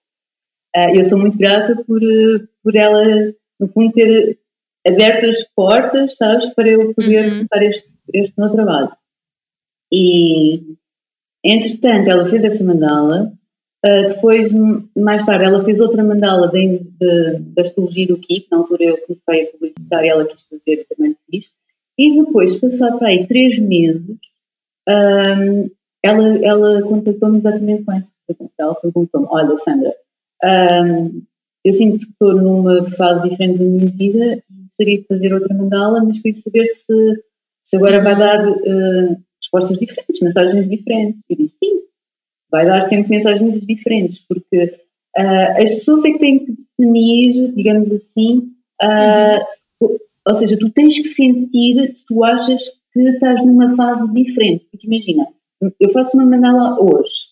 Uh, 0.76 0.96
eu 0.96 1.06
sou 1.06 1.18
muito 1.18 1.38
grata 1.38 1.76
por, 1.84 2.02
por 2.64 2.76
ela, 2.76 3.04
no 3.60 3.68
fundo, 3.68 3.92
ter 3.92 4.40
aberto 4.88 5.26
as 5.26 5.44
portas, 5.56 6.16
sabes, 6.16 6.54
para 6.54 6.70
eu 6.70 6.94
poder 6.94 7.24
uhum. 7.24 7.48
começar 7.48 7.64
este, 7.64 7.90
este 8.14 8.34
meu 8.38 8.50
trabalho. 8.50 8.92
E, 9.92 10.78
entretanto, 11.44 12.10
ela 12.10 12.30
fez 12.30 12.44
essa 12.44 12.64
mandala 12.64 13.34
Uh, 13.84 14.10
depois, 14.10 14.52
mais 14.96 15.26
tarde, 15.26 15.46
ela 15.46 15.64
fez 15.64 15.80
outra 15.80 16.04
mandala 16.04 16.48
de, 16.50 16.80
de, 17.00 17.40
da 17.56 17.64
astrologia 17.64 18.08
do 18.08 18.18
Kik, 18.18 18.48
na 18.52 18.58
altura 18.58 18.84
eu 18.84 18.98
comecei 19.00 19.48
a 19.48 19.52
publicitar 19.52 20.04
e 20.04 20.08
ela 20.08 20.26
quis 20.26 20.44
fazer 20.44 20.86
também 20.88 21.18
fiz. 21.30 21.50
E 21.98 22.24
depois, 22.24 22.56
passado 22.56 23.00
para 23.00 23.08
aí 23.08 23.26
três 23.26 23.58
meses, 23.58 24.18
um, 24.88 25.70
ela, 26.04 26.46
ela 26.46 26.82
contactou-me 26.84 27.40
exatamente 27.40 27.84
com 27.84 27.92
essa 27.94 28.08
pergunta. 28.28 28.54
Ela 28.60 28.76
perguntou-me: 28.76 29.28
Olha, 29.30 29.58
Sandra, 29.58 29.96
um, 30.44 31.24
eu 31.66 31.74
sinto 31.74 31.98
que 31.98 32.12
estou 32.12 32.36
numa 32.36 32.88
fase 32.92 33.30
diferente 33.30 33.60
da 33.60 33.66
minha 33.66 33.92
vida 33.92 34.44
e 34.50 34.62
gostaria 34.68 34.98
de 35.00 35.08
fazer 35.08 35.34
outra 35.34 35.56
mandala, 35.56 36.04
mas 36.04 36.20
queria 36.20 36.40
saber 36.40 36.68
se, 36.68 37.24
se 37.64 37.76
agora 37.76 38.04
vai 38.04 38.18
dar 38.18 38.48
uh, 38.48 39.18
respostas 39.42 39.80
diferentes, 39.80 40.22
mensagens 40.22 40.70
diferentes. 40.70 41.20
Eu 41.28 41.36
disse: 41.36 41.56
Sim 41.58 41.91
vai 42.52 42.66
dar 42.66 42.88
sempre 42.90 43.10
mensagens 43.10 43.66
diferentes, 43.66 44.20
porque 44.20 44.64
uh, 45.18 45.64
as 45.64 45.74
pessoas 45.74 46.04
é 46.06 46.12
que 46.12 46.20
têm 46.20 46.46
que 46.46 46.54
definir, 46.54 47.54
digamos 47.54 47.92
assim, 47.92 48.52
uh, 48.84 49.82
uhum. 49.82 49.98
ou 50.28 50.36
seja, 50.36 50.58
tu 50.58 50.70
tens 50.70 50.98
que 50.98 51.08
sentir 51.08 51.96
se 51.96 52.06
tu 52.06 52.24
achas 52.24 52.62
que 52.94 53.02
estás 53.02 53.44
numa 53.46 53.76
fase 53.76 54.12
diferente. 54.14 54.68
Porque 54.70 54.88
imagina, 54.88 55.28
eu 55.80 55.92
faço 55.92 56.12
uma 56.14 56.26
mandala 56.26 56.78
hoje, 56.80 57.32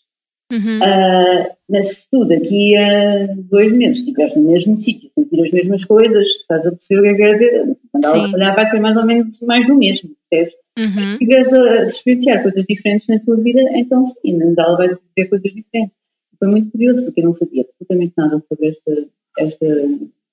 uhum. 0.53 0.79
uh, 0.79 1.55
mas 1.69 1.97
se 1.97 2.09
tu 2.09 2.25
daqui 2.25 2.77
a 2.77 3.27
dois 3.49 3.73
meses 3.73 3.99
estiveres 3.99 4.35
no 4.35 4.43
mesmo 4.43 4.79
sítio, 4.79 5.11
sentir 5.13 5.43
as 5.43 5.51
mesmas 5.51 5.83
coisas, 5.83 6.27
estás 6.27 6.65
a 6.65 6.71
perceber 6.71 6.99
o 6.99 7.03
que 7.03 7.09
é 7.09 7.15
que 7.15 7.23
quer 7.23 7.33
dizer, 7.33 7.77
a 8.05 8.31
calhar 8.31 8.55
vai 8.55 8.69
ser 8.69 8.79
mais 8.79 8.97
ou 8.97 9.05
menos 9.05 9.39
mais 9.41 9.65
do 9.67 9.75
mesmo, 9.75 10.09
percebes? 10.29 10.59
Uhum. 10.77 11.03
Se 11.03 11.11
estiveres 11.11 11.53
a 11.53 11.85
experienciar 11.87 12.41
coisas 12.43 12.65
diferentes 12.67 13.07
na 13.07 13.19
tua 13.19 13.37
vida, 13.37 13.61
então 13.75 14.07
sim, 14.21 14.37
na 14.37 14.45
Nadal 14.45 14.77
vai 14.77 14.87
dizer 14.87 15.29
coisas 15.29 15.53
diferentes. 15.53 15.95
Foi 16.37 16.47
muito 16.47 16.71
curioso, 16.71 17.03
porque 17.03 17.19
eu 17.19 17.25
não 17.25 17.33
sabia 17.35 17.63
absolutamente 17.63 18.13
nada 18.17 18.43
sobre 18.47 18.69
esta, 18.69 19.05
esta 19.39 19.65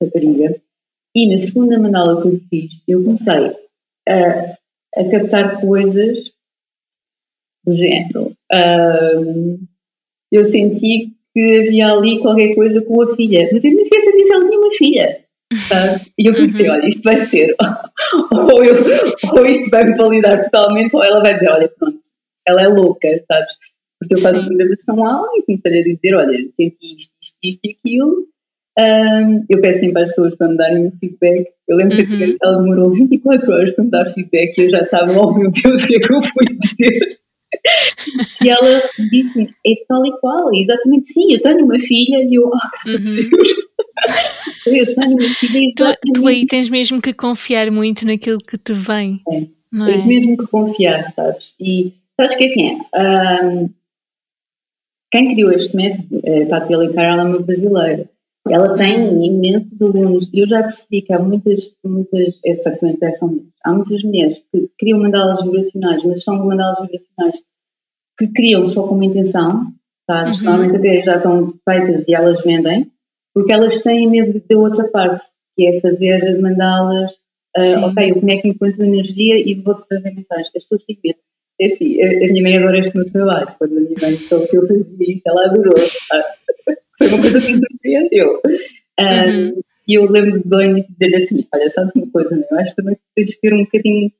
rapariga. 0.00 0.61
E 1.14 1.33
na 1.33 1.38
segunda 1.38 1.79
mandala 1.79 2.22
que 2.22 2.29
eu 2.29 2.40
fiz, 2.48 2.81
eu 2.87 3.02
comecei 3.02 3.57
a, 4.09 4.57
a 4.96 5.11
captar 5.11 5.61
coisas 5.61 6.33
do 7.64 7.74
género. 7.74 8.33
Um, 8.52 9.59
eu 10.31 10.44
senti 10.44 11.12
que 11.35 11.59
havia 11.59 11.88
ali 11.90 12.20
qualquer 12.20 12.55
coisa 12.55 12.81
com 12.83 13.02
a 13.02 13.16
filha, 13.16 13.48
mas 13.52 13.64
eu 13.64 13.74
nem 13.74 13.85
sequer 13.85 14.05
sabia 14.05 14.26
se 14.26 14.33
ela 14.33 14.46
tinha 14.46 14.59
uma 14.59 14.70
filha. 14.72 15.26
E 16.19 16.27
eu 16.27 16.35
pensei, 16.35 16.69
uhum. 16.69 16.75
olha, 16.75 16.89
isto 16.89 17.03
vai 17.03 17.21
ser, 17.21 17.55
ou, 18.33 18.65
eu, 18.65 18.77
ou 19.33 19.47
isto 19.47 19.71
vai 19.71 19.85
me 19.85 19.97
validar 19.97 20.45
totalmente, 20.45 20.95
ou 20.95 21.05
ela 21.05 21.23
vai 21.23 21.35
dizer, 21.35 21.51
olha, 21.51 21.69
pronto, 21.79 22.01
ela 22.47 22.63
é 22.63 22.67
louca, 22.67 23.09
sabes? 23.31 23.53
Porque 23.99 24.15
eu 24.15 24.19
faço 24.19 24.45
programação 24.47 24.97
lá 24.97 25.23
e 25.37 25.43
comecei 25.43 25.81
a 25.81 25.85
dizer, 25.85 26.15
olha, 26.15 26.39
senti 26.57 26.97
isto, 26.97 27.13
isto, 27.23 27.37
isto 27.43 27.61
e 27.65 27.71
aquilo. 27.71 28.27
Um, 28.79 29.47
eu 29.49 29.61
peço 29.63 29.81
sempre 29.81 30.03
às 30.03 30.09
pessoas 30.11 30.35
para 30.37 30.49
me 30.49 30.57
darem 30.59 30.87
um 30.87 30.92
feedback. 30.99 31.49
Eu 31.67 31.77
lembro 31.79 31.97
uhum. 31.99 32.07
que 32.07 32.37
ela 32.42 32.63
demorou 32.63 32.90
24 32.90 33.53
horas 33.53 33.73
para 33.73 33.85
me 33.85 33.90
dar 33.90 34.13
feedback 34.13 34.59
e 34.59 34.65
eu 34.65 34.71
já 34.71 34.81
estava, 34.81 35.13
oh 35.13 35.33
meu 35.33 35.51
Deus, 35.51 35.83
o 35.83 35.87
que 35.87 35.97
é 35.97 36.01
que 36.01 36.13
eu 36.13 36.23
fui 36.23 36.44
dizer? 36.61 37.19
E 38.42 38.49
ela 38.49 38.83
disse 39.11 39.49
é 39.67 39.75
tal 39.88 40.05
e 40.07 40.13
qual, 40.21 40.53
exatamente 40.55 41.13
sim, 41.13 41.33
eu 41.33 41.40
tenho 41.40 41.65
uma 41.65 41.79
filha 41.79 42.19
e 42.23 42.35
eu, 42.35 42.49
oh, 42.49 42.88
uhum. 42.90 43.31
Deus. 43.31 43.49
eu 44.67 44.94
tenho 44.94 45.11
uma 45.13 45.21
filha 45.21 45.73
tu, 45.77 45.85
tu, 46.15 46.29
aí 46.29 46.47
tens 46.47 46.69
mesmo 46.69 47.01
que 47.01 47.13
confiar 47.13 47.71
muito 47.71 48.07
naquilo 48.07 48.38
que 48.38 48.59
te 48.59 48.73
vem. 48.73 49.21
É. 49.33 49.47
Não 49.73 49.87
tens 49.87 50.03
é? 50.03 50.07
mesmo 50.07 50.37
que 50.37 50.47
confiar, 50.47 51.13
sabes? 51.13 51.55
E 51.61 51.92
sabes 52.19 52.35
que 52.35 52.47
assim, 52.47 52.81
um, 52.94 53.71
quem 55.11 55.35
criou 55.35 55.53
este 55.53 55.75
método, 55.77 56.21
é, 56.25 56.42
a 56.42 56.49
Tati 56.49 56.75
Alencar, 56.75 57.05
ela 57.05 57.23
é 57.23 57.25
uma 57.25 57.40
brasileira. 57.40 58.09
Ela 58.49 58.75
tem 58.75 59.25
imensos 59.25 59.81
alunos 59.81 60.31
e 60.33 60.40
eu 60.40 60.49
já 60.49 60.63
percebi 60.63 61.03
que 61.03 61.13
há 61.13 61.19
muitas, 61.19 61.69
muitas, 61.85 62.38
é, 62.44 63.13
são, 63.15 63.44
há 63.65 63.73
muitas 63.73 64.03
mulheres 64.03 64.42
que 64.53 64.71
criam 64.79 65.01
mandalas 65.01 65.42
vibracionais, 65.42 66.05
mas 66.05 66.23
são 66.23 66.44
mandalas 66.44 66.81
vibracionais 66.81 67.37
que 68.19 68.29
criam 68.29 68.69
só 68.69 68.87
com 68.87 68.94
uma 68.94 69.05
intenção, 69.05 69.73
tá? 70.07 70.25
Uhum. 70.25 70.42
normalmente 70.42 70.77
até 70.77 71.03
já 71.03 71.17
estão 71.17 71.55
feitas 71.69 72.05
e 72.07 72.15
elas 72.15 72.42
vendem, 72.42 72.90
porque 73.35 73.53
elas 73.53 73.79
têm 73.79 74.09
medo 74.09 74.42
da 74.49 74.59
outra 74.59 74.85
parte, 74.88 75.27
que 75.55 75.67
é 75.67 75.81
fazer 75.81 76.40
mandá-las, 76.40 77.13
uh, 77.57 77.87
ok, 77.87 78.11
eu 78.11 78.21
conecto-me 78.21 78.55
com 78.55 78.65
a 78.65 78.87
energia 78.87 79.38
e 79.38 79.55
vou-te 79.55 79.87
trazer 79.88 80.15
mensagens. 80.15 80.49
As 80.49 80.63
pessoas 80.63 80.85
têm 80.85 80.99
medo. 81.05 81.19
É 81.59 81.67
assim, 81.67 82.03
a, 82.03 82.07
a, 82.07 82.33
minha 82.33 82.42
mãe 82.42 82.57
adora 82.59 82.79
este 82.79 82.97
meu 82.97 83.11
trabalho. 83.11 83.55
Quando 83.59 83.79
a 83.79 83.81
minha 83.81 83.97
mãe 84.01 84.15
soube 84.17 84.49
que 84.49 84.57
eu 84.57 84.67
fazia 84.67 85.13
isto, 85.13 85.27
ela 85.27 85.47
adorou. 85.47 85.75
Foi 86.99 87.09
uma 87.09 87.21
coisa 87.21 87.40
que 87.40 87.53
me 87.53 87.61
surpreendeu. 87.71 88.40
Um, 89.01 89.05
uhum. 89.05 89.63
E 89.88 89.94
eu 89.94 90.11
lembro 90.11 90.42
de 90.44 90.65
início 90.65 90.94
dizer 90.99 91.17
assim: 91.17 91.47
olha, 91.53 91.71
sabes 91.71 91.94
uma 91.94 92.11
coisa, 92.11 92.37
né? 92.37 92.44
eu 92.51 92.59
acho 92.59 92.71
que 92.71 92.77
também 92.77 92.99
tens 93.15 93.29
de 93.29 93.40
ter 93.40 93.55
um 93.55 93.65
bocadinho 93.65 94.13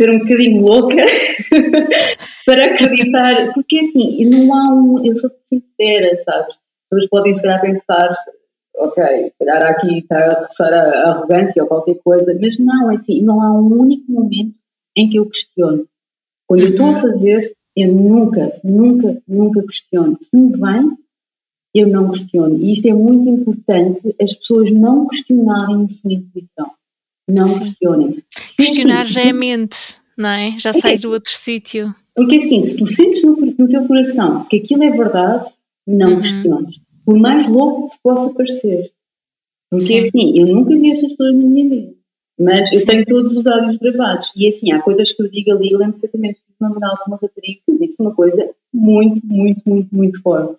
ser 0.00 0.10
um 0.10 0.18
bocadinho 0.18 0.62
louca 0.62 0.96
para 2.44 2.64
acreditar, 2.64 3.52
porque 3.52 3.78
assim, 3.78 4.24
não 4.24 4.52
há 4.54 4.74
um, 4.74 5.06
eu 5.06 5.16
sou 5.18 5.30
sincera, 5.44 6.20
sabes? 6.24 6.54
As 6.54 6.88
pessoas 6.90 7.10
podem 7.10 7.34
se 7.34 7.42
calhar 7.42 7.60
pensar, 7.60 8.16
ok, 8.76 9.04
se 9.04 9.38
calhar 9.38 9.62
aqui 9.70 9.98
está 9.98 10.18
a 10.18 10.46
roçar 10.46 10.72
a 10.72 11.10
arrogância 11.10 11.62
ou 11.62 11.68
qualquer 11.68 11.96
coisa, 12.02 12.36
mas 12.40 12.58
não, 12.58 12.90
é 12.90 12.96
assim, 12.96 13.22
não 13.22 13.40
há 13.40 13.52
um 13.52 13.72
único 13.80 14.10
momento 14.10 14.54
em 14.96 15.08
que 15.08 15.18
eu 15.18 15.26
questiono. 15.26 15.86
Quando 16.46 16.62
eu 16.62 16.70
estou 16.70 16.86
a 16.86 16.90
uhum. 16.90 17.00
fazer, 17.00 17.54
eu 17.76 17.92
nunca, 17.92 18.60
nunca, 18.62 19.22
nunca 19.26 19.62
questiono. 19.62 20.18
Se 20.20 20.36
me 20.36 20.52
vem, 20.52 20.96
eu 21.74 21.88
não 21.88 22.10
questiono. 22.12 22.56
E 22.58 22.72
isto 22.72 22.86
é 22.86 22.94
muito 22.94 23.28
importante, 23.28 24.14
as 24.20 24.32
pessoas 24.34 24.70
não 24.70 25.06
questionarem 25.08 25.84
a 25.84 25.88
sua 25.88 26.12
intuição. 26.12 26.70
Não 27.28 27.44
Sim. 27.44 27.58
questionem. 27.58 28.24
Questionar 28.56 29.04
já 29.04 29.22
é 29.22 29.32
mente, 29.32 29.96
não 30.16 30.28
é? 30.28 30.56
Já 30.58 30.70
é, 30.70 30.72
sai 30.74 30.98
do 30.98 31.10
outro 31.10 31.32
sítio. 31.32 31.94
Porque 32.14 32.36
assim, 32.36 32.62
se 32.62 32.76
tu 32.76 32.86
sentes 32.86 33.22
no, 33.24 33.34
no, 33.34 33.68
teu 33.68 33.86
coração 33.86 34.44
que 34.44 34.58
aquilo 34.58 34.84
é 34.84 34.90
verdade, 34.90 35.50
não 35.86 36.14
uhum. 36.14 36.22
questiones. 36.22 36.80
Por 37.04 37.18
mais 37.18 37.48
louco 37.48 37.90
que 37.90 37.96
possa 38.02 38.32
parecer. 38.32 38.92
Porque 39.70 39.86
Sim. 39.86 39.98
assim, 40.00 40.38
eu 40.38 40.46
nunca 40.46 40.78
vi 40.78 40.92
estas 40.92 41.10
pessoas 41.10 41.34
na 41.34 41.42
minha 41.42 41.68
vida. 41.68 41.94
Mas 42.38 42.72
eu 42.72 42.80
Sim. 42.80 42.86
tenho 42.86 43.06
todos 43.06 43.36
os 43.36 43.46
áudios 43.46 43.76
gravados. 43.78 44.30
E 44.36 44.48
assim, 44.48 44.72
há 44.72 44.80
coisas 44.80 45.10
que 45.12 45.22
eu 45.22 45.28
digo 45.28 45.52
ali, 45.52 45.72
eu 45.72 45.78
lembro 45.78 45.98
perfeitamente 45.98 46.40
que 46.40 46.54
uma 46.60 46.70
moral 46.70 46.94
de 46.96 47.02
uma 47.06 47.16
rapariga 47.16 47.60
que 47.66 47.78
disse 47.78 47.96
uma 48.00 48.14
coisa 48.14 48.50
muito, 48.72 49.24
muito, 49.26 49.62
muito, 49.66 49.94
muito 49.94 50.22
forte. 50.22 50.56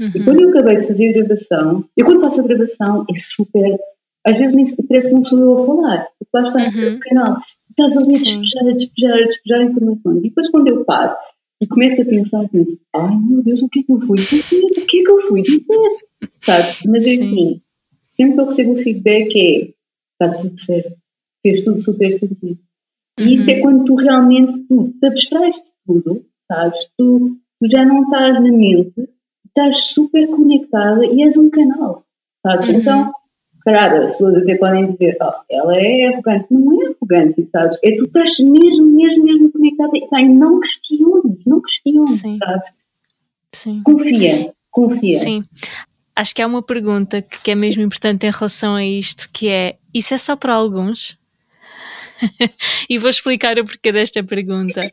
Uhum. 0.00 0.10
E 0.14 0.24
quando 0.24 0.40
eu 0.40 0.48
acabei 0.50 0.76
de 0.78 0.86
fazer 0.86 1.10
a 1.10 1.12
gravação, 1.12 1.84
eu 1.96 2.06
quando 2.06 2.20
faço 2.20 2.40
a 2.40 2.42
gravação 2.42 3.06
é 3.10 3.18
super. 3.18 3.78
Às 4.24 4.38
vezes 4.38 4.54
nem 4.54 4.76
parece 4.88 5.08
que 5.08 5.14
não 5.14 5.24
sou 5.24 5.38
eu 5.38 5.62
a 5.62 5.66
falar, 5.66 6.08
porque 6.18 6.30
lá 6.34 6.42
está 6.42 6.78
uhum. 6.78 6.92
no 6.92 7.00
canal. 7.00 7.36
Estás 7.70 7.96
ali 7.96 8.14
a 8.14 8.18
despejar, 8.18 8.68
a 8.68 8.72
despejar, 8.72 9.14
a 9.14 9.26
despejar 9.26 9.62
informações. 9.62 10.18
E 10.18 10.28
depois 10.28 10.50
quando 10.50 10.68
eu 10.68 10.84
paro 10.84 11.16
e 11.60 11.66
começo 11.66 12.02
a 12.02 12.04
pensar, 12.04 12.48
penso, 12.48 12.78
ai 12.94 13.16
meu 13.16 13.42
Deus, 13.42 13.62
o 13.62 13.68
que 13.68 13.80
é 13.80 13.82
que 13.82 13.92
eu 13.92 14.00
fui 14.00 14.16
dizer? 14.16 14.64
O 14.64 14.86
que 14.86 15.00
é 15.00 15.02
que 15.02 15.10
eu 15.10 15.20
fui 15.20 15.42
dizer? 15.42 15.96
Sabe? 16.42 16.68
Mas 16.88 17.06
é 17.06 17.14
assim, 17.14 17.62
sempre 18.16 18.34
que 18.34 18.40
eu 18.40 18.46
recebo 18.46 18.72
o 18.72 18.76
feedback 18.76 19.36
é 19.36 19.72
está 20.12 20.38
tudo 20.38 20.60
certo, 20.60 20.96
fez 21.42 21.64
tudo 21.64 21.80
super 21.80 22.18
sentido. 22.18 22.58
E 23.18 23.22
uhum. 23.22 23.28
isso 23.28 23.50
é 23.50 23.54
uhum. 23.54 23.60
quando 23.60 23.84
tu 23.84 23.94
realmente 23.96 24.58
tu 24.68 24.94
te 24.98 25.06
abstrais 25.06 25.54
de 25.54 25.62
tudo, 25.86 26.24
sabes? 26.50 26.78
Tu, 26.96 27.38
tu 27.60 27.70
já 27.70 27.84
não 27.84 28.02
estás 28.04 28.34
na 28.34 28.52
mente 28.52 29.08
estás 29.54 29.84
super 29.84 30.26
conectada 30.28 31.04
e 31.06 31.22
és 31.22 31.36
um 31.36 31.50
canal, 31.50 32.04
sabes? 32.42 32.68
Uhum. 32.68 32.74
Então, 32.76 33.12
claro, 33.60 34.04
as 34.04 34.12
pessoas 34.12 34.42
até 34.42 34.56
podem 34.56 34.92
dizer, 34.92 35.16
oh, 35.20 35.32
ela 35.50 35.76
é 35.76 36.06
arrogante. 36.06 36.46
Não 36.50 36.82
é 36.82 36.86
arrogante, 36.86 37.48
sabes? 37.52 37.78
É 37.84 37.96
tu 37.96 38.04
estás 38.04 38.38
mesmo, 38.38 38.86
mesmo, 38.86 39.24
mesmo 39.24 39.52
conectada 39.52 39.92
e 39.94 40.28
não 40.28 40.60
questiones, 40.60 41.38
não 41.46 41.60
questiones, 41.60 42.20
Sim. 42.20 42.38
sabes? 42.38 42.68
Sim. 43.54 43.82
Confia, 43.84 44.52
confia. 44.70 45.18
Sim. 45.18 45.44
Acho 46.16 46.34
que 46.34 46.42
há 46.42 46.46
uma 46.46 46.62
pergunta 46.62 47.22
que 47.22 47.50
é 47.50 47.54
mesmo 47.54 47.82
importante 47.82 48.26
em 48.26 48.30
relação 48.30 48.74
a 48.74 48.82
isto, 48.82 49.28
que 49.32 49.48
é, 49.48 49.76
isso 49.94 50.14
é 50.14 50.18
só 50.18 50.36
para 50.36 50.54
alguns? 50.54 51.18
e 52.88 52.98
vou 52.98 53.10
explicar 53.10 53.58
o 53.58 53.64
porquê 53.64 53.92
desta 53.92 54.22
pergunta. 54.22 54.90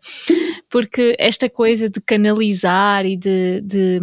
Porque 0.69 1.15
esta 1.19 1.49
coisa 1.49 1.89
de 1.89 2.01
canalizar 2.01 3.05
e 3.05 3.17
de, 3.17 3.61
de 3.61 3.99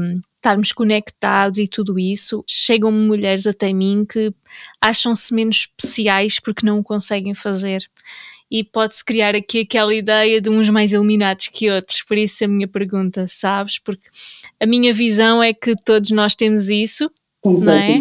estarmos 0.46 0.70
conectados 0.72 1.58
e 1.58 1.66
tudo 1.66 1.98
isso, 1.98 2.44
chegam 2.46 2.92
mulheres 2.92 3.48
até 3.48 3.72
mim 3.72 4.06
que 4.08 4.32
acham-se 4.80 5.34
menos 5.34 5.68
especiais 5.68 6.38
porque 6.38 6.64
não 6.64 6.78
o 6.78 6.84
conseguem 6.84 7.34
fazer. 7.34 7.82
E 8.48 8.62
pode-se 8.62 9.04
criar 9.04 9.34
aqui 9.34 9.60
aquela 9.60 9.92
ideia 9.92 10.40
de 10.40 10.48
uns 10.48 10.68
mais 10.68 10.92
iluminados 10.92 11.48
que 11.48 11.68
outros. 11.68 12.04
Por 12.04 12.16
isso 12.16 12.44
a 12.44 12.48
minha 12.48 12.68
pergunta, 12.68 13.26
sabes? 13.28 13.80
Porque 13.80 14.08
a 14.60 14.66
minha 14.66 14.92
visão 14.92 15.42
é 15.42 15.52
que 15.52 15.74
todos 15.84 16.12
nós 16.12 16.36
temos 16.36 16.70
isso, 16.70 17.10
não 17.44 17.72
é? 17.72 18.00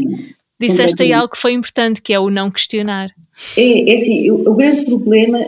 Disseste 0.59 1.01
aí 1.01 1.11
algo 1.11 1.29
que 1.29 1.39
foi 1.39 1.53
importante, 1.53 1.99
que 1.99 2.13
é 2.13 2.19
o 2.19 2.29
não 2.29 2.51
questionar. 2.51 3.09
É, 3.57 3.91
é 3.91 3.97
assim, 3.97 4.29
o, 4.29 4.51
o 4.51 4.53
grande 4.53 4.85
problema, 4.85 5.39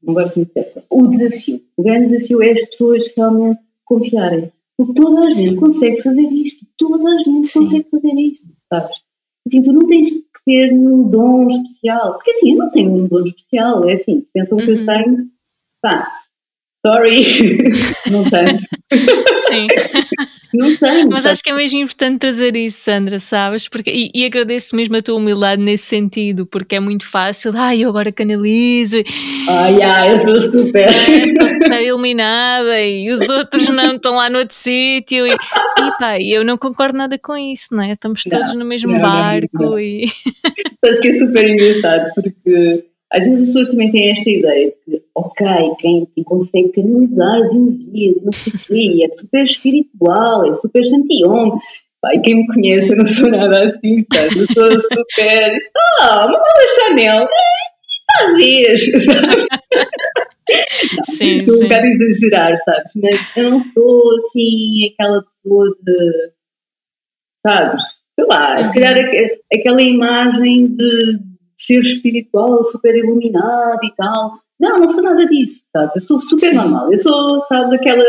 não 0.00 0.14
gosto 0.14 0.36
muito 0.36 0.54
dessa, 0.54 0.84
o 0.88 1.08
desafio. 1.08 1.60
O 1.76 1.82
grande 1.82 2.08
desafio 2.08 2.40
é 2.40 2.52
as 2.52 2.70
pessoas 2.70 3.10
realmente 3.16 3.58
confiarem. 3.84 4.52
Toda 4.94 5.26
a 5.26 5.30
gente 5.30 5.56
consegue 5.56 6.02
fazer 6.02 6.22
isto, 6.22 6.64
toda 6.76 7.10
a 7.10 7.18
gente 7.18 7.48
Sim. 7.48 7.64
consegue 7.64 7.90
fazer 7.90 8.14
isto, 8.14 8.46
sabes? 8.72 8.96
Assim, 9.46 9.62
tu 9.62 9.72
não 9.72 9.86
tens 9.88 10.10
que 10.10 10.22
ter 10.46 10.72
nenhum 10.72 11.08
dom 11.08 11.48
especial, 11.48 12.14
porque 12.14 12.30
assim, 12.30 12.52
eu 12.52 12.58
não 12.58 12.70
tenho 12.70 12.92
um 12.92 13.08
dom 13.08 13.24
especial, 13.24 13.88
é 13.88 13.94
assim, 13.94 14.22
se 14.22 14.30
pensam 14.32 14.56
uhum. 14.56 14.64
que 14.64 14.70
eu 14.70 14.78
uhum. 14.78 14.86
tenho, 14.86 15.30
pá, 15.82 16.08
sorry, 16.86 17.58
não 18.12 18.24
tenho. 18.30 18.58
Sim. 19.48 19.66
Não. 20.52 20.68
Mas 21.10 21.26
acho 21.26 21.42
que 21.42 21.50
é 21.50 21.52
mesmo 21.52 21.78
importante 21.80 22.18
trazer 22.18 22.56
isso, 22.56 22.80
Sandra, 22.82 23.18
sabes? 23.18 23.68
Porque, 23.68 23.90
e, 23.90 24.10
e, 24.14 24.24
agradeço 24.24 24.74
mesmo 24.74 24.96
a 24.96 25.02
tua 25.02 25.16
humildade 25.16 25.62
nesse 25.62 25.84
sentido, 25.86 26.46
porque 26.46 26.76
é 26.76 26.80
muito 26.80 27.06
fácil. 27.06 27.52
Ai, 27.54 27.80
eu 27.80 27.90
agora 27.90 28.10
canalizo. 28.10 28.98
Ai, 29.48 29.82
ai, 29.82 30.12
eu 30.12 30.18
sou 30.18 30.36
super. 30.36 30.88
É, 31.08 31.26
sou 31.26 31.48
super 31.48 31.82
iluminada 31.82 32.80
e 32.80 33.10
os 33.10 33.28
outros 33.28 33.68
não 33.68 33.96
estão 33.96 34.16
lá 34.16 34.28
no 34.28 34.38
outro 34.38 34.54
sítio. 34.54 35.26
E, 35.26 35.30
e 35.32 35.98
pá, 35.98 36.18
eu 36.20 36.44
não 36.44 36.56
concordo 36.56 36.96
nada 36.96 37.18
com 37.18 37.36
isso, 37.36 37.68
não 37.72 37.82
é? 37.82 37.92
Estamos 37.92 38.22
todos 38.24 38.52
não, 38.52 38.60
no 38.60 38.64
mesmo 38.64 38.92
não, 38.92 39.00
barco. 39.00 39.62
Não, 39.62 39.78
e... 39.78 40.10
Acho 40.84 41.00
que 41.00 41.08
é 41.08 41.18
super 41.18 41.48
engraçado, 41.48 42.10
porque 42.14 42.84
às 43.10 43.24
vezes 43.24 43.42
as 43.42 43.46
pessoas 43.48 43.68
também 43.70 43.90
têm 43.90 44.10
esta 44.10 44.28
ideia 44.28 44.74
de, 44.86 45.02
ok, 45.14 45.46
quem, 45.78 46.06
quem 46.14 46.24
consegue 46.24 46.72
canalizar 46.72 47.42
as 47.42 47.52
energias, 47.52 48.22
não 48.22 48.32
sei 48.32 48.52
o 48.52 48.58
quê, 48.58 49.04
é 49.04 49.16
super 49.16 49.42
espiritual, 49.42 50.52
é 50.52 50.54
super 50.56 50.84
santião. 50.84 51.58
Pai, 52.00 52.20
quem 52.20 52.36
me 52.36 52.46
conhece, 52.46 52.90
eu 52.90 52.96
não 52.96 53.06
sou 53.06 53.30
nada 53.30 53.66
assim, 53.66 54.04
sabe? 54.12 54.38
Eu 54.38 54.46
sou 54.52 54.72
super. 54.72 55.58
Ah, 56.00 56.26
uma 56.26 56.38
mala 56.38 56.68
Chanel, 56.76 57.24
é, 57.24 58.18
talvez, 58.18 58.80
sabes? 59.04 59.46
sim, 61.16 61.38
estou 61.38 61.56
um 61.56 61.60
bocado 61.60 61.86
a 61.86 61.88
exagerar, 61.88 62.58
sabes? 62.58 62.92
Mas 63.02 63.36
eu 63.36 63.50
não 63.50 63.60
sou 63.60 64.16
assim 64.16 64.92
aquela 64.92 65.22
pessoa 65.22 65.76
de. 65.82 66.32
Sabes? 67.46 67.82
Sei 68.14 68.26
lá, 68.26 68.58
uhum. 68.58 68.64
se 68.66 68.74
calhar 68.74 68.94
aquela 69.52 69.82
imagem 69.82 70.68
de 70.76 71.27
ser 71.58 71.80
espiritual, 71.80 72.64
super 72.64 72.94
iluminado 72.94 73.84
e 73.84 73.92
tal. 73.96 74.38
Não, 74.58 74.78
não 74.78 74.90
sou 74.90 75.02
nada 75.02 75.26
disso, 75.26 75.62
sabe? 75.72 75.92
Eu 75.96 76.00
sou 76.02 76.20
super 76.20 76.50
Sim. 76.50 76.56
normal. 76.56 76.92
Eu 76.92 76.98
sou, 77.00 77.44
sabe, 77.46 77.76
aquela 77.76 78.04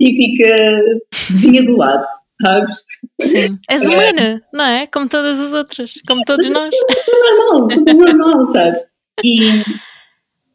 típica 0.00 1.00
vizinha 1.30 1.64
do 1.64 1.76
lado, 1.76 2.06
sabes? 2.44 2.76
Sim. 3.22 3.58
És 3.70 3.86
é. 3.86 3.88
humana, 3.88 4.42
não 4.52 4.64
é? 4.64 4.86
Como 4.86 5.08
todas 5.08 5.40
as 5.40 5.54
outras, 5.54 5.94
como 6.06 6.24
todos 6.24 6.48
nós. 6.48 6.74
Super 6.76 7.36
normal, 7.36 7.70
super 7.70 7.94
normal, 7.94 8.52
sabes? 8.52 8.80
E, 9.24 9.38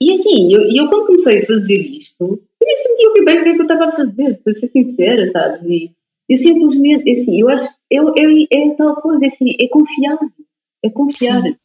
e 0.02 0.14
assim, 0.14 0.54
eu, 0.54 0.62
eu 0.72 0.90
quando 0.90 1.08
comecei 1.08 1.44
a 1.44 1.46
fazer 1.46 1.78
isto, 1.78 2.42
eu 2.62 2.78
senti 2.78 3.08
o 3.08 3.14
que 3.14 3.26
bem 3.26 3.40
o 3.40 3.44
que 3.44 3.50
é 3.50 3.56
eu 3.58 3.62
estava 3.62 3.86
a 3.86 3.92
fazer, 3.92 4.40
para 4.44 4.54
ser 4.54 4.70
sincera, 4.70 5.30
sabes? 5.32 5.62
E 5.70 5.92
eu 6.30 6.38
simplesmente, 6.38 7.12
assim, 7.12 7.42
eu 7.42 7.50
acho, 7.50 7.70
eu, 7.92 8.14
eu, 8.16 8.48
é 8.50 8.70
tal 8.78 8.96
coisa, 8.96 9.26
assim, 9.26 9.58
é 9.60 9.68
confiar, 9.68 10.18
é 10.84 10.90
confiar. 10.90 11.42
Sim 11.42 11.56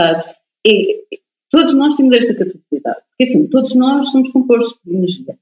sabe? 0.00 0.24
E 0.66 1.04
todos 1.50 1.74
nós 1.74 1.94
temos 1.96 2.16
esta 2.16 2.34
capacidade, 2.34 3.02
porque 3.08 3.24
assim, 3.24 3.46
todos 3.48 3.74
nós 3.74 4.08
somos 4.10 4.30
compostos 4.30 4.78
de 4.84 4.94
energia. 4.94 5.38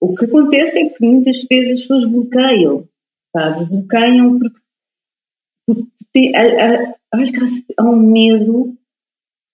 O 0.00 0.14
que 0.14 0.24
acontece 0.24 0.78
é 0.78 0.88
que 0.88 1.04
muitas 1.04 1.42
vezes 1.44 1.74
as 1.74 1.80
pessoas 1.82 2.04
bloqueiam, 2.04 2.88
sabe? 3.34 3.64
Bloqueiam 3.66 4.38
porque, 4.38 4.60
porque 5.66 6.32
acho 7.12 7.32
que 7.32 7.74
há 7.76 7.84
um 7.84 7.96
medo 7.96 8.76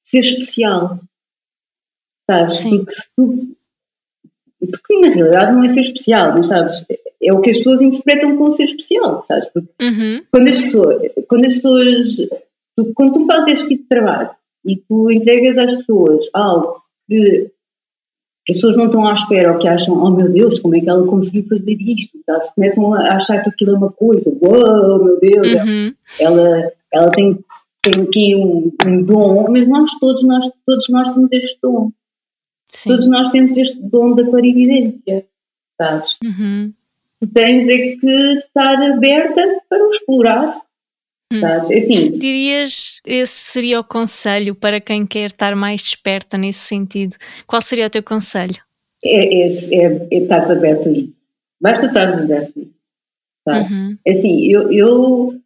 de 0.02 0.10
ser 0.10 0.20
especial, 0.20 1.00
sabes? 2.30 2.64
Porque, 2.64 2.94
tu, 3.16 3.56
porque 4.70 5.00
na 5.00 5.14
realidade 5.14 5.52
não 5.52 5.64
é 5.64 5.68
ser 5.68 5.80
especial, 5.80 6.32
mas 6.32 6.46
sabes? 6.46 6.86
É 7.20 7.32
o 7.32 7.40
que 7.40 7.50
as 7.50 7.58
pessoas 7.58 7.82
interpretam 7.82 8.36
como 8.36 8.52
ser 8.52 8.64
especial, 8.64 9.24
sabes? 9.26 9.48
Porque 9.52 9.68
uhum. 9.82 10.24
quando 10.30 10.48
as 10.48 10.60
pessoas, 10.60 11.12
quando 11.28 11.46
as 11.46 11.54
pessoas 11.54 12.18
Tu, 12.78 12.92
quando 12.94 13.14
tu 13.14 13.26
fazes 13.26 13.54
este 13.54 13.68
tipo 13.70 13.82
de 13.82 13.88
trabalho 13.88 14.30
e 14.64 14.76
tu 14.76 15.10
entregas 15.10 15.58
às 15.58 15.74
pessoas 15.78 16.26
algo 16.32 16.80
que 17.08 17.50
as 18.48 18.56
pessoas 18.56 18.76
não 18.76 18.86
estão 18.86 19.04
à 19.04 19.14
espera 19.14 19.52
ou 19.52 19.58
que 19.58 19.66
acham, 19.66 20.00
oh 20.00 20.10
meu 20.10 20.30
Deus, 20.30 20.60
como 20.60 20.76
é 20.76 20.80
que 20.80 20.88
ela 20.88 21.04
conseguiu 21.04 21.44
fazer 21.48 21.76
isto? 21.80 22.16
Sabes? 22.24 22.50
Começam 22.54 22.94
a 22.94 23.16
achar 23.16 23.42
que 23.42 23.50
aquilo 23.50 23.72
é 23.72 23.78
uma 23.78 23.90
coisa, 23.90 24.30
uau, 24.40 24.52
wow, 24.52 25.04
meu 25.04 25.18
Deus, 25.18 25.60
uhum. 25.60 25.92
ela, 26.20 26.72
ela 26.92 27.10
tem, 27.10 27.44
tem 27.82 28.04
aqui 28.04 28.36
um, 28.36 28.72
um 28.86 29.02
dom, 29.02 29.50
mas 29.50 29.68
nós 29.68 29.90
todos, 29.98 30.22
nós 30.22 30.48
todos 30.64 30.88
nós 30.88 31.12
temos 31.12 31.32
este 31.32 31.58
dom. 31.60 31.90
Sim. 32.70 32.90
Todos 32.90 33.06
nós 33.06 33.28
temos 33.30 33.58
este 33.58 33.82
dom 33.82 34.14
da 34.14 34.24
clarividência, 34.24 35.26
sabes? 35.76 36.16
Uhum. 36.22 36.72
Tens 37.34 37.68
é 37.68 37.96
que 37.96 38.06
estar 38.06 38.80
aberta 38.92 39.42
para 39.68 39.84
o 39.84 39.90
explorar. 39.90 40.62
Hum. 41.32 41.44
É 41.44 41.78
assim, 41.78 42.18
Dirias 42.18 43.00
esse 43.04 43.52
seria 43.52 43.80
o 43.80 43.84
conselho 43.84 44.54
para 44.54 44.80
quem 44.80 45.06
quer 45.06 45.26
estar 45.26 45.54
mais 45.54 45.82
desperta 45.82 46.38
nesse 46.38 46.60
sentido? 46.60 47.16
Qual 47.46 47.60
seria 47.60 47.86
o 47.86 47.90
teu 47.90 48.02
conselho? 48.02 48.56
É, 49.04 49.42
é, 49.42 49.46
é, 49.46 50.08
é 50.10 50.18
estar 50.18 50.50
aberto 50.50 50.88
a 50.88 50.92
isso. 50.92 51.16
Basta 51.60 51.86
estar 51.86 52.08
aberto 52.08 52.52
a 52.56 52.60
isso. 52.60 53.72
Uhum. 53.72 53.98
É 54.06 54.12
assim, 54.12 54.52
eu, 54.52 54.72
eu 54.72 55.40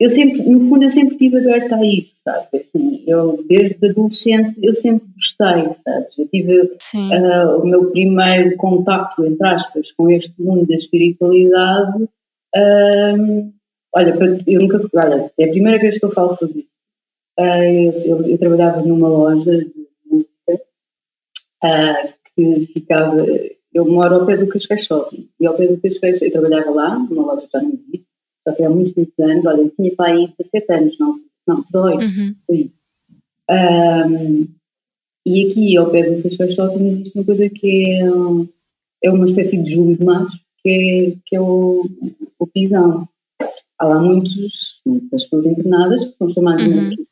eu 0.00 0.10
sempre, 0.10 0.42
no 0.42 0.68
fundo, 0.68 0.84
eu 0.84 0.90
sempre 0.92 1.14
estive 1.14 1.38
aberta 1.38 1.74
a 1.74 1.84
isso, 1.84 2.14
sabe? 2.24 2.46
Assim, 2.54 3.02
eu, 3.04 3.44
desde 3.48 3.84
adolescente, 3.84 4.56
eu 4.62 4.74
sempre 4.76 5.08
gostei, 5.12 5.74
sabe? 5.84 6.06
Eu 6.16 6.28
tive 6.28 6.60
uh, 6.60 7.58
o 7.60 7.66
meu 7.66 7.90
primeiro 7.90 8.56
contacto, 8.56 9.26
entre 9.26 9.44
aspas, 9.44 9.90
com 9.92 10.08
este 10.08 10.32
mundo 10.38 10.68
da 10.68 10.76
espiritualidade. 10.76 12.04
Uh, 12.54 13.52
olha, 13.94 14.16
eu 14.46 14.60
nunca. 14.60 14.88
Olha, 14.94 15.30
é 15.38 15.44
a 15.44 15.50
primeira 15.50 15.78
vez 15.78 15.98
que 15.98 16.04
eu 16.04 16.12
falo 16.12 16.36
sobre 16.36 16.60
isso. 16.60 16.68
Uh, 17.38 18.02
eu, 18.04 18.26
eu, 18.26 18.38
trabalhava 18.38 18.82
numa 18.82 19.08
loja 19.08 19.58
de 19.58 19.88
música 20.10 20.64
que 22.34 22.66
ficava. 22.72 23.26
Eu 23.72 23.86
moro 23.86 24.16
ao 24.16 24.26
pé 24.26 24.36
do 24.36 24.48
Cascais 24.48 24.84
Shopping. 24.84 25.28
E 25.38 25.46
ao 25.46 25.56
pé 25.56 25.68
do 25.68 25.80
Cascais, 25.80 26.20
eu 26.20 26.32
trabalhava 26.32 26.70
lá, 26.70 26.98
numa 26.98 27.32
loja 27.32 27.46
que 27.46 27.52
já 27.52 27.62
não 27.62 27.70
existe 27.70 28.08
já 28.48 28.54
foi 28.54 28.64
há 28.64 28.70
muitos, 28.70 28.94
muitos 28.94 29.18
anos, 29.18 29.46
olha, 29.46 29.60
eu 29.60 29.70
tinha 29.70 29.94
para 29.94 30.12
aí 30.12 30.32
17 30.38 30.72
anos, 30.72 30.98
não, 30.98 31.20
não 31.46 31.62
18, 31.62 32.02
uhum. 32.02 32.70
Um, 33.50 34.46
e 35.24 35.46
aqui 35.46 35.76
ao 35.78 35.90
pé 35.90 36.02
do 36.02 36.22
Cascais 36.22 36.54
Shopping 36.54 36.88
existe 36.88 37.16
uma 37.16 37.24
coisa 37.24 37.48
que 37.48 37.92
é, 37.92 39.08
é 39.08 39.10
uma 39.10 39.24
espécie 39.26 39.56
de 39.56 39.72
Júlio 39.72 39.96
de 39.96 40.04
Matos, 40.04 40.38
que 40.62 40.68
é, 40.68 41.16
que 41.24 41.36
é 41.36 41.40
o, 41.40 41.88
o 42.38 42.46
pisão. 42.46 43.08
Há 43.78 43.86
lá 43.86 44.00
muitos, 44.00 44.80
muitas 44.84 45.24
pessoas 45.24 45.46
internadas 45.46 46.04
que 46.04 46.16
são 46.16 46.30
chamadas 46.30 46.66
uhum. 46.66 46.90
de 46.90 47.02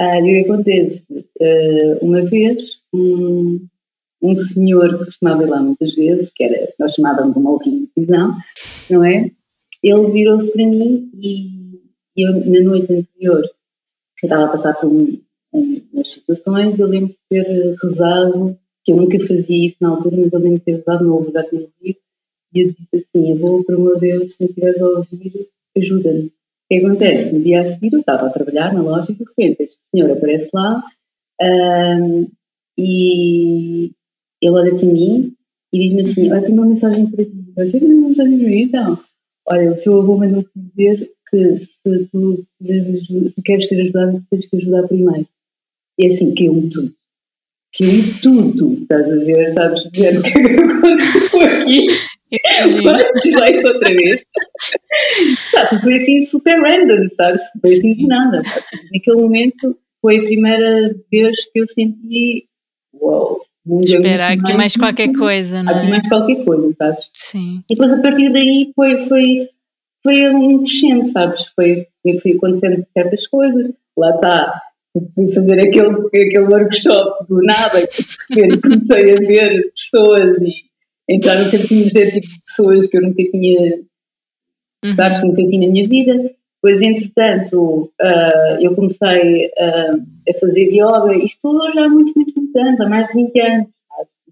uh, 0.00 0.26
E 0.26 0.40
o 0.40 0.44
que 0.44 0.50
acontece? 0.50 1.04
Uh, 1.40 2.04
uma 2.04 2.22
vez, 2.22 2.62
um, 2.92 3.66
um 4.22 4.36
senhor 4.42 4.98
que 4.98 5.04
costumava 5.06 5.44
ir 5.44 5.48
lá 5.48 5.62
muitas 5.62 5.94
vezes, 5.94 6.30
que 6.30 6.44
era, 6.44 6.72
nós 6.78 6.94
chamávamos 6.94 7.62
de 7.64 7.70
de 7.70 7.86
pisão, 7.94 8.36
não 8.90 9.04
é? 9.04 9.30
ele 9.82 10.10
virou-se 10.10 10.50
para 10.50 10.66
mim 10.66 11.10
e 11.14 11.80
eu, 12.16 12.32
na 12.46 12.60
noite 12.60 12.92
anterior, 12.92 13.42
que 14.18 14.26
estava 14.26 14.44
a 14.44 14.48
passar 14.48 14.74
por 14.74 14.88
um, 14.88 15.18
um, 15.54 15.82
umas 15.92 16.10
situações, 16.10 16.78
eu 16.78 16.86
lembro 16.86 17.08
de 17.08 17.16
ter 17.30 17.76
rezado, 17.82 18.58
que 18.84 18.92
eu 18.92 18.96
nunca 18.96 19.18
fazia 19.20 19.66
isso 19.66 19.76
na 19.80 19.90
altura, 19.90 20.16
mas 20.18 20.32
eu 20.32 20.38
lembro 20.38 20.58
de 20.58 20.64
ter 20.64 20.76
rezado, 20.76 21.04
no 21.04 21.32
já 21.32 21.42
tinha 21.48 21.62
ouvido, 21.62 21.98
e 22.52 22.60
eu 22.60 22.68
disse 22.72 22.88
assim, 22.96 23.30
eu 23.30 23.38
vou, 23.38 23.64
por 23.64 23.78
meu 23.78 23.98
Deus, 23.98 24.34
se 24.34 24.42
me 24.42 24.48
estiveres 24.50 24.82
a 24.82 24.86
ouvir, 24.86 25.48
ajuda-me. 25.76 26.26
O 26.26 26.32
que 26.68 26.76
acontece? 26.76 27.32
No 27.32 27.42
dia 27.42 27.62
a 27.62 27.64
seguir 27.64 27.92
eu 27.92 28.00
estava 28.00 28.26
a 28.26 28.30
trabalhar 28.30 28.72
na 28.72 28.82
loja 28.82 29.10
e 29.10 29.14
de 29.14 29.24
repente 29.24 29.62
este 29.62 29.78
senhor 29.90 30.10
aparece 30.10 30.48
lá 30.52 30.82
um, 31.42 32.28
e 32.78 33.92
ele 34.40 34.54
olha 34.54 34.74
para 34.74 34.86
mim 34.86 35.34
e 35.72 35.78
diz-me 35.78 36.02
assim, 36.02 36.30
olha, 36.30 36.42
tenho 36.42 36.54
uma 36.54 36.66
mensagem 36.66 37.06
para 37.06 37.24
ti. 37.24 37.32
Eu 37.56 37.66
sei 37.66 37.80
que 37.80 37.86
uma 37.86 38.08
mensagem 38.08 38.38
para 38.38 38.48
mim, 38.48 38.62
então. 38.62 38.98
Olha, 39.46 39.72
o 39.72 39.76
teu 39.76 40.00
avô 40.00 40.16
mandou 40.16 40.44
dizer 40.54 41.10
que 41.30 41.56
se 41.58 42.08
tu, 42.12 42.46
se 42.62 43.42
queres 43.44 43.68
ser 43.68 43.80
ajudado, 43.80 44.24
tens 44.30 44.46
que 44.46 44.56
ajudar 44.56 44.88
primeiro. 44.88 45.26
E 45.98 46.06
é 46.06 46.12
assim, 46.12 46.34
um 46.48 46.68
tudo. 46.68 46.94
Um 47.82 48.20
tudo. 48.20 48.82
Estás 48.82 49.10
a 49.10 49.16
ver, 49.16 49.52
sabes 49.54 49.82
ver 49.94 50.18
o 50.18 50.22
que 50.22 50.28
é 50.28 50.32
que 50.32 50.38
aconteceu 50.38 51.42
aqui? 51.42 51.86
Vai 52.30 53.50
isso 53.50 53.66
outra 53.66 53.94
vez. 53.94 54.24
Sabe, 55.50 55.82
foi 55.82 55.94
assim 55.94 56.24
super 56.26 56.60
random, 56.60 57.08
sabes? 57.16 57.42
Foi 57.60 57.72
assim 57.72 57.94
de 57.94 58.06
nada. 58.06 58.42
Naquele 58.92 59.16
momento 59.16 59.76
foi 60.00 60.18
a 60.18 60.22
primeira 60.22 60.94
vez 61.10 61.36
que 61.52 61.60
eu 61.60 61.66
senti 61.68 62.46
uau, 62.94 63.40
Espera, 63.82 64.28
aqui 64.28 64.52
mais 64.54 64.74
qualquer 64.74 65.12
coisa, 65.12 65.62
não 65.62 65.72
é? 65.72 65.76
Aqui 65.76 65.90
mais 65.90 66.08
qualquer 66.08 66.44
coisa, 66.44 66.74
sabes? 66.78 67.10
Sim. 67.14 67.62
E 67.70 67.74
depois 67.74 67.92
a 67.92 68.02
partir 68.02 68.32
daí 68.32 68.72
foi, 68.74 69.06
foi, 69.06 69.48
foi 70.02 70.30
um 70.30 70.58
crescendo, 70.58 71.06
sabes? 71.08 71.46
Foi, 71.54 71.86
foi 72.22 72.32
acontecendo 72.32 72.86
certas 72.92 73.26
coisas. 73.26 73.72
Lá 73.96 74.14
está, 74.14 74.62
fui 75.14 75.32
fazer 75.32 75.60
aquele, 75.60 76.06
aquele 76.06 76.38
workshop 76.38 77.26
do 77.28 77.42
nada, 77.42 77.86
que 77.86 78.60
comecei 78.60 79.14
a 79.14 79.20
ver 79.20 79.72
pessoas 79.72 80.38
e 80.42 80.69
entrar 81.10 81.42
no 81.42 81.50
campo 81.50 81.74
energético 81.74 82.26
de 82.26 82.42
pessoas 82.46 82.86
que 82.86 82.96
eu 82.96 83.02
nunca 83.02 83.22
tinha, 83.24 83.80
uhum. 84.84 84.94
sabes, 84.94 85.24
nunca 85.24 85.42
tinha 85.48 85.66
na 85.66 85.72
minha 85.72 85.88
vida. 85.88 86.34
Depois, 86.62 86.82
entretanto, 86.82 87.90
uh, 88.00 88.60
eu 88.60 88.74
comecei 88.74 89.46
uh, 89.46 90.06
a 90.28 90.38
fazer 90.38 90.70
yoga, 90.70 91.16
isto 91.16 91.40
tudo 91.40 91.72
já 91.72 91.86
há 91.86 91.88
muitos, 91.88 92.14
muitos, 92.14 92.34
muitos 92.34 92.54
anos, 92.56 92.80
há 92.80 92.88
mais 92.88 93.08
de 93.08 93.14
20 93.14 93.40
anos. 93.40 93.68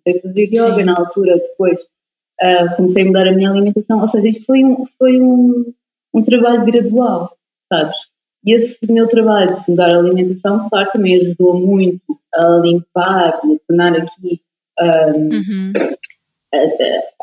Comecei 0.04 0.18
a 0.18 0.22
fazer 0.22 0.44
yoga 0.44 0.76
Sim. 0.76 0.84
na 0.84 0.96
altura, 0.96 1.36
depois 1.38 1.80
uh, 1.80 2.76
comecei 2.76 3.02
a 3.02 3.06
mudar 3.06 3.28
a 3.28 3.32
minha 3.32 3.50
alimentação, 3.50 4.00
ou 4.00 4.08
seja, 4.08 4.28
isto 4.28 4.44
foi 4.44 4.62
um, 4.62 4.86
foi 4.98 5.20
um, 5.20 5.72
um 6.14 6.22
trabalho 6.22 6.64
gradual, 6.64 7.36
sabes? 7.72 7.96
E 8.44 8.54
esse 8.54 8.78
meu 8.90 9.08
trabalho 9.08 9.60
de 9.60 9.70
mudar 9.70 9.94
a 9.94 9.98
alimentação, 9.98 10.68
claro, 10.68 10.90
também 10.92 11.16
ajudou 11.16 11.58
muito 11.58 12.18
a 12.32 12.60
limpar 12.62 13.40
e 13.44 13.54
a 13.54 13.58
tornar 13.66 13.96
aqui. 13.96 14.40
Um, 14.80 15.34
uhum. 15.34 15.72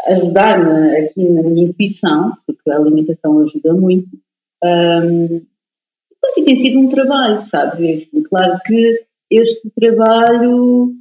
Ajudar-me 0.07 0.97
aqui 0.97 1.23
na 1.29 1.43
minha 1.43 1.67
intuição, 1.67 2.33
porque 2.45 2.69
a 2.69 2.77
alimentação 2.77 3.39
ajuda 3.39 3.73
muito, 3.73 4.09
um, 4.63 5.41
e 6.37 6.43
tem 6.43 6.55
sido 6.55 6.79
um 6.79 6.89
trabalho, 6.89 7.43
sabes? 7.43 8.07
Assim, 8.07 8.23
claro 8.23 8.59
que 8.65 9.05
este 9.29 9.69
trabalho, 9.71 10.93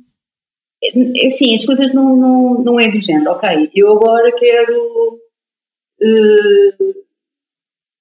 é, 0.82 1.26
assim, 1.26 1.54
as 1.54 1.64
coisas 1.64 1.92
não, 1.92 2.16
não, 2.16 2.62
não 2.62 2.80
é 2.80 2.90
do 2.90 3.00
género, 3.00 3.32
ok, 3.32 3.70
eu 3.74 3.92
agora 3.92 4.32
quero. 4.32 5.20
Uh, 6.00 7.04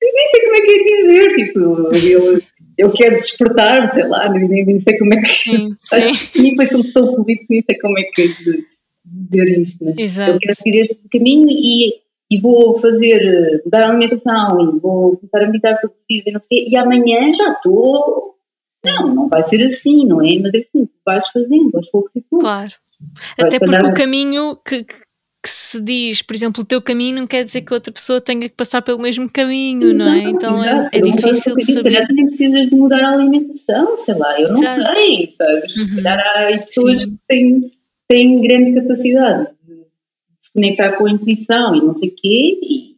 nem 0.01 0.27
sei 0.29 0.41
como 0.41 0.55
é 0.55 0.61
que 0.61 0.71
é 0.71 0.83
dizer, 0.83 1.35
tipo, 1.35 1.59
eu, 1.95 2.41
eu 2.77 2.91
quero 2.91 3.15
despertar, 3.15 3.87
sei 3.93 4.05
lá, 4.05 4.27
nem, 4.29 4.65
nem 4.65 4.79
sei 4.79 4.97
como 4.97 5.13
é 5.13 5.21
que. 5.21 5.27
Sim, 5.27 5.77
sim. 5.79 6.49
Depois 6.49 6.71
sou 6.71 6.83
tão 6.91 7.23
feliz 7.23 7.45
nem 7.49 7.61
sei 7.61 7.79
como 7.79 7.97
é 7.97 8.03
que 8.03 8.72
dizer 9.05 9.59
isto, 9.59 9.83
mas 9.83 9.97
Exato. 9.97 10.31
eu 10.31 10.39
quero 10.39 10.55
seguir 10.55 10.79
este 10.79 10.95
caminho 11.11 11.47
e 11.49 12.03
e 12.33 12.39
vou 12.39 12.79
fazer, 12.79 13.61
mudar 13.63 13.83
a 13.83 13.89
alimentação 13.89 14.75
e 14.75 14.79
vou 14.79 15.17
começar 15.17 15.43
a 15.43 15.45
meditar 15.45 15.79
os 15.83 15.91
dias 16.09 16.23
e 16.25 16.31
não 16.31 16.39
sei 16.39 16.63
quê, 16.63 16.69
e 16.69 16.75
amanhã 16.75 17.31
já 17.33 17.51
estou. 17.51 18.33
Não, 18.83 19.13
não 19.15 19.29
vai 19.29 19.43
ser 19.43 19.61
assim, 19.63 20.05
não 20.05 20.19
é? 20.21 20.39
Mas 20.39 20.53
é 20.53 20.57
assim, 20.57 20.85
tu 20.85 20.91
vais 21.05 21.25
fazendo 21.29 21.71
aos 21.75 21.87
poucos 21.89 22.11
e 22.15 22.21
poucos. 22.21 22.43
Claro. 22.43 22.71
Até 23.39 23.59
porque 23.59 23.85
o 23.85 23.93
caminho 23.93 24.57
que, 24.65 24.83
que, 24.83 24.97
se 25.45 25.79
diz, 25.81 26.21
por 26.21 26.35
exemplo, 26.35 26.63
o 26.63 26.65
teu 26.65 26.81
caminho 26.81 27.17
não 27.17 27.27
quer 27.27 27.43
dizer 27.43 27.61
que 27.61 27.73
outra 27.73 27.93
pessoa 27.93 28.19
tenha 28.19 28.49
que 28.49 28.55
passar 28.55 28.81
pelo 28.81 28.99
mesmo 28.99 29.29
caminho, 29.29 29.91
exato, 29.91 29.97
não 29.97 30.13
é? 30.13 30.23
Então 30.23 30.63
é, 30.63 30.89
é 30.91 31.01
difícil 31.01 31.55
de 31.55 31.65
saber. 31.65 31.77
Se 31.77 31.83
calhar 31.83 32.07
também 32.07 32.25
precisas 32.27 32.69
de 32.69 32.75
mudar 32.75 33.03
a 33.03 33.11
alimentação, 33.13 33.97
sei 33.99 34.15
lá, 34.15 34.41
eu 34.41 34.51
não 34.51 34.61
exato. 34.61 34.95
sei, 34.95 35.33
sabes? 35.37 35.77
Uhum. 35.77 35.87
Se 35.87 35.95
calhar 35.95 36.19
há 36.19 36.57
pessoas 36.57 36.99
Sim. 36.99 37.11
que 37.11 37.17
têm, 37.27 37.71
têm 38.07 38.41
grande 38.41 38.81
capacidade 38.81 39.53
conectar 40.53 40.93
com 40.93 41.05
a 41.05 41.11
intuição 41.11 41.75
e 41.75 41.81
não 41.81 41.97
sei 41.97 42.09
o 42.09 42.15
quê, 42.15 42.59
e 42.61 42.93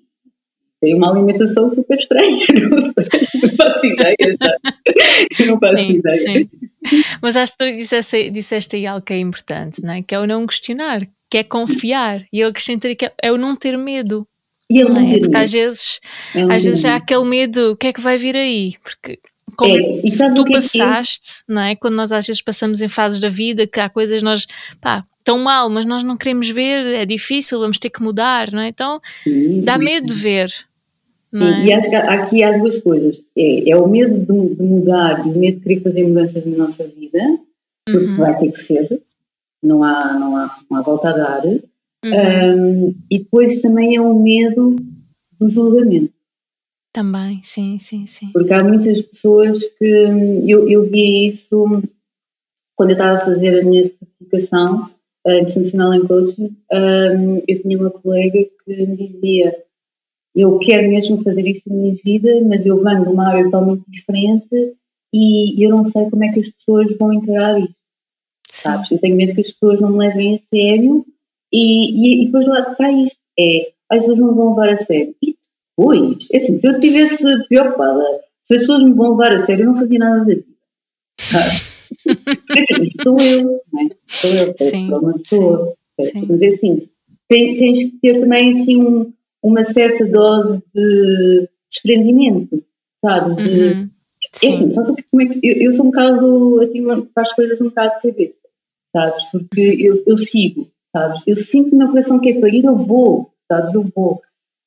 tem 0.81 0.93
uma 0.93 1.09
alimentação 1.09 1.73
super 1.73 1.97
estranha, 1.97 2.45
não, 2.69 2.77
não 2.77 3.55
faço 3.55 3.85
ideia, 3.85 4.37
sabe? 4.37 5.47
não 5.47 5.59
faço 5.59 5.77
sim, 5.77 5.91
ideia. 5.91 6.17
Sim. 6.17 6.49
Mas 7.21 7.35
acho 7.35 7.53
que 7.53 7.57
tu 7.57 7.77
disseste, 7.77 8.29
disseste 8.29 8.75
aí 8.75 8.85
algo 8.85 9.05
que 9.05 9.13
é 9.13 9.19
importante, 9.19 9.81
não 9.81 9.93
é? 9.93 10.01
que 10.01 10.13
é 10.13 10.19
o 10.19 10.27
não 10.27 10.45
questionar, 10.45 11.07
que 11.29 11.37
é 11.37 11.43
confiar, 11.43 12.25
e 12.31 12.41
eu 12.41 12.49
acrescentaria 12.49 12.95
que 12.95 13.11
é 13.21 13.31
o 13.31 13.37
não 13.37 13.55
ter 13.55 13.77
medo. 13.77 14.27
E 14.69 14.83
não 14.83 14.97
é? 14.97 15.19
Porque 15.19 15.37
às 15.37 15.51
vezes, 15.51 15.99
é 16.35 16.41
às 16.41 16.63
vezes 16.63 16.83
há 16.85 16.95
aquele 16.95 17.25
medo, 17.25 17.71
o 17.71 17.77
que 17.77 17.87
é 17.87 17.93
que 17.93 18.01
vai 18.01 18.17
vir 18.17 18.35
aí? 18.35 18.73
Porque 18.83 19.19
como 19.55 19.75
é, 19.75 20.33
tu 20.33 20.47
é 20.47 20.51
passaste, 20.51 21.43
é? 21.49 21.53
não 21.53 21.61
é? 21.61 21.75
Quando 21.75 21.95
nós 21.95 22.11
às 22.11 22.25
vezes 22.25 22.41
passamos 22.41 22.81
em 22.81 22.87
fases 22.87 23.19
da 23.19 23.29
vida 23.29 23.65
que 23.67 23.79
há 23.79 23.89
coisas 23.89 24.21
nós, 24.21 24.45
pá, 24.79 25.05
tão 25.23 25.39
mal, 25.39 25.69
mas 25.69 25.85
nós 25.85 26.03
não 26.03 26.15
queremos 26.15 26.49
ver, 26.49 26.85
é 26.95 27.05
difícil, 27.05 27.59
vamos 27.59 27.79
ter 27.79 27.89
que 27.89 28.01
mudar, 28.01 28.51
não 28.51 28.61
é? 28.61 28.69
Então 28.69 29.01
sim, 29.23 29.61
dá 29.61 29.77
medo 29.77 30.07
de 30.07 30.13
ver. 30.13 30.51
Não 31.31 31.47
é? 31.47 31.65
E 31.65 31.73
acho 31.73 31.89
que 31.89 31.95
aqui 31.95 32.43
há 32.43 32.57
duas 32.57 32.79
coisas. 32.81 33.21
É, 33.35 33.69
é 33.69 33.75
o 33.75 33.87
medo 33.87 34.19
de, 34.19 34.55
de, 34.55 34.63
mudar 34.63 35.25
e 35.25 35.29
o 35.29 35.37
medo 35.37 35.57
de 35.57 35.63
querer 35.63 35.81
fazer 35.81 36.07
mudanças 36.07 36.45
na 36.45 36.57
nossa 36.57 36.87
vida, 36.87 37.19
porque 37.85 38.05
uhum. 38.05 38.17
vai 38.17 38.37
ter 38.37 38.51
que 38.51 38.61
ser, 38.61 39.01
não 39.61 39.83
há, 39.83 40.13
não 40.13 40.37
há, 40.37 40.55
não 40.69 40.77
há 40.77 40.81
volta 40.81 41.09
a 41.09 41.13
dar. 41.13 41.45
Uhum. 41.45 41.59
Um, 42.05 42.95
e 43.11 43.19
depois 43.19 43.57
também 43.57 43.95
é 43.95 44.01
o 44.01 44.17
medo 44.17 44.75
do 45.39 45.49
julgamento. 45.49 46.14
Também, 46.95 47.41
sim, 47.43 47.77
sim, 47.77 48.05
sim. 48.05 48.29
Porque 48.31 48.53
há 48.53 48.63
muitas 48.63 49.01
pessoas 49.01 49.61
que. 49.77 49.85
Eu, 50.47 50.69
eu 50.69 50.89
vi 50.89 51.27
isso 51.27 51.83
quando 52.73 52.91
eu 52.91 52.93
estava 52.93 53.17
a 53.17 53.25
fazer 53.25 53.59
a 53.59 53.65
minha 53.65 53.85
certificação 53.85 54.89
uh, 55.27 55.31
internacional 55.31 55.93
em 55.93 56.07
coaching. 56.07 56.55
Um, 56.71 57.43
eu 57.45 57.61
tinha 57.61 57.77
uma 57.77 57.89
colega 57.89 58.39
que 58.63 58.85
me 58.87 58.95
dizia: 58.95 59.61
Eu 60.33 60.57
quero 60.59 60.87
mesmo 60.87 61.21
fazer 61.21 61.45
isto 61.45 61.69
na 61.69 61.75
minha 61.75 61.97
vida, 62.01 62.29
mas 62.47 62.65
eu 62.65 62.81
venho 62.81 63.03
de 63.03 63.09
uma 63.09 63.27
área 63.27 63.43
totalmente 63.43 63.83
diferente 63.89 64.77
e 65.13 65.61
eu 65.61 65.71
não 65.71 65.83
sei 65.83 66.09
como 66.09 66.23
é 66.23 66.31
que 66.31 66.39
as 66.39 66.49
pessoas 66.49 66.97
vão 66.97 67.11
encarar 67.11 67.59
isto. 67.59 67.75
Sabes? 68.49 68.89
Eu 68.89 68.99
tenho 68.99 69.17
medo 69.17 69.35
que 69.35 69.41
as 69.41 69.51
pessoas 69.51 69.81
não 69.81 69.91
me 69.91 69.97
levem 69.97 70.35
a 70.35 70.37
sério 70.37 71.05
e, 71.51 71.91
e, 71.91 72.23
e 72.23 72.25
depois 72.27 72.47
lá 72.47 72.71
está 72.71 72.89
isto. 72.89 73.19
É, 73.37 73.73
as 73.89 73.99
pessoas 73.99 74.17
não 74.17 74.33
vão 74.33 74.51
levar 74.51 74.69
a 74.69 74.77
sério. 74.77 75.13
E 75.21 75.34
Pois, 75.77 76.27
é 76.31 76.37
assim, 76.37 76.59
se 76.59 76.67
eu 76.67 76.73
estivesse 76.73 77.47
preocupada 77.47 78.23
se 78.45 78.53
as 78.53 78.61
pessoas 78.61 78.83
me 78.83 78.93
vão 78.93 79.11
levar 79.11 79.33
a 79.33 79.39
sério, 79.39 79.63
eu 79.63 79.71
não 79.71 79.79
fazia 79.79 79.99
nada 79.99 80.19
da 80.19 80.23
vida. 80.23 80.45
Porque 82.03 82.59
assim, 82.59 82.83
isto 82.83 83.03
sou 83.03 83.17
eu, 83.19 83.61
não 83.73 83.81
é? 83.81 83.87
Sou 84.07 84.29
eu, 84.31 84.55
sim, 84.69 84.89
sou 84.89 84.99
uma 84.99 85.13
pessoa. 85.13 85.73
Sim. 85.99 86.25
Mas 86.29 86.41
é 86.41 86.47
assim, 86.49 86.89
tens, 87.27 87.57
tens 87.57 87.83
que 87.83 87.99
ter 87.99 88.19
também 88.19 88.51
assim 88.51 88.77
um, 88.77 89.11
uma 89.41 89.63
certa 89.63 90.05
dose 90.05 90.61
de 90.73 91.49
desprendimento, 91.69 92.63
sabe? 93.03 93.35
De, 93.35 93.43
uhum. 93.43 93.89
É 94.43 94.47
assim, 94.47 94.71
sabe 94.71 95.03
como 95.09 95.21
é 95.23 95.27
que, 95.27 95.39
eu, 95.43 95.55
eu 95.55 95.73
sou 95.73 95.85
um 95.85 95.89
bocado, 95.89 96.61
assim, 96.61 97.09
faz 97.15 97.33
coisas 97.33 97.59
um 97.61 97.65
bocado 97.65 97.95
de 97.95 98.11
cabeça, 98.11 98.35
sabes? 98.95 99.23
Porque 99.31 99.61
eu, 99.79 100.03
eu 100.05 100.17
sigo, 100.19 100.67
sabes? 100.95 101.21
Eu 101.25 101.37
sinto 101.37 101.71
que 101.71 101.75
meu 101.75 101.89
coração 101.89 102.19
quer 102.19 102.39
para 102.39 102.49
ir, 102.49 102.63
eu 102.63 102.77
vou, 102.77 103.33
sabes? 103.47 103.73
Eu 103.73 103.89
vou 103.95 104.21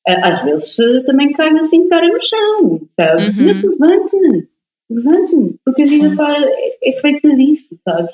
às 0.07 0.43
vezes 0.43 1.05
também 1.05 1.33
cai 1.33 1.49
assim 1.57 1.87
cara 1.89 2.07
no 2.07 2.19
chão, 2.21 2.81
sabe? 2.99 3.23
Uhum. 3.23 3.75
Mas 3.79 3.91
levante-me, 3.91 4.47
levante-me, 4.89 5.55
porque 5.65 5.83
a 5.83 5.85
vida 5.85 6.15
pá, 6.15 6.35
é, 6.83 7.01
feita 7.01 7.35
disso, 7.35 7.77
sabes? 7.83 8.11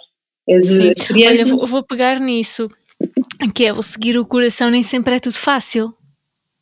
É 0.48 0.62
Sim. 0.62 0.94
Olha, 1.28 1.46
vou, 1.46 1.66
vou, 1.66 1.84
pegar 1.84 2.20
nisso, 2.20 2.70
que 3.54 3.66
é 3.66 3.74
o 3.74 3.82
seguir 3.82 4.18
o 4.18 4.26
coração 4.26 4.70
nem 4.70 4.84
sempre 4.84 5.16
é 5.16 5.20
tudo 5.20 5.36
fácil. 5.36 5.94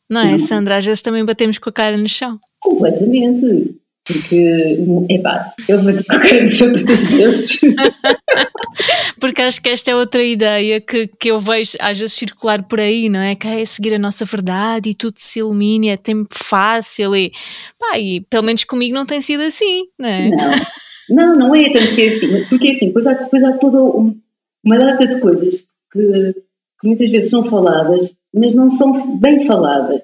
Não 0.08 0.20
é, 0.20 0.32
não. 0.32 0.38
Sandra? 0.38 0.76
Às 0.76 0.86
vezes 0.86 1.02
também 1.02 1.24
batemos 1.24 1.58
com 1.58 1.68
a 1.68 1.72
cara 1.72 1.96
no 1.96 2.08
chão. 2.08 2.38
Completamente. 2.60 3.76
Porque, 4.06 4.76
epá, 5.08 5.54
eu 5.66 5.82
vou 5.82 5.92
no 5.92 6.50
chão 6.50 6.72
tantas 6.74 7.04
vezes. 7.04 7.58
Porque 9.18 9.40
acho 9.40 9.62
que 9.62 9.70
esta 9.70 9.92
é 9.92 9.96
outra 9.96 10.22
ideia 10.22 10.78
que, 10.78 11.06
que 11.06 11.30
eu 11.30 11.38
vejo 11.38 11.78
às 11.80 11.98
vezes 11.98 12.14
circular 12.14 12.62
por 12.64 12.80
aí, 12.80 13.08
não 13.08 13.20
é? 13.20 13.34
Que 13.34 13.46
é 13.46 13.64
seguir 13.64 13.94
a 13.94 13.98
nossa 13.98 14.26
verdade 14.26 14.90
e 14.90 14.94
tudo 14.94 15.14
se 15.16 15.38
ilumina, 15.38 15.86
é 15.86 15.96
tempo 15.96 16.28
fácil 16.34 17.16
e, 17.16 17.32
pá, 17.78 17.98
e 17.98 18.20
pelo 18.28 18.42
menos 18.42 18.64
comigo 18.64 18.94
não 18.94 19.06
tem 19.06 19.22
sido 19.22 19.42
assim, 19.42 19.86
não 19.98 20.08
é? 20.08 20.28
Não, 20.28 20.54
não, 21.08 21.38
não 21.38 21.54
é 21.54 21.72
tanto 21.72 21.94
que 21.94 22.02
é 22.02 22.08
assim, 22.08 22.44
porque 22.50 22.68
é 22.68 22.70
assim, 22.72 22.86
depois 22.88 23.06
há, 23.06 23.14
depois 23.14 23.42
há 23.42 23.56
toda 23.56 23.78
uma 24.62 24.78
data 24.78 25.06
de 25.06 25.18
coisas 25.18 25.64
que, 25.90 26.34
que 26.80 26.86
muitas 26.86 27.10
vezes 27.10 27.30
são 27.30 27.42
faladas, 27.44 28.14
mas 28.34 28.54
não 28.54 28.70
são 28.70 29.16
bem 29.16 29.46
faladas. 29.46 30.02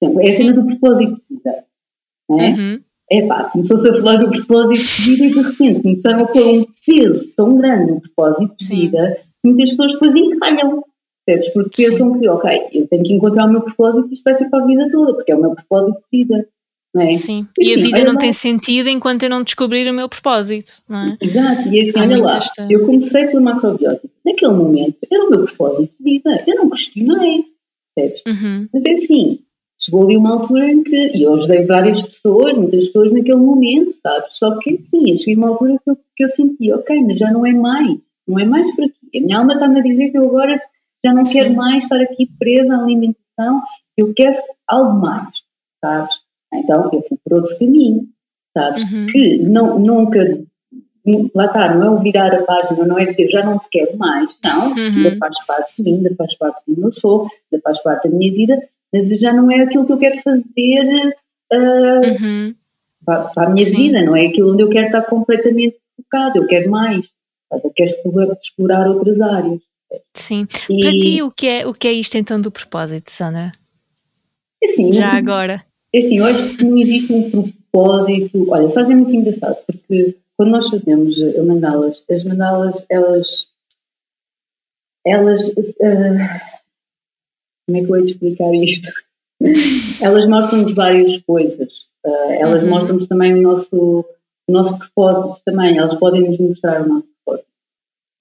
Exemplo, 0.00 0.22
é 0.22 0.30
a 0.30 0.36
cena 0.36 0.54
do 0.54 0.66
propósito 0.66 1.20
de 1.28 1.36
vida, 1.36 1.64
não 2.28 2.40
é? 2.40 2.48
Uhum 2.50 2.89
é 3.10 3.26
pá, 3.26 3.44
começou-se 3.44 3.88
a 3.88 3.94
falar 3.94 4.16
do 4.16 4.30
propósito 4.30 5.02
de 5.02 5.10
vida 5.10 5.24
e 5.24 5.30
de 5.30 5.42
repente 5.42 5.82
começaram 5.82 6.24
a 6.24 6.28
pôr 6.28 6.46
um 6.46 6.64
peso 6.86 7.32
tão 7.36 7.56
grande 7.56 7.92
no 7.92 8.00
propósito 8.00 8.54
de 8.58 8.66
vida 8.66 9.18
que 9.42 9.48
muitas 9.48 9.70
pessoas 9.70 9.92
depois 9.92 10.14
encalham, 10.14 10.84
percebes? 11.26 11.52
Porque 11.52 11.88
pensam 11.88 12.18
que, 12.18 12.28
ok, 12.28 12.68
eu 12.72 12.86
tenho 12.86 13.02
que 13.02 13.12
encontrar 13.12 13.46
o 13.46 13.52
meu 13.52 13.62
propósito 13.62 14.08
e 14.10 14.14
isto 14.14 14.22
vai 14.22 14.34
ser 14.36 14.48
para 14.48 14.62
a 14.62 14.66
vida 14.66 14.88
toda, 14.92 15.14
porque 15.14 15.32
é 15.32 15.36
o 15.36 15.40
meu 15.40 15.54
propósito 15.54 15.98
de 16.12 16.18
vida. 16.18 16.48
É? 16.96 17.14
Sim, 17.14 17.46
e, 17.58 17.70
e 17.70 17.74
assim, 17.74 17.82
a 17.82 17.98
vida 17.98 18.04
não 18.04 18.18
tem 18.18 18.32
sentido 18.32 18.88
enquanto 18.88 19.22
eu 19.22 19.30
não 19.30 19.44
descobrir 19.44 19.88
o 19.88 19.94
meu 19.94 20.08
propósito, 20.08 20.82
não 20.88 20.98
é? 20.98 21.16
Exato, 21.20 21.68
e 21.68 21.80
assim, 21.80 21.92
Há 21.96 22.02
olha 22.02 22.18
lá, 22.18 22.36
esta... 22.36 22.66
eu 22.68 22.84
comecei 22.84 23.26
pela 23.28 23.40
macrobiótica, 23.40 24.08
naquele 24.24 24.52
momento 24.52 24.96
era 25.08 25.24
o 25.24 25.30
meu 25.30 25.44
propósito 25.44 25.92
de 26.00 26.04
vida, 26.04 26.44
eu 26.48 26.56
não 26.56 26.68
questionei, 26.68 27.44
percebes? 27.94 28.22
Uhum. 28.26 28.68
Mas 28.72 28.84
é 28.84 28.90
assim, 28.90 29.38
chegou 29.80 30.04
ali 30.04 30.16
uma 30.16 30.32
altura 30.32 30.70
em 30.70 30.82
que, 30.82 31.16
e 31.16 31.22
eu 31.22 31.34
ajudei 31.34 31.64
várias 31.64 32.00
pessoas, 32.02 32.56
muitas 32.56 32.84
pessoas 32.86 33.12
naquele 33.12 33.38
momento, 33.38 33.94
sabes? 34.02 34.36
Só 34.36 34.58
que, 34.58 34.74
enfim, 34.74 35.16
cheguei 35.16 35.34
a 35.34 35.38
uma 35.38 35.48
altura 35.48 35.78
que 35.82 35.90
eu, 35.90 35.98
que 36.16 36.24
eu 36.24 36.28
senti, 36.28 36.72
ok, 36.72 37.02
mas 37.02 37.18
já 37.18 37.30
não 37.32 37.46
é 37.46 37.52
mais, 37.52 37.98
não 38.28 38.38
é 38.38 38.44
mais 38.44 38.70
por 38.74 38.84
aqui. 38.84 39.18
A 39.18 39.20
minha 39.20 39.38
alma 39.38 39.54
está-me 39.54 39.80
a 39.80 39.82
dizer 39.82 40.10
que 40.10 40.18
eu 40.18 40.26
agora 40.26 40.60
já 41.02 41.14
não 41.14 41.24
Sim. 41.24 41.32
quero 41.32 41.54
mais 41.54 41.82
estar 41.82 42.00
aqui 42.00 42.30
presa 42.38 42.74
à 42.74 42.82
alimentação, 42.82 43.62
eu 43.96 44.12
quero 44.12 44.36
algo 44.68 45.00
mais, 45.00 45.28
sabes? 45.82 46.14
Então 46.52 46.90
eu 46.92 47.02
fui 47.08 47.18
por 47.24 47.38
outro 47.38 47.58
caminho, 47.58 48.06
sabes? 48.52 48.82
Uhum. 48.82 49.06
Que 49.06 49.38
não, 49.38 49.78
nunca, 49.78 50.42
lá 51.34 51.46
está, 51.46 51.74
não 51.74 51.86
é 51.86 51.90
o 51.90 52.00
virar 52.00 52.34
a 52.34 52.42
página, 52.42 52.84
não 52.84 52.98
é 52.98 53.06
dizer 53.06 53.30
já 53.30 53.42
não 53.42 53.58
te 53.58 53.66
quero 53.70 53.96
mais, 53.96 54.30
não, 54.44 54.72
uhum. 54.72 54.76
ainda 54.76 55.16
faz 55.16 55.46
parte 55.46 55.72
de 55.78 55.82
mim, 55.82 55.96
ainda 55.96 56.14
faz 56.16 56.34
parte 56.34 56.60
do 56.68 56.78
meu 56.78 56.92
sou, 56.92 57.22
ainda 57.22 57.62
faz 57.62 57.82
parte 57.82 58.10
da 58.10 58.14
minha 58.14 58.30
vida, 58.30 58.62
mas 58.92 59.08
já 59.20 59.32
não 59.32 59.50
é 59.50 59.60
aquilo 59.60 59.86
que 59.86 59.92
eu 59.92 59.98
quero 59.98 60.20
fazer 60.22 61.16
uh, 61.52 62.22
uhum. 62.22 62.54
para, 63.04 63.22
para, 63.28 63.46
a 63.48 63.50
minha 63.50 63.66
Sim. 63.66 63.76
vida, 63.76 64.02
não 64.02 64.16
é 64.16 64.26
aquilo 64.26 64.52
onde 64.52 64.62
eu 64.62 64.70
quero 64.70 64.86
estar 64.86 65.02
completamente 65.02 65.76
focado, 65.96 66.38
eu 66.38 66.46
quero 66.46 66.70
mais, 66.70 67.06
eu 67.52 67.72
quero 67.74 67.90
explorar, 67.90 68.36
explorar 68.40 68.88
outras 68.88 69.20
áreas. 69.20 69.60
Sim. 70.14 70.46
E, 70.68 70.80
para 70.80 70.90
ti, 70.90 71.22
o 71.22 71.30
que, 71.30 71.46
é, 71.46 71.66
o 71.66 71.72
que 71.72 71.88
é 71.88 71.92
isto 71.92 72.16
então 72.16 72.40
do 72.40 72.50
propósito, 72.50 73.10
Sandra? 73.10 73.52
Assim, 74.62 74.92
já 74.92 75.12
agora. 75.12 75.64
Assim, 75.94 76.18
eu 76.18 76.26
acho 76.26 76.56
que 76.56 76.64
não 76.64 76.78
existe 76.78 77.12
um 77.12 77.30
propósito. 77.30 78.46
Olha, 78.50 78.68
faz 78.70 78.88
é 78.88 78.94
muito 78.94 79.14
engraçado, 79.14 79.56
porque 79.66 80.16
quando 80.36 80.50
nós 80.50 80.68
fazemos 80.68 81.16
mandalas, 81.44 82.02
as 82.10 82.24
mandalas, 82.24 82.84
elas. 82.88 83.48
Elas. 85.04 85.48
Uh, 85.48 86.59
como 87.70 87.76
é 87.76 87.84
que 87.84 87.92
eu 87.92 88.04
de 88.04 88.12
explicar 88.12 88.54
isto? 88.54 88.90
elas 90.02 90.28
mostram-nos 90.28 90.72
várias 90.74 91.18
coisas. 91.18 91.72
Uh, 92.04 92.32
elas 92.32 92.62
uhum. 92.62 92.70
mostram-nos 92.70 93.06
também 93.06 93.34
o 93.34 93.42
nosso, 93.42 94.04
o 94.48 94.52
nosso 94.52 94.76
propósito 94.78 95.40
também. 95.44 95.78
Elas 95.78 95.94
podem 95.94 96.28
nos 96.28 96.38
mostrar 96.38 96.82
o 96.82 96.88
nosso 96.88 97.06
propósito. 97.24 97.48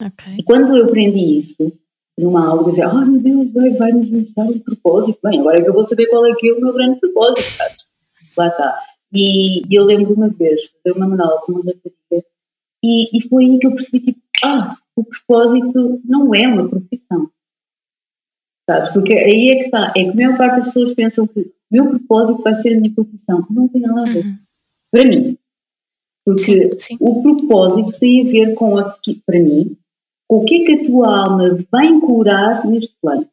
Okay. 0.02 0.38
E 0.38 0.44
quando 0.44 0.76
eu 0.76 0.86
aprendi 0.86 1.40
isso, 1.40 1.74
numa 2.18 2.48
aula, 2.48 2.62
eu 2.62 2.70
dizia, 2.70 2.90
oh, 2.90 3.06
meu 3.06 3.20
Deus, 3.20 3.54
vai, 3.54 3.70
vai 3.72 3.92
nos 3.92 4.10
mostrar 4.10 4.50
o 4.50 4.60
propósito. 4.60 5.20
Bem, 5.24 5.40
agora 5.40 5.60
é 5.60 5.62
que 5.62 5.70
eu 5.70 5.74
vou 5.74 5.88
saber 5.88 6.08
qual 6.08 6.26
é 6.26 6.36
que 6.36 6.50
é 6.50 6.54
o 6.54 6.62
meu 6.62 6.74
grande 6.74 7.00
propósito? 7.00 7.64
Lá 8.38 8.48
está. 8.48 8.80
E, 9.12 9.62
eu 9.76 9.86
lembro 9.86 10.08
de 10.08 10.14
uma 10.14 10.30
vez, 10.30 10.62
fazer 10.66 10.96
uma 10.96 11.08
manala 11.08 11.42
com 11.42 11.54
uma 11.54 11.64
rapariga, 11.64 12.26
e, 12.84 13.18
e 13.18 13.28
foi 13.28 13.46
aí 13.46 13.60
que 13.60 13.68
eu 13.68 13.72
percebi, 13.72 14.00
tipo, 14.00 14.20
ah, 14.46 14.78
o 14.96 15.04
propósito 15.04 16.02
não 16.06 16.34
é 16.34 16.48
uma 16.48 16.70
profissão. 16.70 17.30
Sabes? 18.70 18.94
Porque 18.94 19.14
aí 19.14 19.50
é 19.50 19.56
que 19.56 19.66
está. 19.66 19.92
É 19.98 20.04
que 20.04 20.10
a 20.12 20.14
maior 20.14 20.38
parte 20.38 20.58
das 20.58 20.66
pessoas 20.66 20.94
pensam 20.94 21.26
que 21.26 21.40
o 21.40 21.52
meu 21.72 21.90
propósito 21.90 22.44
vai 22.44 22.54
ser 22.62 22.76
a 22.76 22.80
minha 22.80 22.94
profissão. 22.94 23.44
Não 23.50 23.68
tem 23.68 23.82
nada 23.82 24.02
a 24.02 24.14
ver. 24.14 24.26
Uhum. 24.26 24.38
Para 24.92 25.06
mim. 25.06 25.38
Porque 26.24 26.42
sim, 26.42 26.78
sim. 26.78 26.98
o 27.00 27.24
propósito 27.24 28.00
tem 28.00 28.22
a 28.22 28.32
ver 28.32 28.54
com, 28.54 28.78
a, 28.78 28.96
para 29.26 29.40
mim, 29.40 29.76
com 30.28 30.38
o 30.38 30.46
que 30.46 30.62
é 30.62 30.66
que 30.66 30.74
a 30.74 30.86
tua 30.86 31.18
alma 31.18 31.50
vem 31.50 32.00
curar 32.00 32.64
neste 32.68 32.94
plano. 33.02 33.28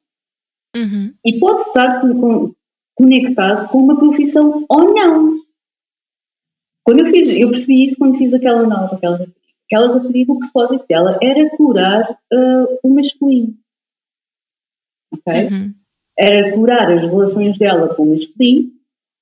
Uhum. 0.74 1.12
E 1.22 1.38
pode 1.38 1.64
estar 1.64 2.00
conectado 2.94 3.68
com 3.68 3.78
uma 3.78 3.98
profissão 3.98 4.64
ou 4.70 4.94
não. 4.94 5.38
Quando 6.82 7.00
eu 7.00 7.10
fiz, 7.10 7.36
eu 7.36 7.50
percebi 7.50 7.84
isso 7.84 7.98
quando 7.98 8.16
fiz 8.16 8.32
aquela 8.32 8.62
nova, 8.62 8.94
aquela 8.94 9.26
aquela 9.66 9.98
rapariga, 9.98 10.32
o 10.32 10.38
propósito 10.38 10.86
dela 10.88 11.18
era 11.20 11.50
curar 11.50 12.10
uh, 12.32 12.78
o 12.82 12.94
masculino 12.94 13.54
ok? 15.12 15.48
Uhum. 15.48 15.74
Era 16.18 16.52
curar 16.52 16.90
as 16.92 17.02
relações 17.02 17.58
dela 17.58 17.94
com 17.94 18.04
o 18.04 18.10
masculino, 18.10 18.70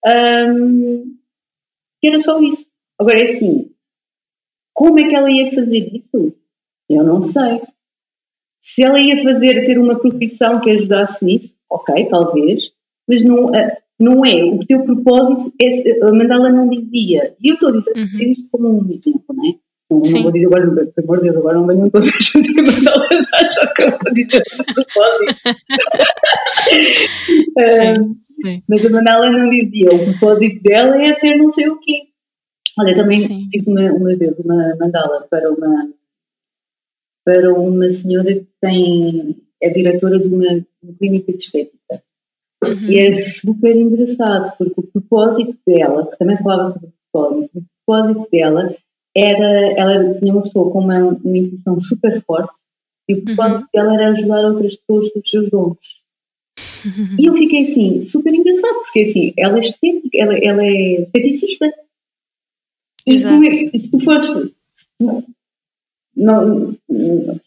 um, 0.06 1.16
que 2.00 2.08
era 2.08 2.18
só 2.20 2.40
isso. 2.40 2.66
Agora 2.98 3.18
é 3.18 3.24
assim, 3.24 3.70
como 4.72 5.00
é 5.00 5.08
que 5.08 5.14
ela 5.14 5.30
ia 5.30 5.52
fazer 5.52 5.94
isso? 5.94 6.34
Eu 6.88 7.04
não 7.04 7.22
sei. 7.22 7.62
Se 8.60 8.82
ela 8.82 9.00
ia 9.00 9.22
fazer, 9.22 9.66
ter 9.66 9.78
uma 9.78 9.98
profissão 9.98 10.60
que 10.60 10.70
ajudasse 10.70 11.24
nisso, 11.24 11.54
ok, 11.70 12.08
talvez, 12.08 12.72
mas 13.08 13.22
não, 13.22 13.48
ah, 13.48 13.76
não 13.98 14.24
é. 14.24 14.44
O 14.44 14.64
teu 14.66 14.84
propósito, 14.84 15.52
é, 15.60 16.00
a 16.02 16.12
Mandela 16.12 16.50
não 16.50 16.68
dizia, 16.68 17.34
e 17.40 17.48
eu 17.48 17.54
estou 17.54 17.68
a 17.68 17.72
dizer 17.72 17.92
uhum. 17.96 18.32
isto 18.32 18.48
como 18.50 18.68
um 18.68 18.90
exemplo, 18.90 19.34
não 19.34 19.48
é? 19.48 19.54
Não, 19.90 20.00
não 20.00 20.22
vou 20.22 20.32
dizer 20.32 20.46
agora, 20.46 20.66
pelo 20.66 20.92
amor 21.04 21.16
de 21.18 21.22
Deus, 21.24 21.36
agora 21.36 21.58
não 21.58 21.66
venham 21.66 21.90
todas 21.90 22.08
as 22.08 22.28
fazer 22.28 22.54
mandalas, 22.54 23.26
acham 23.34 23.74
que 23.74 23.82
eu 23.82 23.90
vou 23.90 24.14
dizer 24.14 24.42
de 24.42 24.74
propósito. 24.74 25.34
sim. 28.24 28.62
Mas 28.68 28.84
a 28.84 28.90
Manala 28.90 29.30
não 29.30 29.50
dizia, 29.50 29.92
o 29.92 30.04
propósito 30.04 30.62
dela 30.62 31.02
é 31.02 31.12
ser 31.14 31.36
não 31.36 31.52
sei 31.52 31.68
o 31.68 31.78
quê. 31.78 32.08
Olha, 32.78 32.96
também 32.96 33.18
sim. 33.18 33.48
fiz 33.52 33.66
uma, 33.66 33.92
uma 33.92 34.16
vez 34.16 34.36
uma 34.38 34.76
mandala 34.76 35.26
para 35.30 35.52
uma, 35.52 35.90
para 37.24 37.54
uma 37.54 37.90
senhora 37.90 38.34
que 38.34 38.48
tem, 38.60 39.36
é 39.62 39.68
diretora 39.70 40.18
de 40.18 40.26
uma, 40.26 40.64
uma 40.82 40.94
clínica 40.98 41.32
de 41.32 41.38
estética. 41.38 42.02
Uhum. 42.64 42.90
E 42.90 42.98
é 42.98 43.14
super 43.14 43.76
engraçado, 43.76 44.56
porque 44.56 44.74
o 44.80 44.82
propósito 44.82 45.56
dela, 45.66 46.10
que 46.10 46.18
também 46.18 46.38
falava 46.38 46.72
sobre 46.72 46.88
o 46.88 46.92
propósito, 47.12 47.58
o 47.58 47.64
propósito 47.86 48.30
dela 48.32 48.74
era, 49.16 49.72
ela 49.78 50.18
tinha 50.18 50.32
uma 50.32 50.42
pessoa 50.42 50.70
com 50.70 50.80
uma, 50.80 50.98
uma 50.98 51.38
intuição 51.38 51.80
super 51.80 52.22
forte 52.22 52.52
e 53.08 53.14
o 53.14 53.24
propósito 53.24 53.60
uhum. 53.60 53.66
dela 53.72 53.94
era 53.94 54.08
ajudar 54.10 54.44
outras 54.44 54.74
pessoas 54.76 55.12
com 55.12 55.20
os 55.20 55.30
seus 55.30 55.50
dons. 55.50 55.78
Uhum. 56.84 57.16
E 57.18 57.26
eu 57.26 57.34
fiquei 57.34 57.62
assim, 57.62 58.00
super 58.02 58.34
engraçado, 58.34 58.74
porque 58.84 59.00
assim, 59.00 59.32
ela 59.36 59.56
é 59.58 59.60
estética, 59.60 60.18
ela, 60.18 60.38
ela 60.38 60.64
é 60.64 61.02
esteticista. 61.02 61.72
E 63.06 63.16
é, 63.16 63.78
se 63.78 63.90
tu 63.90 64.00
fores, 64.00 64.26
se 64.26 64.86
tu 64.98 65.24
não, 66.16 66.76
não, 66.88 67.40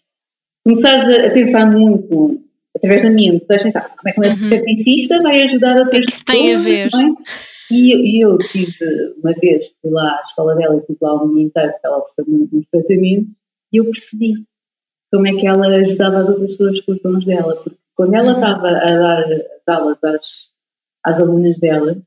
começares 0.63 1.07
a, 1.07 1.27
a 1.27 1.31
pensar 1.31 1.71
muito 1.71 2.41
através 2.75 3.01
da 3.01 3.09
mente, 3.09 3.45
vais 3.47 3.63
pensar 3.63 3.95
como 3.95 4.09
é 4.09 4.11
que 4.13 4.19
um 4.19 4.23
uhum. 4.23 4.29
esteticista 4.29 5.21
vai 5.23 5.41
ajudar 5.43 5.77
outras 5.79 6.05
pessoas. 6.05 6.19
que 6.19 6.25
tem 6.25 6.53
a 6.53 6.57
ver? 6.59 6.87
É? 6.87 7.56
E, 7.69 7.93
e, 7.93 8.21
eu 8.21 8.37
tive 8.37 8.73
uma 9.21 9.33
vez, 9.33 9.71
fui 9.81 9.91
lá 9.91 10.17
à 10.17 10.21
escola 10.21 10.55
dela 10.55 10.77
e 10.77 10.85
fui 10.85 10.97
lá 11.01 11.21
um 11.21 11.33
dia 11.33 11.43
inteiro, 11.43 11.71
porque 11.71 11.87
ela 11.87 11.97
ofereceu 11.97 12.25
um 12.33 12.63
tratamento, 12.71 13.27
e 13.73 13.77
eu 13.77 13.85
percebi 13.85 14.45
como 15.11 15.27
é 15.27 15.33
que 15.33 15.47
ela 15.47 15.67
ajudava 15.67 16.19
as 16.19 16.29
outras 16.29 16.51
pessoas 16.51 16.81
com 16.81 16.91
os 16.93 17.01
dons 17.01 17.25
dela, 17.25 17.55
porque 17.57 17.77
quando 17.95 18.13
ela 18.13 18.31
uhum. 18.31 18.39
estava 18.39 18.67
a 18.69 19.23
dar 19.65 19.75
aulas 19.75 20.03
às, 20.03 20.47
às 21.03 21.19
alunas 21.19 21.57
dela, 21.59 21.97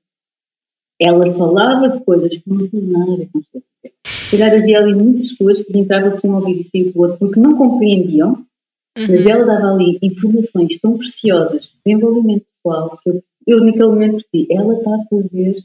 ela 1.00 1.34
falava 1.34 1.88
de 1.88 2.04
coisas 2.04 2.36
que 2.36 2.42
não 2.46 2.68
tinham 2.68 2.86
nada 2.86 3.12
a 3.12 3.16
ver 3.16 3.28
com 3.32 3.38
isso. 3.40 3.64
Se 4.04 4.38
calhar 4.38 4.58
havia 4.58 4.78
ali 4.78 4.94
muitas 4.94 5.30
pessoas 5.30 5.60
que 5.62 5.78
entravam 5.78 6.20
por 6.20 6.30
um 6.30 6.34
ouvido 6.36 6.60
e 6.60 6.64
saíam 6.64 6.92
pelo 6.92 7.04
outro 7.04 7.18
porque 7.18 7.40
não 7.40 7.56
compreendiam, 7.56 8.30
uhum. 8.30 9.06
mas 9.08 9.26
ela 9.26 9.44
dava 9.44 9.72
ali 9.72 9.98
informações 10.02 10.78
tão 10.78 10.96
preciosas 10.96 11.62
de 11.62 11.70
desenvolvimento 11.84 12.44
pessoal 12.44 12.98
que 13.02 13.10
eu, 13.10 13.24
eu 13.46 13.64
naquele 13.64 13.86
momento 13.86 14.12
percebi, 14.12 14.46
ela 14.50 14.74
está 14.74 14.94
a 14.94 15.04
fazer 15.08 15.56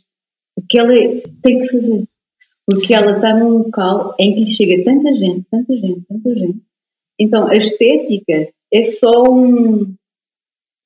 o 0.58 0.62
que 0.68 0.78
ela 0.78 0.94
tem 1.42 1.60
que 1.60 1.68
fazer. 1.70 2.04
Porque 2.66 2.94
ela 2.94 3.18
está 3.18 3.38
num 3.38 3.60
local 3.60 4.16
em 4.20 4.34
que 4.34 4.40
lhe 4.42 4.52
chega 4.52 4.84
tanta 4.84 5.14
gente, 5.14 5.46
tanta 5.52 5.76
gente, 5.76 6.02
tanta 6.08 6.36
gente. 6.36 6.62
Então 7.20 7.48
a 7.48 7.56
estética 7.56 8.50
é 8.74 8.84
só 8.86 9.32
um, 9.32 9.96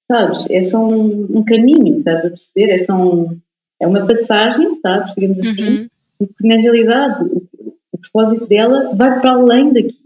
sabes, 0.10 0.50
é 0.50 0.70
só 0.70 0.86
um, 0.86 1.38
um 1.38 1.44
caminho, 1.44 2.00
estás 2.00 2.26
a 2.26 2.30
perceber? 2.30 2.74
É 2.74 2.86
só 2.86 2.94
um, 2.96 3.40
é 3.80 3.88
uma 3.88 4.06
passagem, 4.06 4.80
sabes, 4.82 5.14
digamos 5.16 5.40
assim, 5.40 5.82
uhum. 5.82 5.90
porque 6.18 6.48
na 6.48 6.58
realidade 6.58 7.24
o, 7.24 7.48
o, 7.94 7.98
propósito 7.98 8.48
dela 8.48 8.94
vai 8.96 9.20
para 9.22 9.34
além 9.34 9.72
daqui, 9.72 9.98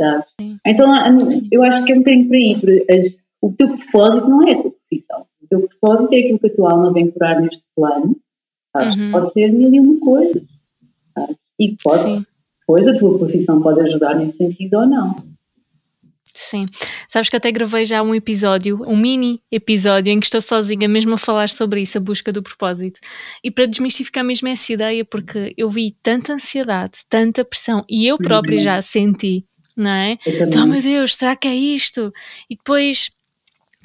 sabes? 0.00 0.26
Sim. 0.40 0.58
Então 0.66 0.88
eu 1.50 1.62
acho 1.62 1.84
que 1.84 1.92
é 1.92 1.94
um 1.94 1.98
bocadinho 1.98 2.60
por 2.60 2.68
aí, 2.68 3.16
o 3.40 3.52
teu 3.52 3.76
propósito 3.76 4.28
não 4.28 4.48
é 4.48 4.52
a 4.52 4.62
tua 4.62 4.72
profissão, 4.72 5.26
o 5.42 5.43
teu 5.58 5.68
propósito 5.68 6.14
é 6.14 6.18
aquilo 6.20 6.38
que 6.38 6.46
a 6.46 6.54
tua 6.54 6.72
alma 6.72 6.92
vem 6.92 7.10
curar 7.10 7.40
neste 7.40 7.62
plano? 7.74 8.16
Uhum. 8.76 9.12
Pode 9.12 9.32
ser 9.32 9.52
mil 9.52 9.72
e 9.72 9.80
uma 9.80 10.00
coisas, 10.00 10.42
sabes? 11.14 11.36
E 11.58 11.76
pode, 11.82 12.02
Sim. 12.02 12.26
depois 12.60 12.88
a 12.88 12.98
tua 12.98 13.18
profissão 13.18 13.62
pode 13.62 13.80
ajudar 13.82 14.16
nesse 14.16 14.36
sentido 14.36 14.78
ou 14.78 14.86
não. 14.86 15.34
Sim. 16.36 16.62
Sabes 17.08 17.28
que 17.28 17.36
até 17.36 17.52
gravei 17.52 17.84
já 17.84 18.02
um 18.02 18.12
episódio, 18.12 18.82
um 18.82 18.96
mini 18.96 19.40
episódio, 19.52 20.12
em 20.12 20.18
que 20.18 20.26
estou 20.26 20.40
sozinha 20.40 20.88
mesmo 20.88 21.14
a 21.14 21.18
falar 21.18 21.48
sobre 21.48 21.82
isso, 21.82 21.96
a 21.96 22.00
busca 22.00 22.32
do 22.32 22.42
propósito. 22.42 22.98
E 23.42 23.52
para 23.52 23.66
desmistificar 23.66 24.24
mesmo 24.24 24.48
essa 24.48 24.72
ideia, 24.72 25.04
porque 25.04 25.54
eu 25.56 25.70
vi 25.70 25.92
tanta 26.02 26.32
ansiedade, 26.32 27.00
tanta 27.08 27.44
pressão, 27.44 27.84
e 27.88 28.08
eu 28.08 28.18
própria 28.18 28.58
já 28.58 28.82
senti, 28.82 29.46
não 29.76 29.92
é? 29.92 30.18
Então, 30.26 30.66
meu 30.66 30.80
Deus, 30.80 31.14
será 31.14 31.36
que 31.36 31.46
é 31.46 31.54
isto? 31.54 32.12
E 32.50 32.56
depois 32.56 33.10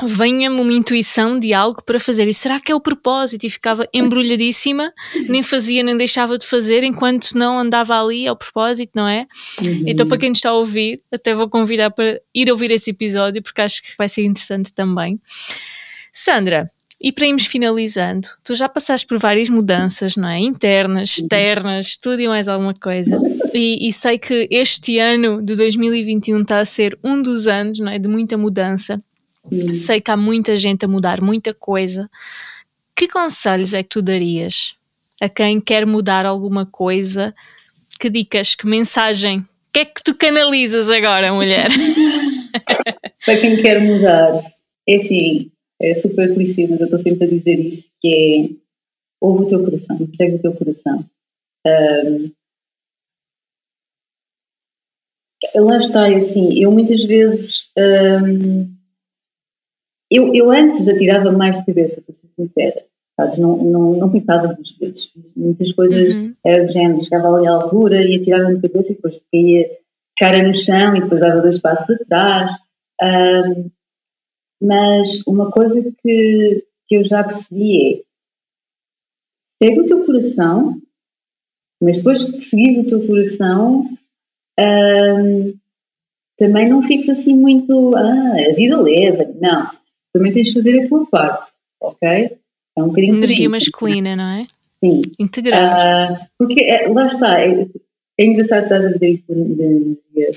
venha-me 0.03 0.59
uma 0.59 0.73
intuição 0.73 1.39
de 1.39 1.53
algo 1.53 1.83
para 1.83 1.99
fazer. 1.99 2.27
E 2.27 2.33
será 2.33 2.59
que 2.59 2.71
é 2.71 2.75
o 2.75 2.79
propósito? 2.79 3.45
E 3.45 3.49
ficava 3.49 3.87
embrulhadíssima, 3.93 4.93
nem 5.27 5.43
fazia 5.43 5.83
nem 5.83 5.97
deixava 5.97 6.37
de 6.37 6.45
fazer 6.45 6.83
enquanto 6.83 7.33
não 7.33 7.59
andava 7.59 7.99
ali 7.99 8.27
ao 8.27 8.35
propósito, 8.35 8.91
não 8.95 9.07
é? 9.07 9.27
Uhum. 9.61 9.83
Então, 9.87 10.07
para 10.07 10.17
quem 10.17 10.31
está 10.31 10.49
a 10.49 10.53
ouvir, 10.53 11.01
até 11.11 11.33
vou 11.33 11.49
convidar 11.49 11.91
para 11.91 12.19
ir 12.33 12.49
ouvir 12.51 12.71
esse 12.71 12.91
episódio 12.91 13.41
porque 13.41 13.61
acho 13.61 13.81
que 13.81 13.89
vai 13.97 14.07
ser 14.07 14.23
interessante 14.23 14.73
também. 14.73 15.19
Sandra, 16.13 16.71
e 17.01 17.13
para 17.13 17.27
irmos 17.27 17.45
finalizando, 17.45 18.27
tu 18.43 18.53
já 18.53 18.67
passaste 18.67 19.07
por 19.07 19.17
várias 19.17 19.49
mudanças, 19.49 20.17
não 20.17 20.27
é? 20.27 20.39
Internas, 20.39 21.17
uhum. 21.17 21.23
externas, 21.23 21.95
tudo 21.95 22.21
e 22.21 22.27
mais 22.27 22.47
alguma 22.49 22.73
coisa. 22.73 23.17
E, 23.53 23.87
e, 23.87 23.93
sei 23.93 24.19
que 24.19 24.47
este 24.51 24.99
ano 24.99 25.41
de 25.41 25.55
2021 25.55 26.41
está 26.41 26.59
a 26.59 26.65
ser 26.65 26.99
um 27.03 27.21
dos 27.21 27.47
anos, 27.47 27.79
não 27.79 27.89
é? 27.89 27.97
De 27.97 28.07
muita 28.07 28.37
mudança. 28.37 29.01
Hum. 29.51 29.73
Sei 29.73 30.01
que 30.01 30.11
há 30.11 30.17
muita 30.17 30.55
gente 30.57 30.85
a 30.85 30.87
mudar 30.87 31.21
muita 31.21 31.53
coisa. 31.53 32.09
Que 32.95 33.07
conselhos 33.07 33.73
é 33.73 33.83
que 33.83 33.89
tu 33.89 34.01
darias 34.01 34.75
a 35.21 35.27
quem 35.27 35.59
quer 35.59 35.85
mudar 35.85 36.25
alguma 36.25 36.65
coisa? 36.65 37.33
Que 37.99 38.09
dicas, 38.09 38.55
que 38.55 38.65
mensagem? 38.65 39.39
O 39.39 39.45
que 39.73 39.79
é 39.79 39.85
que 39.85 40.03
tu 40.03 40.15
canalizas 40.15 40.89
agora, 40.89 41.33
mulher? 41.33 41.67
Para 43.25 43.39
quem 43.39 43.61
quer 43.61 43.79
mudar, 43.81 44.41
é 44.87 44.95
assim, 44.95 45.51
é 45.79 45.95
super 46.01 46.33
clichê, 46.33 46.67
mas 46.67 46.79
eu 46.79 46.85
estou 46.85 46.99
sempre 46.99 47.25
a 47.25 47.29
dizer 47.29 47.59
isto, 47.59 47.85
que 48.01 48.55
é 48.55 48.69
ouve 49.21 49.43
o 49.43 49.49
teu 49.49 49.63
coração, 49.63 49.97
segue 50.15 50.35
o 50.35 50.41
teu 50.41 50.53
coração. 50.53 51.05
Um, 51.65 52.31
lá 55.55 55.77
está, 55.77 56.09
é 56.09 56.15
assim, 56.15 56.61
eu 56.61 56.71
muitas 56.71 57.03
vezes 57.03 57.69
um, 57.77 58.73
eu, 60.09 60.33
eu 60.33 60.51
antes 60.51 60.87
atirava 60.87 61.31
mais 61.31 61.59
de 61.59 61.65
cabeça, 61.65 62.01
para 62.01 62.13
ser 62.13 62.27
sincera. 62.35 62.83
Não, 63.37 63.57
não, 63.57 63.93
não 63.97 64.09
pensava 64.09 64.47
duas 64.47 64.71
vezes. 64.71 65.11
Muitas 65.35 65.71
coisas 65.73 66.13
uhum. 66.13 66.33
era 66.45 66.65
do 66.65 66.71
género, 66.71 67.03
chegava 67.03 67.35
ali 67.35 67.47
à 67.47 67.51
altura 67.51 68.01
e 68.01 68.15
atirava 68.15 68.55
de 68.55 68.61
cabeça 68.61 68.91
e 68.91 68.95
depois 68.95 69.21
caía 69.31 69.69
cara 70.17 70.47
no 70.47 70.53
chão 70.53 70.95
e 70.95 71.01
depois 71.01 71.19
dava 71.19 71.41
dois 71.41 71.59
passos 71.59 71.89
atrás. 72.01 72.51
Um, 73.01 73.69
mas 74.61 75.21
uma 75.27 75.51
coisa 75.51 75.81
que, 76.01 76.65
que 76.87 76.95
eu 76.95 77.03
já 77.03 77.23
percebi 77.23 77.99
é 77.99 78.01
pega 79.59 79.81
o 79.81 79.85
teu 79.85 80.05
coração, 80.05 80.81
mas 81.81 81.97
depois 81.97 82.23
que 82.23 82.41
seguires 82.41 82.85
o 82.85 82.89
teu 82.89 83.05
coração, 83.05 83.85
um, 84.59 85.53
também 86.37 86.69
não 86.69 86.81
fiques 86.81 87.09
assim 87.09 87.35
muito, 87.35 87.95
ah, 87.97 88.33
a 88.49 88.53
vida 88.55 88.79
leva. 88.79 89.29
Não 89.41 89.78
também 90.13 90.33
tens 90.33 90.47
de 90.47 90.53
fazer 90.53 90.79
a 90.79 90.87
tua 90.87 91.05
parte, 91.07 91.51
ok? 91.81 92.37
É 92.77 92.83
um 92.83 92.87
bocadinho 92.87 93.15
Energia 93.15 93.49
masculina, 93.49 94.15
não 94.15 94.23
é? 94.23 94.45
Sim. 94.83 95.01
Integrar. 95.19 96.11
Uh, 96.11 96.25
porque 96.37 96.63
é, 96.63 96.87
lá 96.87 97.07
está, 97.07 97.41
é, 97.41 97.67
é 98.17 98.25
engraçado 98.25 98.63
estar 98.63 98.75
a 98.77 98.91
dizer 98.91 99.09
isso 99.09 99.25
de 99.27 99.63
energia. 99.63 100.31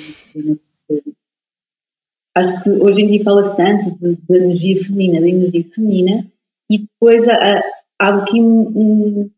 Acho 2.35 2.63
que 2.63 2.71
hoje 2.71 3.03
em 3.03 3.11
dia 3.11 3.25
fala-se 3.25 3.57
tanto 3.57 3.91
de, 3.99 4.17
de, 4.17 4.37
energia 4.37 4.83
feminina, 4.83 5.21
da 5.21 5.29
energia 5.29 5.65
feminina, 5.75 6.27
e 6.71 6.79
depois 6.79 7.29
há, 7.29 7.63
há 8.01 8.15
aqui 8.17 8.41
um, 8.41 8.61
um 8.75 9.31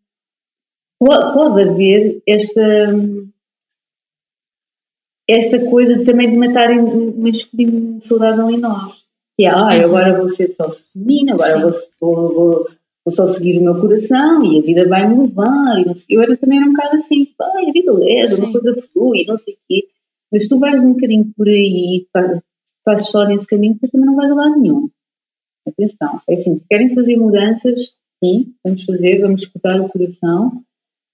pode 1.00 1.62
haver 1.62 2.22
esta 2.26 2.94
esta 5.28 5.70
coisa 5.70 6.04
também 6.04 6.30
de 6.30 6.36
matarem 6.36 6.80
um 6.80 7.16
masculino 7.16 8.00
saudável 8.00 8.48
em 8.50 8.58
nós 8.58 9.03
que 9.36 9.44
é, 9.44 9.48
ah, 9.48 9.84
agora 9.84 10.16
vou 10.16 10.28
ser 10.30 10.52
só 10.52 10.70
feminina, 10.70 11.34
agora 11.34 11.60
vou, 11.60 11.72
vou, 12.00 12.34
vou, 12.34 12.68
vou, 13.04 13.14
só 13.14 13.26
seguir 13.26 13.58
o 13.58 13.64
meu 13.64 13.80
coração 13.80 14.44
e 14.44 14.58
a 14.58 14.62
vida 14.62 14.88
vai 14.88 15.08
me 15.08 15.26
levar. 15.26 15.80
E 15.80 15.86
não 15.86 15.94
sei, 15.94 16.16
eu 16.16 16.22
era, 16.22 16.36
também 16.36 16.58
era 16.58 16.68
um 16.68 16.72
bocado 16.72 16.96
assim, 16.96 17.26
a 17.40 17.72
vida 17.72 17.92
leva, 17.92 18.36
uma 18.36 18.52
coisa 18.52 18.82
flui, 18.92 19.24
não 19.26 19.36
sei 19.36 19.54
o 19.54 19.58
quê. 19.68 19.88
Mas 20.30 20.46
tu 20.46 20.58
vais 20.58 20.80
um 20.80 20.92
bocadinho 20.92 21.32
por 21.36 21.48
aí, 21.48 22.06
fazes, 22.12 22.42
fazes 22.84 23.08
só 23.08 23.24
nesse 23.24 23.46
caminho, 23.46 23.74
porque 23.74 23.88
também 23.88 24.06
não 24.06 24.16
vais 24.16 24.30
a 24.30 24.34
lado 24.34 24.60
nenhum. 24.60 24.88
Atenção, 25.66 26.20
é 26.28 26.34
assim, 26.34 26.58
se 26.58 26.66
querem 26.68 26.94
fazer 26.94 27.16
mudanças, 27.16 27.80
sim, 28.22 28.54
vamos 28.62 28.84
fazer, 28.84 29.20
vamos 29.20 29.42
escutar 29.42 29.80
o 29.80 29.88
coração, 29.88 30.62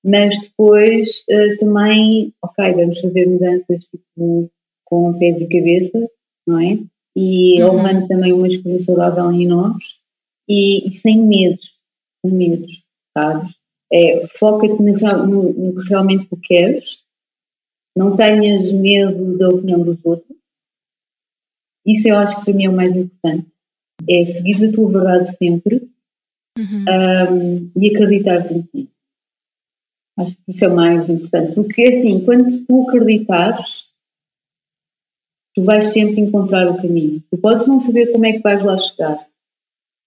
mas 0.04 0.36
depois 0.38 1.22
uh, 1.30 1.58
também, 1.58 2.34
ok, 2.42 2.72
vamos 2.72 3.00
fazer 3.00 3.26
mudanças 3.26 3.84
tipo, 3.84 4.50
com 4.84 5.18
pés 5.18 5.40
e 5.40 5.46
cabeça, 5.46 6.10
não 6.46 6.58
é? 6.58 6.78
E 7.16 7.62
uhum. 7.62 7.78
humano 7.78 8.08
também 8.08 8.32
uma 8.32 8.48
escolha 8.48 8.80
saudável 8.80 9.32
em 9.32 9.46
nós 9.46 10.00
e, 10.48 10.86
e, 10.86 10.90
sem 10.90 11.26
medos, 11.26 11.78
sem 12.24 12.32
medos, 12.32 12.84
sabes? 13.16 13.54
É, 13.92 14.26
Foca-te 14.38 14.80
no, 14.80 15.26
no, 15.26 15.52
no, 15.52 15.82
que 15.82 15.88
realmente 15.88 16.26
tu 16.28 16.36
queres, 16.36 17.00
não 17.96 18.16
tenhas 18.16 18.72
medo 18.72 19.36
da 19.36 19.48
opinião 19.48 19.82
dos 19.82 19.98
outros. 20.04 20.36
Isso 21.84 22.08
eu 22.08 22.16
acho 22.16 22.38
que 22.38 22.44
para 22.44 22.54
mim 22.54 22.64
é 22.66 22.70
o 22.70 22.76
mais 22.76 22.94
importante. 22.94 23.48
É 24.08 24.24
seguir 24.24 24.64
a 24.64 24.72
tua 24.72 24.90
verdade 24.90 25.36
sempre 25.36 25.90
uhum. 26.56 26.84
um, 27.32 27.72
e 27.76 27.90
acreditar 27.90 28.52
em 28.52 28.62
ti. 28.62 28.90
Acho 30.18 30.36
que 30.36 30.50
isso 30.50 30.64
é 30.64 30.68
o 30.68 30.76
mais 30.76 31.08
importante. 31.08 31.54
Porque 31.54 31.82
assim, 31.82 32.24
quando 32.24 32.64
tu 32.66 32.88
acreditares, 32.88 33.89
tu 35.60 35.64
vais 35.64 35.92
sempre 35.92 36.22
encontrar 36.22 36.70
o 36.70 36.76
caminho. 36.76 37.22
Tu 37.30 37.36
podes 37.36 37.66
não 37.66 37.80
saber 37.80 38.12
como 38.12 38.24
é 38.24 38.32
que 38.32 38.38
vais 38.38 38.64
lá 38.64 38.78
chegar, 38.78 39.26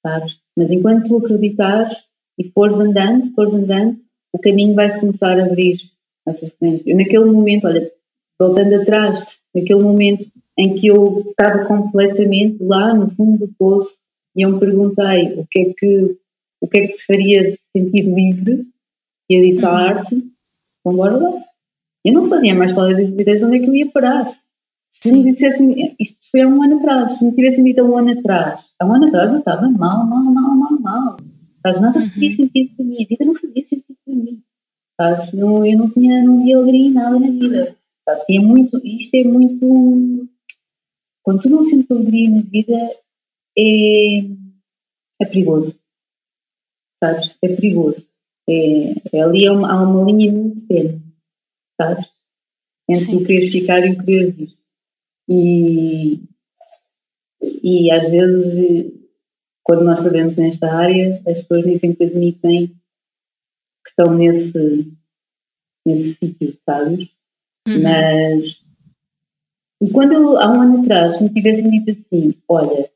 sabes? 0.01 0.39
Mas 0.57 0.71
enquanto 0.71 1.07
tu 1.07 1.17
acreditares 1.17 1.95
e 2.39 2.49
fores 2.49 2.79
andando, 2.79 3.31
fores 3.35 3.53
andando, 3.53 3.99
o 4.33 4.39
caminho 4.39 4.73
vai-se 4.73 4.99
começar 4.99 5.39
a 5.39 5.45
abrir 5.45 5.77
à 6.25 6.33
tua 6.33 6.49
frente. 6.57 6.89
Eu, 6.89 6.97
naquele 6.97 7.25
momento, 7.25 7.67
olha, 7.67 7.91
voltando 8.39 8.81
atrás, 8.81 9.23
naquele 9.53 9.83
momento 9.83 10.25
em 10.57 10.73
que 10.73 10.87
eu 10.87 11.23
estava 11.29 11.65
completamente 11.65 12.63
lá 12.63 12.93
no 12.93 13.11
fundo 13.11 13.37
do 13.37 13.53
poço 13.53 13.95
e 14.35 14.41
eu 14.41 14.51
me 14.51 14.59
perguntei 14.59 15.33
o 15.37 15.45
que 15.49 15.59
é 15.59 15.73
que, 15.77 16.17
o 16.61 16.67
que, 16.67 16.77
é 16.79 16.87
que 16.87 16.95
te 16.95 17.05
faria 17.05 17.51
sentir 17.71 18.03
livre, 18.03 18.65
e 19.29 19.35
eu 19.35 19.43
disse 19.43 19.63
à 19.63 19.69
uhum. 19.69 19.77
arte, 19.77 20.23
vamos 20.83 20.99
lá. 20.99 21.43
Eu 22.03 22.13
não 22.13 22.27
fazia 22.27 22.55
mais 22.55 22.71
qual 22.71 22.89
das 22.89 23.07
ideias 23.07 23.43
onde 23.43 23.57
é 23.57 23.59
que 23.59 23.67
eu 23.67 23.75
ia 23.75 23.91
parar. 23.91 24.42
Se 24.93 25.11
me 25.11 25.23
dissessem, 25.31 25.95
isto 25.99 26.17
foi 26.31 26.41
há 26.41 26.47
um 26.47 26.63
ano 26.63 26.77
atrás, 26.77 27.17
se 27.17 27.25
me 27.25 27.33
tivessem 27.33 27.63
dito 27.63 27.81
há 27.81 27.83
um 27.83 27.97
ano 27.97 28.11
atrás, 28.11 28.63
há 28.79 28.85
um 28.85 28.93
ano 28.93 29.07
atrás 29.07 29.31
eu 29.31 29.39
estava 29.39 29.69
mal, 29.69 30.05
mal, 30.05 30.23
mal, 30.23 30.55
mal, 30.55 30.79
mal. 30.79 31.17
Sabes? 31.61 31.81
Nada 31.81 31.99
uhum. 31.99 32.09
fazia 32.09 32.31
sentido 32.31 32.75
para 32.75 32.85
mim, 32.85 33.03
a 33.03 33.07
vida 33.07 33.25
não 33.25 33.35
fazia 33.35 33.63
sentido 33.63 33.97
para 34.05 34.15
mim. 34.15 34.43
Sabes? 35.01 35.33
Não, 35.33 35.65
eu 35.65 35.77
não 35.77 35.89
tinha, 35.89 36.23
não 36.23 36.43
via 36.43 36.57
alegria 36.57 36.85
em 36.85 36.91
nada 36.91 37.19
na 37.19 37.27
vida. 37.27 37.77
Sabes? 38.05 38.23
E 38.29 38.37
é 38.37 38.39
muito, 38.39 38.81
isto 38.85 39.15
é 39.15 39.23
muito. 39.23 40.29
Quando 41.23 41.41
tu 41.41 41.49
não 41.49 41.63
sentes 41.63 41.89
alegria 41.89 42.29
na 42.29 42.41
vida, 42.41 42.77
é, 43.57 44.19
é 45.21 45.25
perigoso. 45.25 45.75
Sabes? 47.03 47.37
É 47.41 47.55
perigoso. 47.55 48.05
É, 48.47 49.17
é 49.17 49.21
ali 49.21 49.47
há 49.47 49.53
uma, 49.53 49.71
há 49.71 49.83
uma 49.83 50.11
linha 50.11 50.31
muito 50.31 50.67
tênue, 50.67 51.01
sabes? 51.81 52.05
Entre 52.89 53.05
Sim. 53.05 53.15
o 53.15 53.25
quereres 53.25 53.51
ficar 53.51 53.85
e 53.85 53.91
o 53.91 54.03
quereres 54.03 54.37
ir. 54.37 54.62
E, 55.28 56.19
e 57.41 57.91
às 57.91 58.09
vezes, 58.09 58.91
quando 59.63 59.84
nós 59.84 59.99
sabemos 59.99 60.36
nesta 60.36 60.71
área, 60.71 61.21
as 61.28 61.41
pessoas 61.41 61.65
nem 61.65 61.80
sempre 61.80 62.07
admitem 62.07 62.67
que 62.67 63.89
estão 63.89 64.13
nesse, 64.13 64.91
nesse 65.86 66.13
sítio, 66.15 66.57
sabes? 66.65 67.09
Uhum. 67.67 67.82
Mas 67.82 68.63
e 69.84 69.89
quando 69.89 70.13
eu, 70.13 70.38
há 70.38 70.49
um 70.49 70.61
ano 70.61 70.82
atrás 70.82 71.19
me 71.19 71.30
tivessem 71.30 71.69
dito 71.69 71.91
assim, 71.91 72.34
olha, 72.47 72.89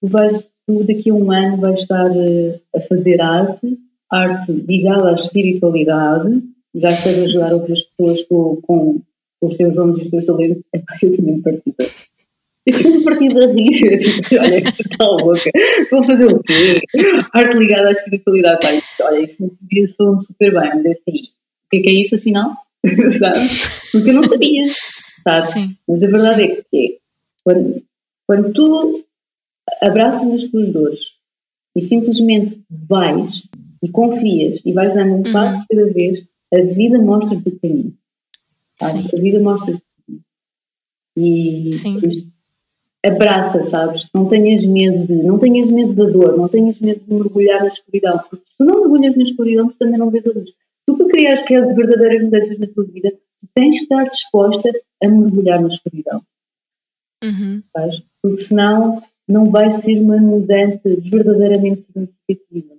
tu 0.00 0.08
vais, 0.08 0.48
tu 0.66 0.82
daqui 0.82 1.10
a 1.10 1.14
um 1.14 1.30
ano 1.30 1.58
vais 1.58 1.80
estar 1.80 2.10
eh, 2.16 2.58
a 2.74 2.80
fazer 2.80 3.20
arte, 3.20 3.78
arte 4.10 4.50
ligada 4.50 5.10
à 5.10 5.12
espiritualidade, 5.12 6.42
já 6.74 6.88
estás 6.88 7.18
a 7.18 7.24
ajudar 7.24 7.52
outras 7.52 7.82
pessoas 7.82 8.22
com, 8.22 8.56
com 8.62 9.02
os 9.46 9.56
teus 9.56 9.74
dons 9.74 9.98
e 9.98 10.02
os 10.02 10.10
teus 10.10 10.24
talentos, 10.24 10.62
é 10.74 10.82
eu 11.02 11.12
tinha 11.12 11.34
me 11.34 11.42
partido. 11.42 11.76
Eu 12.64 12.78
tinha 12.78 13.04
partido 13.04 13.42
a 13.42 13.46
rir, 13.48 14.00
olha, 14.38 14.58
está 14.68 15.04
louca, 15.04 15.50
vou 15.90 16.04
fazer 16.04 16.32
o 16.32 16.42
quê? 16.42 16.80
Arte 17.32 17.58
ligada 17.58 17.88
à 17.88 17.90
espiritualidade, 17.90 18.60
pai, 18.60 18.82
olha, 19.00 19.24
isso 19.24 19.42
não 19.42 19.48
podia 19.48 19.88
super 19.88 20.52
bem, 20.52 20.70
mas 20.74 20.84
é 20.84 20.90
assim, 20.90 21.18
o 21.66 21.70
que 21.70 21.76
é, 21.78 21.80
que 21.80 21.90
é 21.90 21.92
isso 21.92 22.14
afinal? 22.14 22.54
sabe? 23.18 23.38
Porque 23.90 24.10
eu 24.10 24.14
não 24.14 24.24
sabia, 24.24 24.66
sabe? 25.24 25.52
Sim. 25.52 25.76
Mas 25.88 26.02
a 26.02 26.06
verdade 26.06 26.42
Sim. 26.42 26.52
é 26.52 26.62
que 26.70 26.86
é, 26.86 26.98
quando, 27.44 27.82
quando 28.26 28.52
tu 28.52 29.04
abraças 29.80 30.32
as 30.32 30.44
tuas 30.44 30.72
dores 30.72 31.00
e 31.76 31.82
simplesmente 31.82 32.62
vais 32.70 33.42
e 33.82 33.88
confias 33.88 34.60
e 34.64 34.72
vais 34.72 34.94
dando 34.94 35.14
um 35.14 35.32
passo 35.32 35.58
uhum. 35.58 35.64
cada 35.68 35.92
vez, 35.92 36.24
a 36.54 36.60
vida 36.60 36.98
mostra-te 36.98 37.48
o 37.48 37.58
caminho. 37.58 37.94
Sabe? 38.82 39.08
A 39.16 39.20
vida 39.20 39.40
mostra 39.40 39.80
e 41.16 41.72
Sim. 41.72 42.00
abraça, 43.04 43.64
sabes? 43.66 44.08
Não 44.14 44.28
tenhas 44.28 44.64
medo 44.64 45.06
de, 45.06 45.14
não 45.14 45.38
tenhas 45.38 45.70
medo 45.70 45.92
da 45.92 46.04
dor, 46.04 46.36
não 46.36 46.48
tenhas 46.48 46.78
medo 46.78 47.00
de 47.04 47.12
mergulhar 47.12 47.60
na 47.60 47.68
escuridão, 47.68 48.18
porque 48.18 48.50
se 48.50 48.56
tu 48.56 48.64
não 48.64 48.80
mergulhas 48.80 49.16
na 49.16 49.22
escuridão, 49.22 49.68
tu 49.68 49.76
também 49.78 49.98
não 49.98 50.10
vês 50.10 50.26
a 50.26 50.30
luz. 50.30 50.50
Tu 50.86 50.96
para 50.96 51.08
criares 51.08 51.42
que 51.42 51.54
é 51.54 51.60
verdadeiras 51.60 52.22
mudanças 52.22 52.58
na 52.58 52.66
tua 52.66 52.84
vida, 52.84 53.12
tu 53.38 53.46
tens 53.54 53.76
que 53.76 53.84
estar 53.84 54.04
disposta 54.04 54.70
a 55.02 55.08
mergulhar 55.08 55.60
na 55.60 55.68
escuridão. 55.68 56.22
Uhum. 57.22 57.62
Sabes? 57.76 58.02
Porque 58.20 58.42
senão 58.42 59.02
não 59.28 59.50
vai 59.50 59.70
ser 59.70 60.00
uma 60.00 60.16
mudança 60.18 60.80
verdadeiramente 60.84 61.84
significativa. 61.86 62.74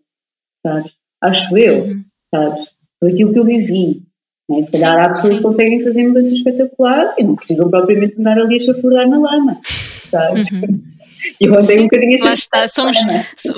Sabes? 0.65 0.93
Acho 1.21 1.57
eu, 1.57 1.85
uhum. 1.85 2.05
sabes? 2.33 2.75
Por 2.99 3.09
aquilo 3.09 3.33
que 3.33 3.39
eu 3.39 3.45
vivi, 3.45 4.03
né? 4.49 4.63
Se 4.65 4.71
calhar 4.71 4.99
há 4.99 5.09
pessoas 5.09 5.37
que 5.37 5.43
conseguem 5.43 5.83
fazer 5.83 6.07
mudanças 6.07 6.33
espetaculares 6.33 7.13
e 7.17 7.23
não 7.23 7.35
precisam 7.35 7.69
propriamente 7.69 8.19
andar 8.19 8.37
ali 8.37 8.57
a 8.57 8.59
chafurdar 8.59 9.07
na 9.07 9.19
lama, 9.19 9.59
sabes? 10.09 10.51
Uhum. 10.51 10.93
Eu 11.39 11.55
andei 11.55 11.79
um 11.79 11.83
bocadinho 11.83 12.23
Lá 12.23 12.33
está, 12.33 12.67
somos, 12.67 12.97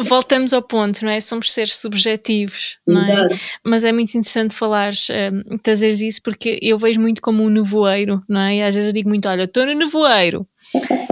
voltamos 0.03 0.53
ao 0.53 0.61
ponto, 0.61 1.03
não 1.03 1.11
é? 1.11 1.19
Somos 1.19 1.51
seres 1.51 1.75
subjetivos, 1.75 2.77
não 2.85 3.01
é? 3.01 3.29
Mas 3.63 3.83
é 3.83 3.91
muito 3.91 4.09
interessante 4.09 4.53
falares, 4.53 5.07
um, 5.09 5.57
trazeres 5.57 6.01
isso, 6.01 6.21
porque 6.21 6.59
eu 6.61 6.77
vejo 6.77 6.99
muito 6.99 7.21
como 7.21 7.43
um 7.43 7.49
nevoeiro, 7.49 8.21
não 8.29 8.41
é? 8.41 8.57
E 8.57 8.61
às 8.61 8.75
vezes 8.75 8.87
eu 8.87 8.93
digo 8.93 9.09
muito, 9.09 9.27
olha, 9.27 9.43
estou 9.43 9.65
no 9.65 9.73
nevoeiro. 9.73 10.47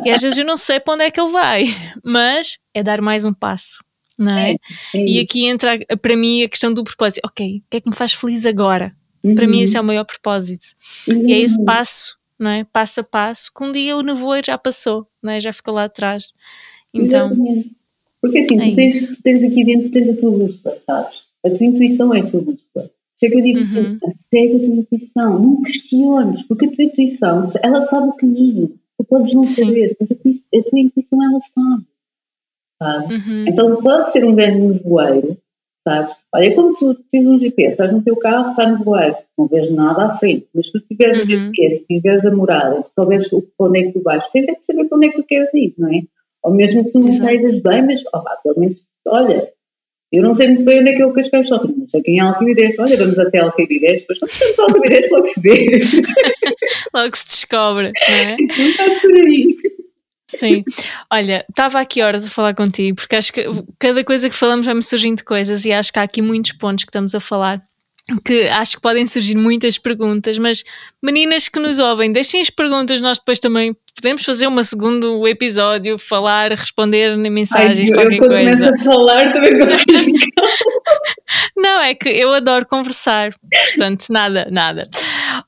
E 0.06 0.10
às 0.10 0.22
vezes 0.22 0.38
eu 0.38 0.46
não 0.46 0.58
sei 0.58 0.80
para 0.80 0.94
onde 0.94 1.04
é 1.06 1.12
que 1.12 1.20
ele 1.20 1.32
vai, 1.32 1.66
mas 2.04 2.58
é 2.74 2.84
dar 2.84 3.02
mais 3.02 3.26
um 3.26 3.34
passo. 3.34 3.84
Não 4.18 4.38
é? 4.38 4.52
é, 4.52 4.56
é 4.96 5.06
e 5.06 5.20
aqui 5.20 5.46
entra 5.48 5.80
para 6.00 6.16
mim 6.16 6.44
a 6.44 6.50
questão 6.50 6.72
do 6.72 6.84
propósito. 6.84 7.22
Ok, 7.26 7.58
o 7.58 7.70
que 7.70 7.78
é 7.78 7.82
que 7.82 7.90
me 7.90 7.96
faz 7.96 8.14
feliz 8.14 8.46
agora? 8.46 8.94
Uhum. 9.24 9.36
Para 9.36 9.48
mim 9.48 9.62
esse 9.62 9.78
é 9.78 9.82
o 9.82 9.84
maior 9.84 10.04
propósito. 10.04 10.68
Uhum. 11.08 11.28
E 11.28 11.34
é 11.34 11.40
esse 11.40 11.64
passo, 11.64 12.18
não 12.38 12.50
é? 12.50 12.64
Passo 12.66 13.00
a 13.00 13.04
passo, 13.04 13.52
que 13.56 13.64
um 13.64 13.72
dia 13.72 13.96
o 13.96 14.02
nevoeiro 14.02 14.48
já 14.48 14.58
passou, 14.58 15.08
não 15.22 15.32
é? 15.32 15.40
Já 15.40 15.54
ficou 15.54 15.74
lá 15.74 15.86
atrás. 15.86 16.32
Então, 16.94 17.28
Exatamente. 17.28 17.72
Porque 18.24 18.40
assim, 18.40 18.58
é 18.58 18.70
tu, 18.70 18.76
tens, 18.76 19.18
tens, 19.22 19.44
aqui 19.44 19.66
dentro, 19.66 19.90
tens 19.92 20.10
a 20.10 20.16
tua 20.16 20.32
bússola, 20.32 20.78
sabes? 20.86 21.24
A 21.46 21.50
tua 21.50 21.66
intuição 21.66 22.16
é 22.16 22.22
a 22.22 22.30
tua 22.30 22.42
bússola. 22.42 22.90
Se 23.18 23.28
é 23.28 23.30
que 23.30 23.38
eu 23.38 23.42
digo 23.42 23.60
uhum. 23.60 24.00
assim, 24.04 24.16
segue 24.34 24.56
a 24.56 24.60
tua 24.60 24.76
intuição, 24.76 25.40
não 25.40 25.62
questiones, 25.62 26.42
porque 26.44 26.66
a 26.66 26.72
tua 26.72 26.84
intuição, 26.86 27.52
ela 27.62 27.82
sabe 27.82 28.08
o 28.08 28.14
caminho. 28.14 28.80
Tu 28.98 29.04
podes 29.04 29.34
não 29.34 29.44
Sim. 29.44 29.66
saber, 29.66 29.98
mas 30.00 30.12
a 30.12 30.16
tua, 30.16 30.32
a 30.32 30.64
tua 30.64 30.80
intuição 30.80 31.24
ela 31.24 31.40
sabe. 31.42 31.86
sabe? 32.82 33.16
Uhum. 33.16 33.46
Então 33.48 33.76
pode 33.82 34.12
ser 34.14 34.24
um 34.24 34.36
grande 34.36 34.60
nevoeiro, 34.62 35.38
sabes? 35.84 36.16
Olha, 36.34 36.46
é 36.46 36.52
como 36.52 36.76
tu 36.76 36.96
tens 37.12 37.26
um 37.26 37.38
GPS, 37.38 37.72
estás 37.72 37.92
no 37.92 38.04
teu 38.04 38.16
carro, 38.16 38.52
está 38.52 38.68
no 38.68 38.84
voeiro, 38.84 39.16
não 39.38 39.48
vês 39.48 39.72
nada 39.72 40.06
à 40.06 40.18
frente, 40.18 40.48
mas 40.54 40.68
se 40.68 40.72
tu 40.74 40.80
tiveres 40.82 41.18
uhum. 41.18 41.24
um 41.24 41.28
GPS, 41.28 41.78
se 41.78 41.86
tiveres 41.86 42.26
a 42.26 42.32
morada, 42.32 42.84
se 42.84 42.92
souberes 42.96 43.30
onde 43.60 43.80
é 43.80 43.84
que 43.84 43.92
tu 43.94 44.02
vais, 44.02 44.28
tens 44.30 44.48
é 44.48 44.56
que 44.56 44.66
saber 44.66 44.86
para 44.86 44.98
onde 44.98 45.08
é 45.08 45.12
que 45.12 45.18
tu 45.18 45.24
queres 45.24 45.54
ir, 45.54 45.74
não 45.78 45.94
é? 45.94 46.02
Ou 46.44 46.54
mesmo 46.54 46.84
que 46.84 46.92
tu 46.92 47.00
não 47.00 47.12
saibas 47.12 47.60
bem, 47.60 47.84
mas, 47.84 48.02
oh, 48.14 48.24
pelo 48.44 48.60
menos, 48.60 48.84
olha, 49.08 49.50
eu 50.14 50.22
não 50.22 50.36
sei 50.36 50.48
muito 50.48 50.64
bem 50.64 50.80
onde 50.80 50.90
é 50.92 50.96
que 50.96 51.02
é 51.02 51.06
o 51.06 51.14
Cascais 51.14 51.48
só 51.48 51.64
não 51.64 51.90
sei 51.90 52.02
quem 52.04 52.20
é 52.20 52.22
Alcavidez, 52.22 52.78
olha, 52.78 52.98
vamos 52.98 53.18
até 53.18 53.40
Alcavidez, 53.40 54.02
depois 54.02 54.20
quando 54.20 54.32
estamos 54.32 54.60
a 54.60 54.62
Alcavidez 54.64 55.10
logo 55.10 55.26
se 55.26 55.42
vê. 55.42 55.80
logo 56.94 57.18
se 57.18 57.26
descobre, 57.26 57.90
não 58.08 58.16
é? 58.16 58.38
Não 58.38 58.66
está 58.70 58.84
por 59.02 59.12
aí. 59.12 59.58
Sim. 60.38 60.64
Olha, 61.12 61.46
estava 61.50 61.80
aqui 61.80 62.02
horas 62.02 62.26
a 62.26 62.30
falar 62.30 62.56
contigo, 62.56 62.96
porque 62.96 63.16
acho 63.16 63.32
que 63.32 63.46
cada 63.80 64.04
coisa 64.04 64.30
que 64.30 64.36
falamos 64.36 64.66
vai 64.66 64.76
me 64.76 64.84
surgindo 64.84 65.24
coisas 65.24 65.66
e 65.66 65.72
acho 65.72 65.92
que 65.92 66.00
há 66.00 66.04
aqui 66.04 66.22
muitos 66.22 66.54
pontos 66.54 66.84
que 66.84 66.90
estamos 66.90 67.16
a 67.16 67.20
falar 67.20 67.62
que 68.26 68.48
acho 68.50 68.76
que 68.76 68.82
podem 68.82 69.08
surgir 69.08 69.38
muitas 69.38 69.78
perguntas, 69.78 70.38
mas 70.38 70.64
meninas 71.02 71.48
que 71.48 71.60
nos 71.60 71.80
ouvem, 71.80 72.12
deixem 72.12 72.42
as 72.42 72.50
perguntas, 72.50 73.00
nós 73.00 73.18
depois 73.18 73.40
também 73.40 73.76
podemos 73.96 74.26
fazer 74.26 74.48
um 74.48 74.64
segundo 74.64 75.26
episódio, 75.28 75.98
falar, 75.98 76.52
responder 76.52 77.16
mensagens, 77.16 77.90
Ai, 77.92 77.96
qualquer 77.96 78.18
eu 78.18 78.28
coisa. 78.28 78.74
a 78.74 78.84
falar 78.84 79.32
também 79.32 79.52
Não, 81.56 81.80
é 81.80 81.96
que 81.96 82.10
eu 82.10 82.34
adoro 82.34 82.66
conversar, 82.66 83.34
portanto, 83.50 84.08
nada, 84.10 84.48
nada. 84.52 84.84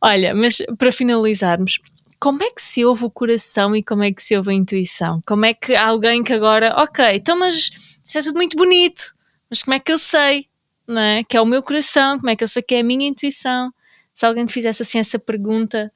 Olha, 0.02 0.34
mas 0.34 0.58
para 0.78 0.92
finalizarmos, 0.92 1.80
como 2.20 2.44
é 2.44 2.50
que 2.50 2.62
se 2.62 2.86
ouve 2.86 3.06
o 3.06 3.10
coração 3.10 3.76
e 3.76 3.84
como 3.84 4.04
é 4.04 4.12
que 4.12 4.24
se 4.24 4.36
ouve 4.36 4.52
a 4.52 4.54
intuição? 4.54 5.22
Como 5.28 5.46
é 5.46 5.54
que 5.54 5.76
alguém 5.76 6.24
que 6.24 6.34
agora, 6.34 6.74
ok, 6.78 7.04
então 7.16 7.38
mas 7.38 7.72
isso 8.04 8.18
é 8.18 8.22
tudo 8.22 8.36
muito 8.36 8.56
bonito, 8.56 9.14
mas 9.50 9.62
como 9.62 9.76
é 9.76 9.80
que 9.80 9.92
eu 9.92 9.98
sei, 9.98 10.46
não 10.88 11.02
é? 11.02 11.24
Que 11.24 11.38
é 11.38 11.42
o 11.42 11.46
meu 11.46 11.62
coração, 11.64 12.18
como 12.18 12.30
é 12.30 12.36
que 12.36 12.44
eu 12.44 12.48
sei 12.48 12.62
que 12.62 12.76
é 12.76 12.82
a 12.82 12.84
minha 12.84 13.08
intuição? 13.08 13.72
Se 14.14 14.26
alguém 14.26 14.46
te 14.46 14.54
fizesse 14.54 14.82
assim 14.82 15.00
essa 15.00 15.20
pergunta, 15.20 15.92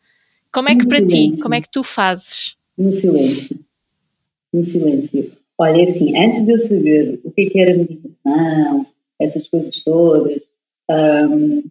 como 0.52 0.70
é 0.70 0.76
que 0.76 0.84
no 0.84 0.90
para 0.90 1.00
silêncio. 1.00 1.36
ti, 1.36 1.42
como 1.42 1.54
é 1.56 1.62
que 1.62 1.72
tu 1.72 1.84
fazes? 1.84 2.56
No 2.78 2.92
silêncio. 2.92 3.60
No 4.52 4.66
silêncio. 4.66 5.32
Olha, 5.58 5.82
é 5.82 5.90
assim, 5.90 6.18
antes 6.18 6.46
de 6.46 6.52
eu 6.52 6.60
saber 6.60 7.20
o 7.24 7.32
que, 7.32 7.42
é 7.42 7.50
que 7.50 7.60
era 7.60 7.78
meditação, 7.78 8.86
essas 9.20 9.48
coisas 9.48 9.84
todas, 9.84 10.42
um, 10.90 11.64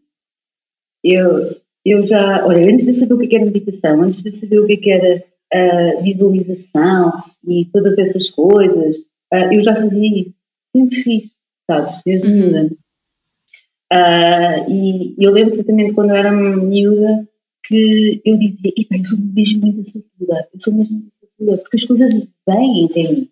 eu, 1.03 1.61
eu 1.91 2.07
já, 2.07 2.47
olha, 2.47 2.71
antes 2.71 2.85
de 2.85 2.95
saber 2.95 3.15
o 3.15 3.19
que 3.19 3.37
era 3.37 3.45
meditação, 3.45 4.03
antes 4.03 4.23
de 4.23 4.37
saber 4.37 4.61
o 4.61 4.67
que 4.67 4.91
era 4.91 5.25
uh, 5.55 6.03
visualização 6.03 7.13
e 7.47 7.67
todas 7.67 7.99
essas 7.99 8.31
coisas, 8.31 8.97
uh, 9.33 9.53
eu 9.53 9.63
já 9.63 9.75
fazia 9.75 10.21
isso. 10.21 10.35
Sempre 10.75 11.03
fiz, 11.03 11.31
sabes? 11.67 12.01
Desde 12.05 12.29
uhum. 12.29 12.35
miúda. 12.35 12.71
Uh, 13.93 14.71
e 14.71 15.15
eu 15.19 15.33
lembro 15.33 15.57
perfeitamente 15.57 15.95
quando 15.95 16.11
eu 16.11 16.17
era 16.17 16.31
miúda 16.31 17.27
que 17.65 18.21
eu 18.25 18.37
dizia, 18.37 18.73
eu 18.77 19.05
sou 19.05 19.19
mesmo 19.19 19.61
muito 19.61 19.91
sortuda, 19.91 20.49
eu 20.55 20.61
sou 20.61 20.75
mesmo 20.75 20.97
muito 20.97 21.13
sortuda, 21.21 21.59
porque 21.59 21.77
as 21.77 21.85
coisas 21.85 22.13
vêm 22.47 22.87
até 22.91 23.03
mim. 23.13 23.31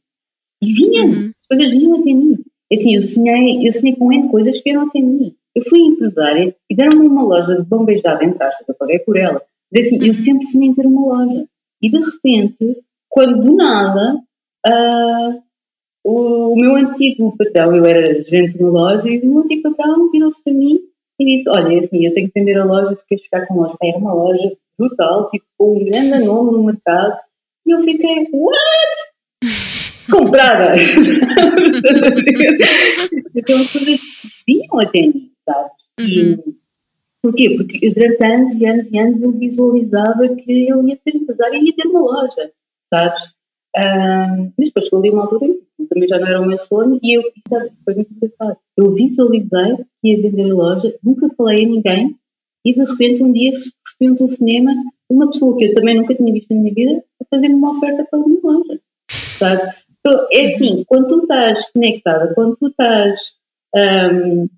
E 0.62 0.72
vinham, 0.72 1.06
uhum. 1.08 1.32
as 1.42 1.46
coisas 1.48 1.70
vinham 1.70 2.00
até 2.00 2.12
mim. 2.12 2.38
Assim, 2.72 2.94
eu 2.96 3.02
sonhei, 3.02 3.68
eu 3.68 3.72
sonhei 3.72 3.94
com 3.96 4.12
N 4.12 4.28
coisas 4.28 4.60
que 4.60 4.70
eram 4.70 4.88
até 4.88 5.00
mim. 5.00 5.35
Eu 5.56 5.62
fui 5.64 5.80
empresária 5.80 6.54
e 6.68 6.76
deram-me 6.76 7.08
uma 7.08 7.22
loja 7.22 7.56
de 7.56 7.64
de 7.64 7.74
entre 8.26 8.44
aspas, 8.44 8.68
eu 8.68 8.74
paguei 8.74 8.98
por 8.98 9.16
ela. 9.16 9.40
Assim, 9.74 9.96
eu 10.02 10.08
uhum. 10.08 10.14
sempre 10.14 10.46
sonhei 10.46 10.68
em 10.68 10.74
ter 10.74 10.86
uma 10.86 11.06
loja. 11.06 11.46
E 11.80 11.90
de 11.90 11.98
repente, 11.98 12.76
quando 13.08 13.42
do 13.42 13.56
nada, 13.56 14.20
uh, 14.68 15.42
o, 16.04 16.52
o, 16.52 16.56
meu 16.56 16.76
antigo 16.76 17.34
patrão, 17.38 17.74
eu 17.74 17.86
era 17.86 18.22
gerente 18.22 18.58
de 18.58 18.62
uma 18.62 18.70
loja, 18.70 19.08
e 19.08 19.18
o 19.18 19.26
meu 19.26 19.44
antigo 19.44 19.62
patrão 19.62 20.10
virou-se 20.10 20.42
para 20.44 20.52
mim 20.52 20.78
e 21.18 21.24
disse: 21.24 21.48
Olha, 21.48 21.74
é 21.74 21.78
assim, 21.78 22.04
eu 22.04 22.12
tenho 22.12 22.30
que 22.30 22.38
vender 22.38 22.58
a 22.58 22.64
loja 22.64 22.88
porque 22.88 23.06
queres 23.08 23.24
ficar 23.24 23.46
com 23.46 23.54
a 23.54 23.66
loja. 23.66 23.78
Era 23.82 23.96
uma 23.96 24.12
loja 24.12 24.52
brutal, 24.78 25.30
tipo, 25.30 25.46
com 25.56 25.74
um 25.74 25.86
grande 25.86 26.22
nome 26.22 26.52
no 26.52 26.64
mercado. 26.64 27.18
E 27.66 27.70
eu 27.70 27.82
fiquei: 27.82 28.28
What? 28.30 28.60
Comprada! 30.12 30.74
então 33.34 33.56
as 33.56 33.72
coisas 33.72 34.00
vinham 34.46 34.78
até 34.78 35.00
mim, 35.00 35.32
sabes? 35.48 35.72
Uhum. 35.98 36.56
porquê? 37.22 37.56
Porque 37.56 37.90
durante 37.92 38.24
anos 38.24 38.54
e 38.54 38.66
anos 38.66 38.86
e 38.90 38.98
anos 38.98 39.22
eu 39.22 39.32
visualizava 39.32 40.28
que 40.36 40.68
eu 40.68 40.86
ia 40.86 40.98
ser 41.02 41.16
empresária 41.16 41.56
e 41.56 41.66
ia 41.66 41.74
ter 41.74 41.88
uma 41.88 42.00
loja, 42.00 42.52
sabes? 42.92 43.22
Um, 43.76 44.52
mas 44.58 44.68
depois 44.68 44.84
chegou 44.84 45.00
ali 45.00 45.10
uma 45.10 45.22
altura 45.22 45.54
também 45.88 46.08
já 46.08 46.18
não 46.18 46.26
era 46.26 46.40
o 46.40 46.46
meu 46.46 46.58
sonho 46.58 46.98
e 47.02 47.16
eu 47.16 47.22
sabe, 47.48 47.70
foi 47.84 47.94
muito 47.94 48.12
engraçado. 48.14 48.58
Eu 48.76 48.94
visualizei 48.94 49.76
que 50.00 50.08
ia 50.08 50.22
vender 50.22 50.50
a 50.50 50.54
loja, 50.54 50.94
nunca 51.02 51.28
falei 51.36 51.64
a 51.64 51.68
ninguém 51.68 52.16
e 52.64 52.74
de 52.74 52.84
repente 52.84 53.22
um 53.22 53.32
dia 53.32 53.52
recebi 53.52 54.10
um 54.10 54.16
telefonema 54.16 54.72
uma 55.08 55.30
pessoa 55.30 55.56
que 55.56 55.64
eu 55.66 55.74
também 55.74 55.96
nunca 55.96 56.14
tinha 56.14 56.32
visto 56.32 56.52
na 56.52 56.60
minha 56.60 56.74
vida 56.74 57.04
a 57.20 57.24
fazer-me 57.30 57.54
uma 57.54 57.76
oferta 57.76 58.04
para 58.10 58.18
a 58.18 58.26
minha 58.26 58.40
loja. 58.42 58.80
Sabe? 59.10 59.74
Então, 60.00 60.26
é 60.32 60.46
assim, 60.46 60.84
quando 60.86 61.08
tu 61.08 61.22
estás 61.22 61.70
conectada, 61.72 62.34
quando 62.34 62.56
tu 62.56 62.68
estás 62.68 63.20
um, 63.76 64.48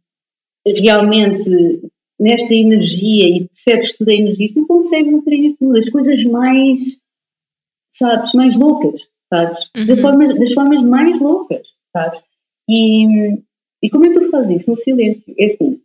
realmente 0.81 1.91
nesta 2.19 2.53
energia 2.55 3.29
e 3.29 3.49
percebes 3.49 3.97
toda 3.97 4.11
a 4.11 4.15
energia, 4.15 4.53
tu 4.53 4.67
consegues 4.67 5.15
atrair 5.15 5.57
tudo, 5.59 5.79
as 5.79 5.89
coisas 5.89 6.23
mais, 6.25 6.79
sabes, 7.93 8.33
mais 8.35 8.55
loucas, 8.57 9.03
sabes? 9.33 9.71
Uhum. 9.77 9.87
Das, 9.87 10.01
formas, 10.01 10.39
das 10.39 10.53
formas 10.53 10.83
mais 10.83 11.21
loucas, 11.21 11.67
sabes? 11.93 12.21
E, 12.69 13.39
e 13.83 13.91
como 13.91 14.07
é 14.07 14.09
que 14.11 14.21
tu 14.21 14.31
fazes 14.31 14.61
isso? 14.61 14.71
No 14.71 14.77
silêncio. 14.77 15.35
É 15.39 15.47
assim, 15.47 15.81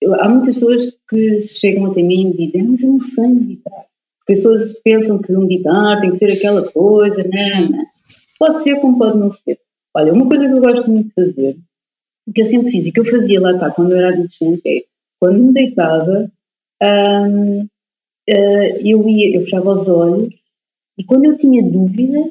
eu, 0.00 0.14
há 0.14 0.28
muitas 0.28 0.54
pessoas 0.54 0.96
que 1.08 1.40
chegam 1.42 1.86
até 1.86 2.02
mim 2.02 2.30
e 2.30 2.46
dizem, 2.46 2.60
ah, 2.60 2.64
mas 2.70 2.82
eu 2.82 2.92
não 2.92 3.00
sei 3.00 3.26
meditar. 3.26 3.84
As 4.20 4.26
pessoas 4.26 4.72
pensam 4.84 5.18
que 5.18 5.32
meditar 5.32 6.00
tem 6.00 6.12
que 6.12 6.18
ser 6.18 6.32
aquela 6.32 6.70
coisa, 6.70 7.24
não, 7.24 7.68
não. 7.70 7.84
Pode 8.38 8.62
ser 8.62 8.80
como 8.80 8.98
pode 8.98 9.18
não 9.18 9.30
ser. 9.30 9.58
Olha, 9.94 10.12
uma 10.12 10.26
coisa 10.26 10.46
que 10.46 10.52
eu 10.52 10.60
gosto 10.60 10.90
muito 10.90 11.08
de 11.08 11.14
fazer, 11.14 11.56
que 12.32 12.40
eu 12.40 12.46
sempre 12.46 12.70
fiz 12.70 12.86
e 12.86 12.92
que 12.92 13.00
eu 13.00 13.04
fazia 13.04 13.40
lá 13.40 13.52
está, 13.52 13.70
quando 13.70 13.92
eu 13.92 13.98
era 13.98 14.08
adolescente, 14.08 14.62
é 14.66 14.84
quando 15.20 15.42
me 15.42 15.52
deitava, 15.52 16.30
hum, 16.82 17.66
uh, 18.30 18.78
eu 18.84 19.08
ia, 19.08 19.36
eu 19.36 19.42
fechava 19.42 19.80
os 19.80 19.88
olhos 19.88 20.34
e 20.98 21.04
quando 21.04 21.24
eu 21.24 21.36
tinha 21.36 21.62
dúvidas, 21.62 22.30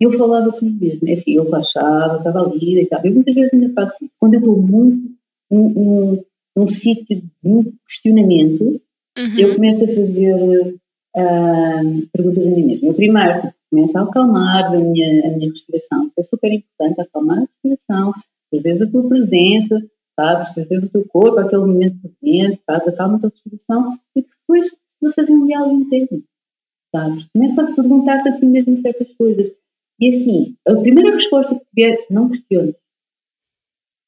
eu 0.00 0.12
falava 0.18 0.52
comigo 0.52 0.84
mesmo. 0.84 1.08
É 1.08 1.12
assim, 1.12 1.32
eu 1.32 1.48
baixava, 1.48 2.18
estava 2.18 2.40
ali, 2.40 2.74
deitava. 2.74 3.06
Eu 3.06 3.14
muitas 3.14 3.34
vezes 3.34 3.54
ainda 3.54 3.72
faço 3.72 4.04
isso. 4.04 4.12
Quando 4.18 4.34
eu 4.34 4.40
estou 4.40 4.56
muito 4.56 5.14
num, 5.50 5.68
num, 5.68 6.24
num 6.56 6.68
sítio 6.68 7.04
de 7.20 7.24
muito 7.42 7.72
questionamento, 7.86 8.80
uhum. 9.18 9.38
eu 9.38 9.54
começo 9.54 9.84
a 9.84 9.88
fazer 9.88 10.74
uh, 11.16 12.06
perguntas 12.12 12.46
a 12.46 12.50
mim 12.50 12.64
mesma. 12.64 12.88
Eu 12.88 12.94
primeiro 12.94 13.52
começo 13.70 13.98
a 13.98 14.02
acalmar 14.02 14.64
a 14.66 14.78
minha, 14.78 15.28
a 15.28 15.30
minha 15.36 15.50
respiração. 15.50 16.10
É 16.18 16.22
super 16.22 16.52
importante 16.52 17.00
acalmar 17.00 17.38
a 17.38 17.40
respiração, 17.40 18.12
trazer 18.62 18.84
a 18.84 18.90
tua 18.90 19.08
presença, 19.08 19.82
sabes? 20.18 20.54
Trazer 20.54 20.78
o 20.78 20.88
teu 20.88 21.04
corpo, 21.08 21.38
aquele 21.38 21.62
momento 21.62 21.96
presente, 22.00 22.60
sabes? 22.66 22.88
Acalma 22.88 23.16
a 23.16 23.20
tua 23.20 23.30
respiração 23.30 23.98
e 24.16 24.22
depois 24.22 24.70
precisa 24.70 25.12
fazer 25.14 25.32
um 25.32 25.46
diálogo 25.46 25.80
interno, 25.80 26.22
sabes? 26.94 27.24
Começa 27.32 27.62
a 27.62 27.74
perguntar-te 27.74 28.28
a 28.28 28.38
ti 28.38 28.46
mesmo 28.46 28.80
certas 28.80 29.12
coisas. 29.14 29.52
E 30.00 30.08
assim, 30.08 30.56
a 30.66 30.74
primeira 30.74 31.14
resposta 31.14 31.54
que 31.54 31.66
vier, 31.74 32.06
não 32.10 32.28
questiones. 32.28 32.74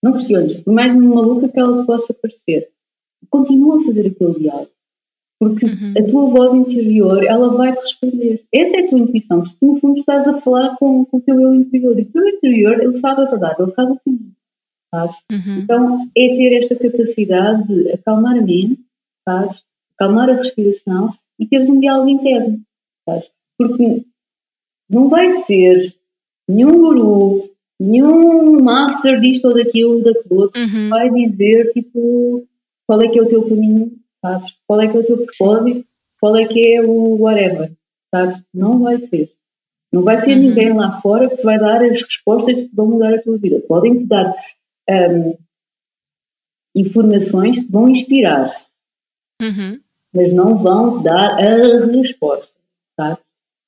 Não 0.02 0.12
questiones, 0.12 0.60
por 0.60 0.72
mais 0.72 0.94
maluca 0.94 1.48
que 1.48 1.58
ela 1.58 1.84
possa 1.84 2.14
parecer. 2.14 2.70
Continua 3.30 3.80
a 3.80 3.84
fazer 3.84 4.06
aquele 4.08 4.38
diálogo. 4.38 4.70
Porque 5.38 5.66
uhum. 5.66 5.94
a 5.98 6.10
tua 6.10 6.30
voz 6.30 6.54
interior, 6.54 7.22
ela 7.22 7.54
vai 7.56 7.74
te 7.74 7.80
responder. 7.80 8.44
Essa 8.52 8.76
é 8.76 8.86
a 8.86 8.88
tua 8.88 8.98
intuição. 8.98 9.44
Tu, 9.44 9.66
no 9.66 9.76
fundo, 9.80 10.00
estás 10.00 10.26
a 10.26 10.40
falar 10.40 10.76
com, 10.76 11.04
com 11.04 11.18
o 11.18 11.20
teu 11.20 11.38
eu 11.40 11.54
interior. 11.54 11.98
E 11.98 12.02
o 12.02 12.10
teu 12.10 12.26
interior, 12.26 12.80
ele 12.80 12.98
sabe 12.98 13.22
a 13.22 13.30
verdade, 13.30 13.62
ele 13.62 13.72
sabe 13.72 13.92
o 13.92 14.00
caminho. 14.02 14.35
Sabes? 14.96 15.16
Uhum. 15.30 15.58
Então, 15.58 16.10
é 16.16 16.28
ter 16.28 16.56
esta 16.58 16.76
capacidade 16.76 17.68
de 17.68 17.92
acalmar 17.92 18.36
a 18.36 18.40
mente, 18.40 18.80
sabes? 19.28 19.62
acalmar 19.98 20.30
a 20.30 20.34
respiração 20.34 21.12
e 21.38 21.46
teres 21.46 21.68
um 21.68 21.80
diálogo 21.80 22.08
interno. 22.08 22.60
Sabes? 23.08 23.28
Porque 23.58 24.04
não 24.88 25.08
vai 25.08 25.30
ser 25.44 25.94
nenhum 26.48 26.72
guru, 26.72 27.50
nenhum 27.80 28.62
master 28.62 29.20
disto 29.20 29.48
ou 29.48 29.54
daquilo, 29.54 30.02
daquilo 30.02 30.40
outro, 30.42 30.60
uhum. 30.60 30.88
vai 30.88 31.10
dizer 31.10 31.72
tipo 31.72 32.46
qual 32.86 33.02
é 33.02 33.08
que 33.08 33.18
é 33.18 33.22
o 33.22 33.28
teu 33.28 33.48
caminho 33.48 33.92
sabes? 34.24 34.54
Qual 34.66 34.80
é 34.80 34.88
que 34.88 34.96
é 34.96 35.00
o 35.00 35.04
teu 35.04 35.18
propósito? 35.18 35.86
Qual 36.20 36.36
é 36.36 36.46
que 36.46 36.74
é 36.74 36.82
o 36.82 37.20
whatever, 37.20 37.72
sabes? 38.14 38.42
Não 38.52 38.80
vai 38.80 38.98
ser. 38.98 39.30
Não 39.92 40.02
vai 40.02 40.20
ser 40.20 40.32
uhum. 40.32 40.42
ninguém 40.42 40.72
lá 40.72 41.00
fora 41.00 41.28
que 41.28 41.36
te 41.36 41.42
vai 41.42 41.58
dar 41.58 41.82
as 41.82 42.02
respostas 42.02 42.54
que 42.54 42.70
vão 42.74 42.88
mudar 42.88 43.14
a 43.14 43.22
tua 43.22 43.38
vida. 43.38 43.62
Podem 43.68 43.98
te 43.98 44.04
dar 44.04 44.34
um, 44.90 45.36
informações 46.74 47.58
que 47.58 47.72
vão 47.72 47.88
inspirar, 47.88 48.64
uhum. 49.40 49.80
mas 50.12 50.32
não 50.32 50.58
vão 50.58 51.02
dar 51.02 51.38
a 51.38 51.86
resposta, 51.86 52.52
sabes? 52.98 53.24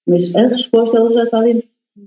Mas 0.07 0.35
a 0.35 0.49
resposta 0.49 0.97
ela 0.97 1.13
já 1.13 1.25
está 1.25 1.41
dentro 1.43 1.69
de 1.97 2.07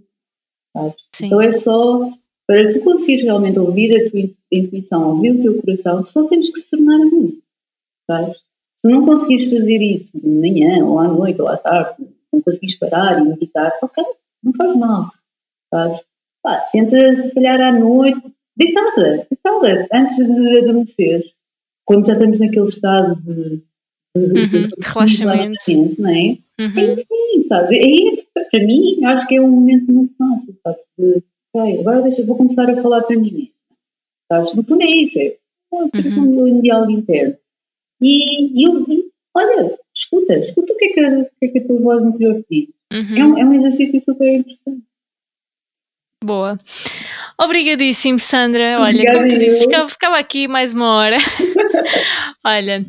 ti? 1.14 1.26
Então 1.26 1.42
é 1.42 1.52
só 1.52 2.10
para 2.48 2.74
tu 2.74 2.82
conseguires 2.82 3.24
realmente 3.24 3.60
ouvir 3.60 3.96
a 3.96 4.10
tua 4.10 4.20
intuição, 4.52 5.16
ouvir 5.16 5.32
o 5.32 5.42
teu 5.42 5.62
coração, 5.62 6.06
só 6.08 6.28
tens 6.28 6.50
que 6.50 6.60
se 6.60 6.70
tornar 6.72 6.96
amigo 6.96 7.42
sabes? 8.12 8.38
Se 8.82 8.88
não 8.88 9.06
conseguires 9.06 9.50
fazer 9.50 9.82
isso 9.82 10.20
de 10.20 10.28
manhã, 10.28 10.84
ou 10.86 11.00
à 11.00 11.08
noite, 11.08 11.42
ou 11.42 11.48
à 11.48 11.58
tarde, 11.58 12.08
não 12.32 12.42
conseguires 12.42 12.78
parar 12.78 13.20
e 13.20 13.26
meditar, 13.26 13.72
ok, 13.82 14.04
não 14.44 14.54
faz 14.54 14.76
mal, 14.76 15.12
sabes? 15.70 16.02
Pá, 16.42 16.60
tenta, 16.72 16.98
se 17.16 17.34
calhar, 17.34 17.62
à 17.62 17.72
noite, 17.72 18.22
deitada, 18.64 19.28
deitada, 19.30 19.88
antes 19.94 20.16
de 20.16 20.58
adormecer, 20.60 21.24
quando 21.86 22.06
já 22.06 22.14
estamos 22.14 22.40
naquele 22.40 22.68
estado 22.68 23.16
de, 23.22 23.64
de, 24.16 24.40
uhum, 24.40 24.48
de, 24.48 24.68
de 24.68 24.88
relaxamento, 24.88 25.96
não 26.00 26.10
é? 26.10 26.38
Uhum. 26.60 26.80
É 26.80 26.96
sabes? 27.48 27.72
É 27.72 27.90
isso, 27.90 28.28
para 28.34 28.64
mim, 28.64 29.04
acho 29.06 29.28
que 29.28 29.36
é 29.36 29.42
um 29.42 29.50
momento 29.50 29.92
muito 29.92 30.14
fácil, 30.16 30.56
sabes? 30.64 30.82
De, 30.98 31.24
ok, 31.54 31.80
agora 31.80 32.02
deixa, 32.04 32.26
vou 32.26 32.38
começar 32.38 32.70
a 32.70 32.82
falar 32.82 33.02
para 33.04 33.18
mim 33.18 33.52
sabes? 34.32 34.54
No 34.54 34.64
fundo 34.64 34.82
é 34.82 34.90
isso, 34.90 35.20
é, 35.20 35.26
é 35.28 35.36
uhum. 35.74 36.46
um 36.46 36.62
diálogo 36.62 36.92
interno. 36.92 37.36
E, 38.02 38.66
eu 38.66 38.86
vi, 38.86 39.04
olha, 39.36 39.78
escuta, 39.94 40.40
escuta 40.40 40.74
o 40.74 40.78
que 40.78 40.86
é 40.86 40.94
que, 40.94 41.00
a, 41.02 41.26
que, 41.26 41.46
é 41.46 41.48
que 41.50 41.60
a 41.60 41.68
tua 41.68 41.80
voz 41.80 42.04
interior 42.04 42.42
te 42.44 42.46
diz. 42.50 42.70
Uhum. 42.94 43.18
É, 43.18 43.26
um, 43.26 43.38
é 43.38 43.46
um 43.46 43.54
exercício 43.54 44.02
super 44.04 44.28
interessante. 44.28 44.84
Boa. 46.24 46.58
Obrigadíssimo, 47.40 48.20
Sandra. 48.20 48.80
Olha, 48.80 49.12
como 49.12 49.28
tu 49.28 49.40
disse, 49.40 49.62
ficava, 49.62 49.90
ficava 49.90 50.18
aqui 50.18 50.48
mais 50.48 50.74
uma 50.74 50.96
hora. 50.96 51.18
Olha, 52.46 52.86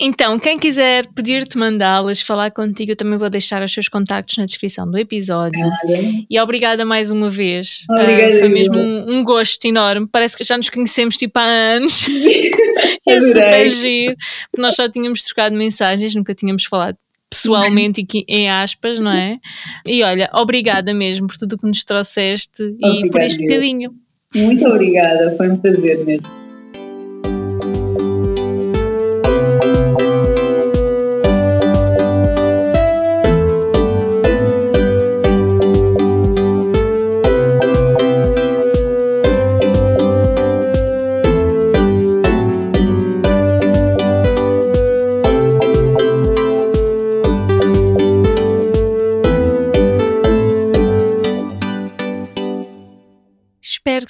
então, 0.00 0.38
quem 0.38 0.58
quiser 0.58 1.06
pedir-te 1.14 1.56
mandá-las, 1.56 2.20
falar 2.20 2.50
contigo, 2.50 2.92
eu 2.92 2.96
também 2.96 3.18
vou 3.18 3.30
deixar 3.30 3.62
os 3.62 3.72
seus 3.72 3.88
contactos 3.88 4.36
na 4.36 4.44
descrição 4.44 4.90
do 4.90 4.98
episódio. 4.98 5.64
E 6.28 6.40
obrigada 6.40 6.84
mais 6.84 7.10
uma 7.10 7.30
vez. 7.30 7.84
Obrigada. 7.90 8.36
Uh, 8.36 8.38
foi 8.38 8.48
mesmo 8.48 8.76
um, 8.76 9.18
um, 9.18 9.24
gosto 9.24 9.64
enorme. 9.64 10.08
Parece 10.10 10.36
que 10.36 10.44
já 10.44 10.56
nos 10.56 10.68
conhecemos 10.68 11.16
tipo 11.16 11.38
há 11.38 11.44
anos. 11.44 12.06
é 13.06 13.20
super 13.20 13.68
giro. 13.68 14.16
Nós 14.58 14.74
só 14.74 14.88
tínhamos 14.88 15.22
trocado 15.22 15.56
mensagens, 15.56 16.14
nunca 16.14 16.34
tínhamos 16.34 16.64
falado 16.64 16.96
pessoalmente 17.30 18.06
e 18.14 18.24
em 18.28 18.50
aspas, 18.50 18.98
não 18.98 19.10
é? 19.10 19.38
E 19.86 20.02
olha, 20.02 20.30
obrigada 20.34 20.92
mesmo 20.94 21.26
por 21.26 21.36
tudo 21.36 21.54
o 21.54 21.58
que 21.58 21.66
nos 21.66 21.84
trouxeste 21.84 22.62
Obrigada, 22.62 23.06
e 23.06 23.10
por 23.10 23.20
este 23.22 23.42
bocadinho. 23.42 23.94
Muito 24.34 24.66
obrigada, 24.66 25.34
foi 25.36 25.50
um 25.50 25.56
prazer 25.56 26.04
mesmo. 26.04 26.45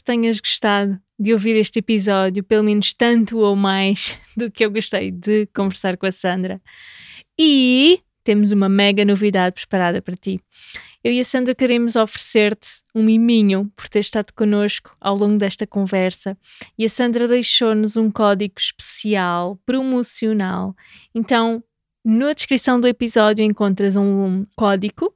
Tenhas 0.07 0.41
gostado 0.41 0.99
de 1.19 1.33
ouvir 1.33 1.57
este 1.57 1.81
episódio, 1.81 2.45
pelo 2.45 2.63
menos 2.63 2.95
tanto 2.95 3.39
ou 3.39 3.57
mais 3.57 4.17
do 4.37 4.51
que 4.51 4.65
eu 4.65 4.71
gostei 4.71 5.11
de 5.11 5.47
conversar 5.55 5.97
com 5.97 6.07
a 6.07 6.13
Sandra. 6.13 6.63
E 7.39 8.01
temos 8.25 8.53
uma 8.53 8.69
mega 8.69 9.05
novidade 9.05 9.55
preparada 9.57 10.01
para 10.01 10.17
ti. 10.17 10.41
Eu 11.03 11.13
e 11.13 11.21
a 11.21 11.25
Sandra 11.25 11.55
queremos 11.55 11.95
oferecer-te 11.95 12.69
um 12.95 13.03
miminho 13.05 13.71
por 13.77 13.89
ter 13.89 14.01
estado 14.01 14.33
connosco 14.33 14.97
ao 15.01 15.17
longo 15.17 15.37
desta 15.37 15.67
conversa 15.67 16.37
e 16.77 16.85
a 16.85 16.89
Sandra 16.89 17.29
deixou-nos 17.29 17.97
um 17.97 18.11
código 18.11 18.55
especial, 18.59 19.57
promocional. 19.65 20.75
Então, 21.15 21.63
na 22.05 22.33
descrição 22.33 22.81
do 22.81 22.89
episódio 22.89 23.45
encontras 23.45 23.97
um 23.97 24.45
código 24.57 25.16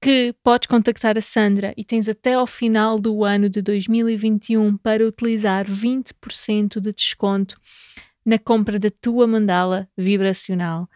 que 0.00 0.34
podes 0.42 0.66
contactar 0.66 1.18
a 1.18 1.20
Sandra 1.20 1.74
e 1.76 1.84
tens 1.84 2.08
até 2.08 2.34
ao 2.34 2.46
final 2.46 2.98
do 2.98 3.22
ano 3.22 3.50
de 3.50 3.60
2021 3.60 4.76
para 4.78 5.06
utilizar 5.06 5.66
20% 5.66 6.80
de 6.80 6.92
desconto 6.92 7.60
na 8.24 8.38
compra 8.38 8.78
da 8.78 8.90
tua 8.90 9.26
mandala 9.26 9.88
vibracional. 9.96 10.88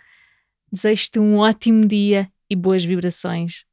Desejo-te 0.72 1.18
um 1.18 1.36
ótimo 1.36 1.86
dia 1.86 2.30
e 2.48 2.56
boas 2.56 2.84
vibrações. 2.84 3.64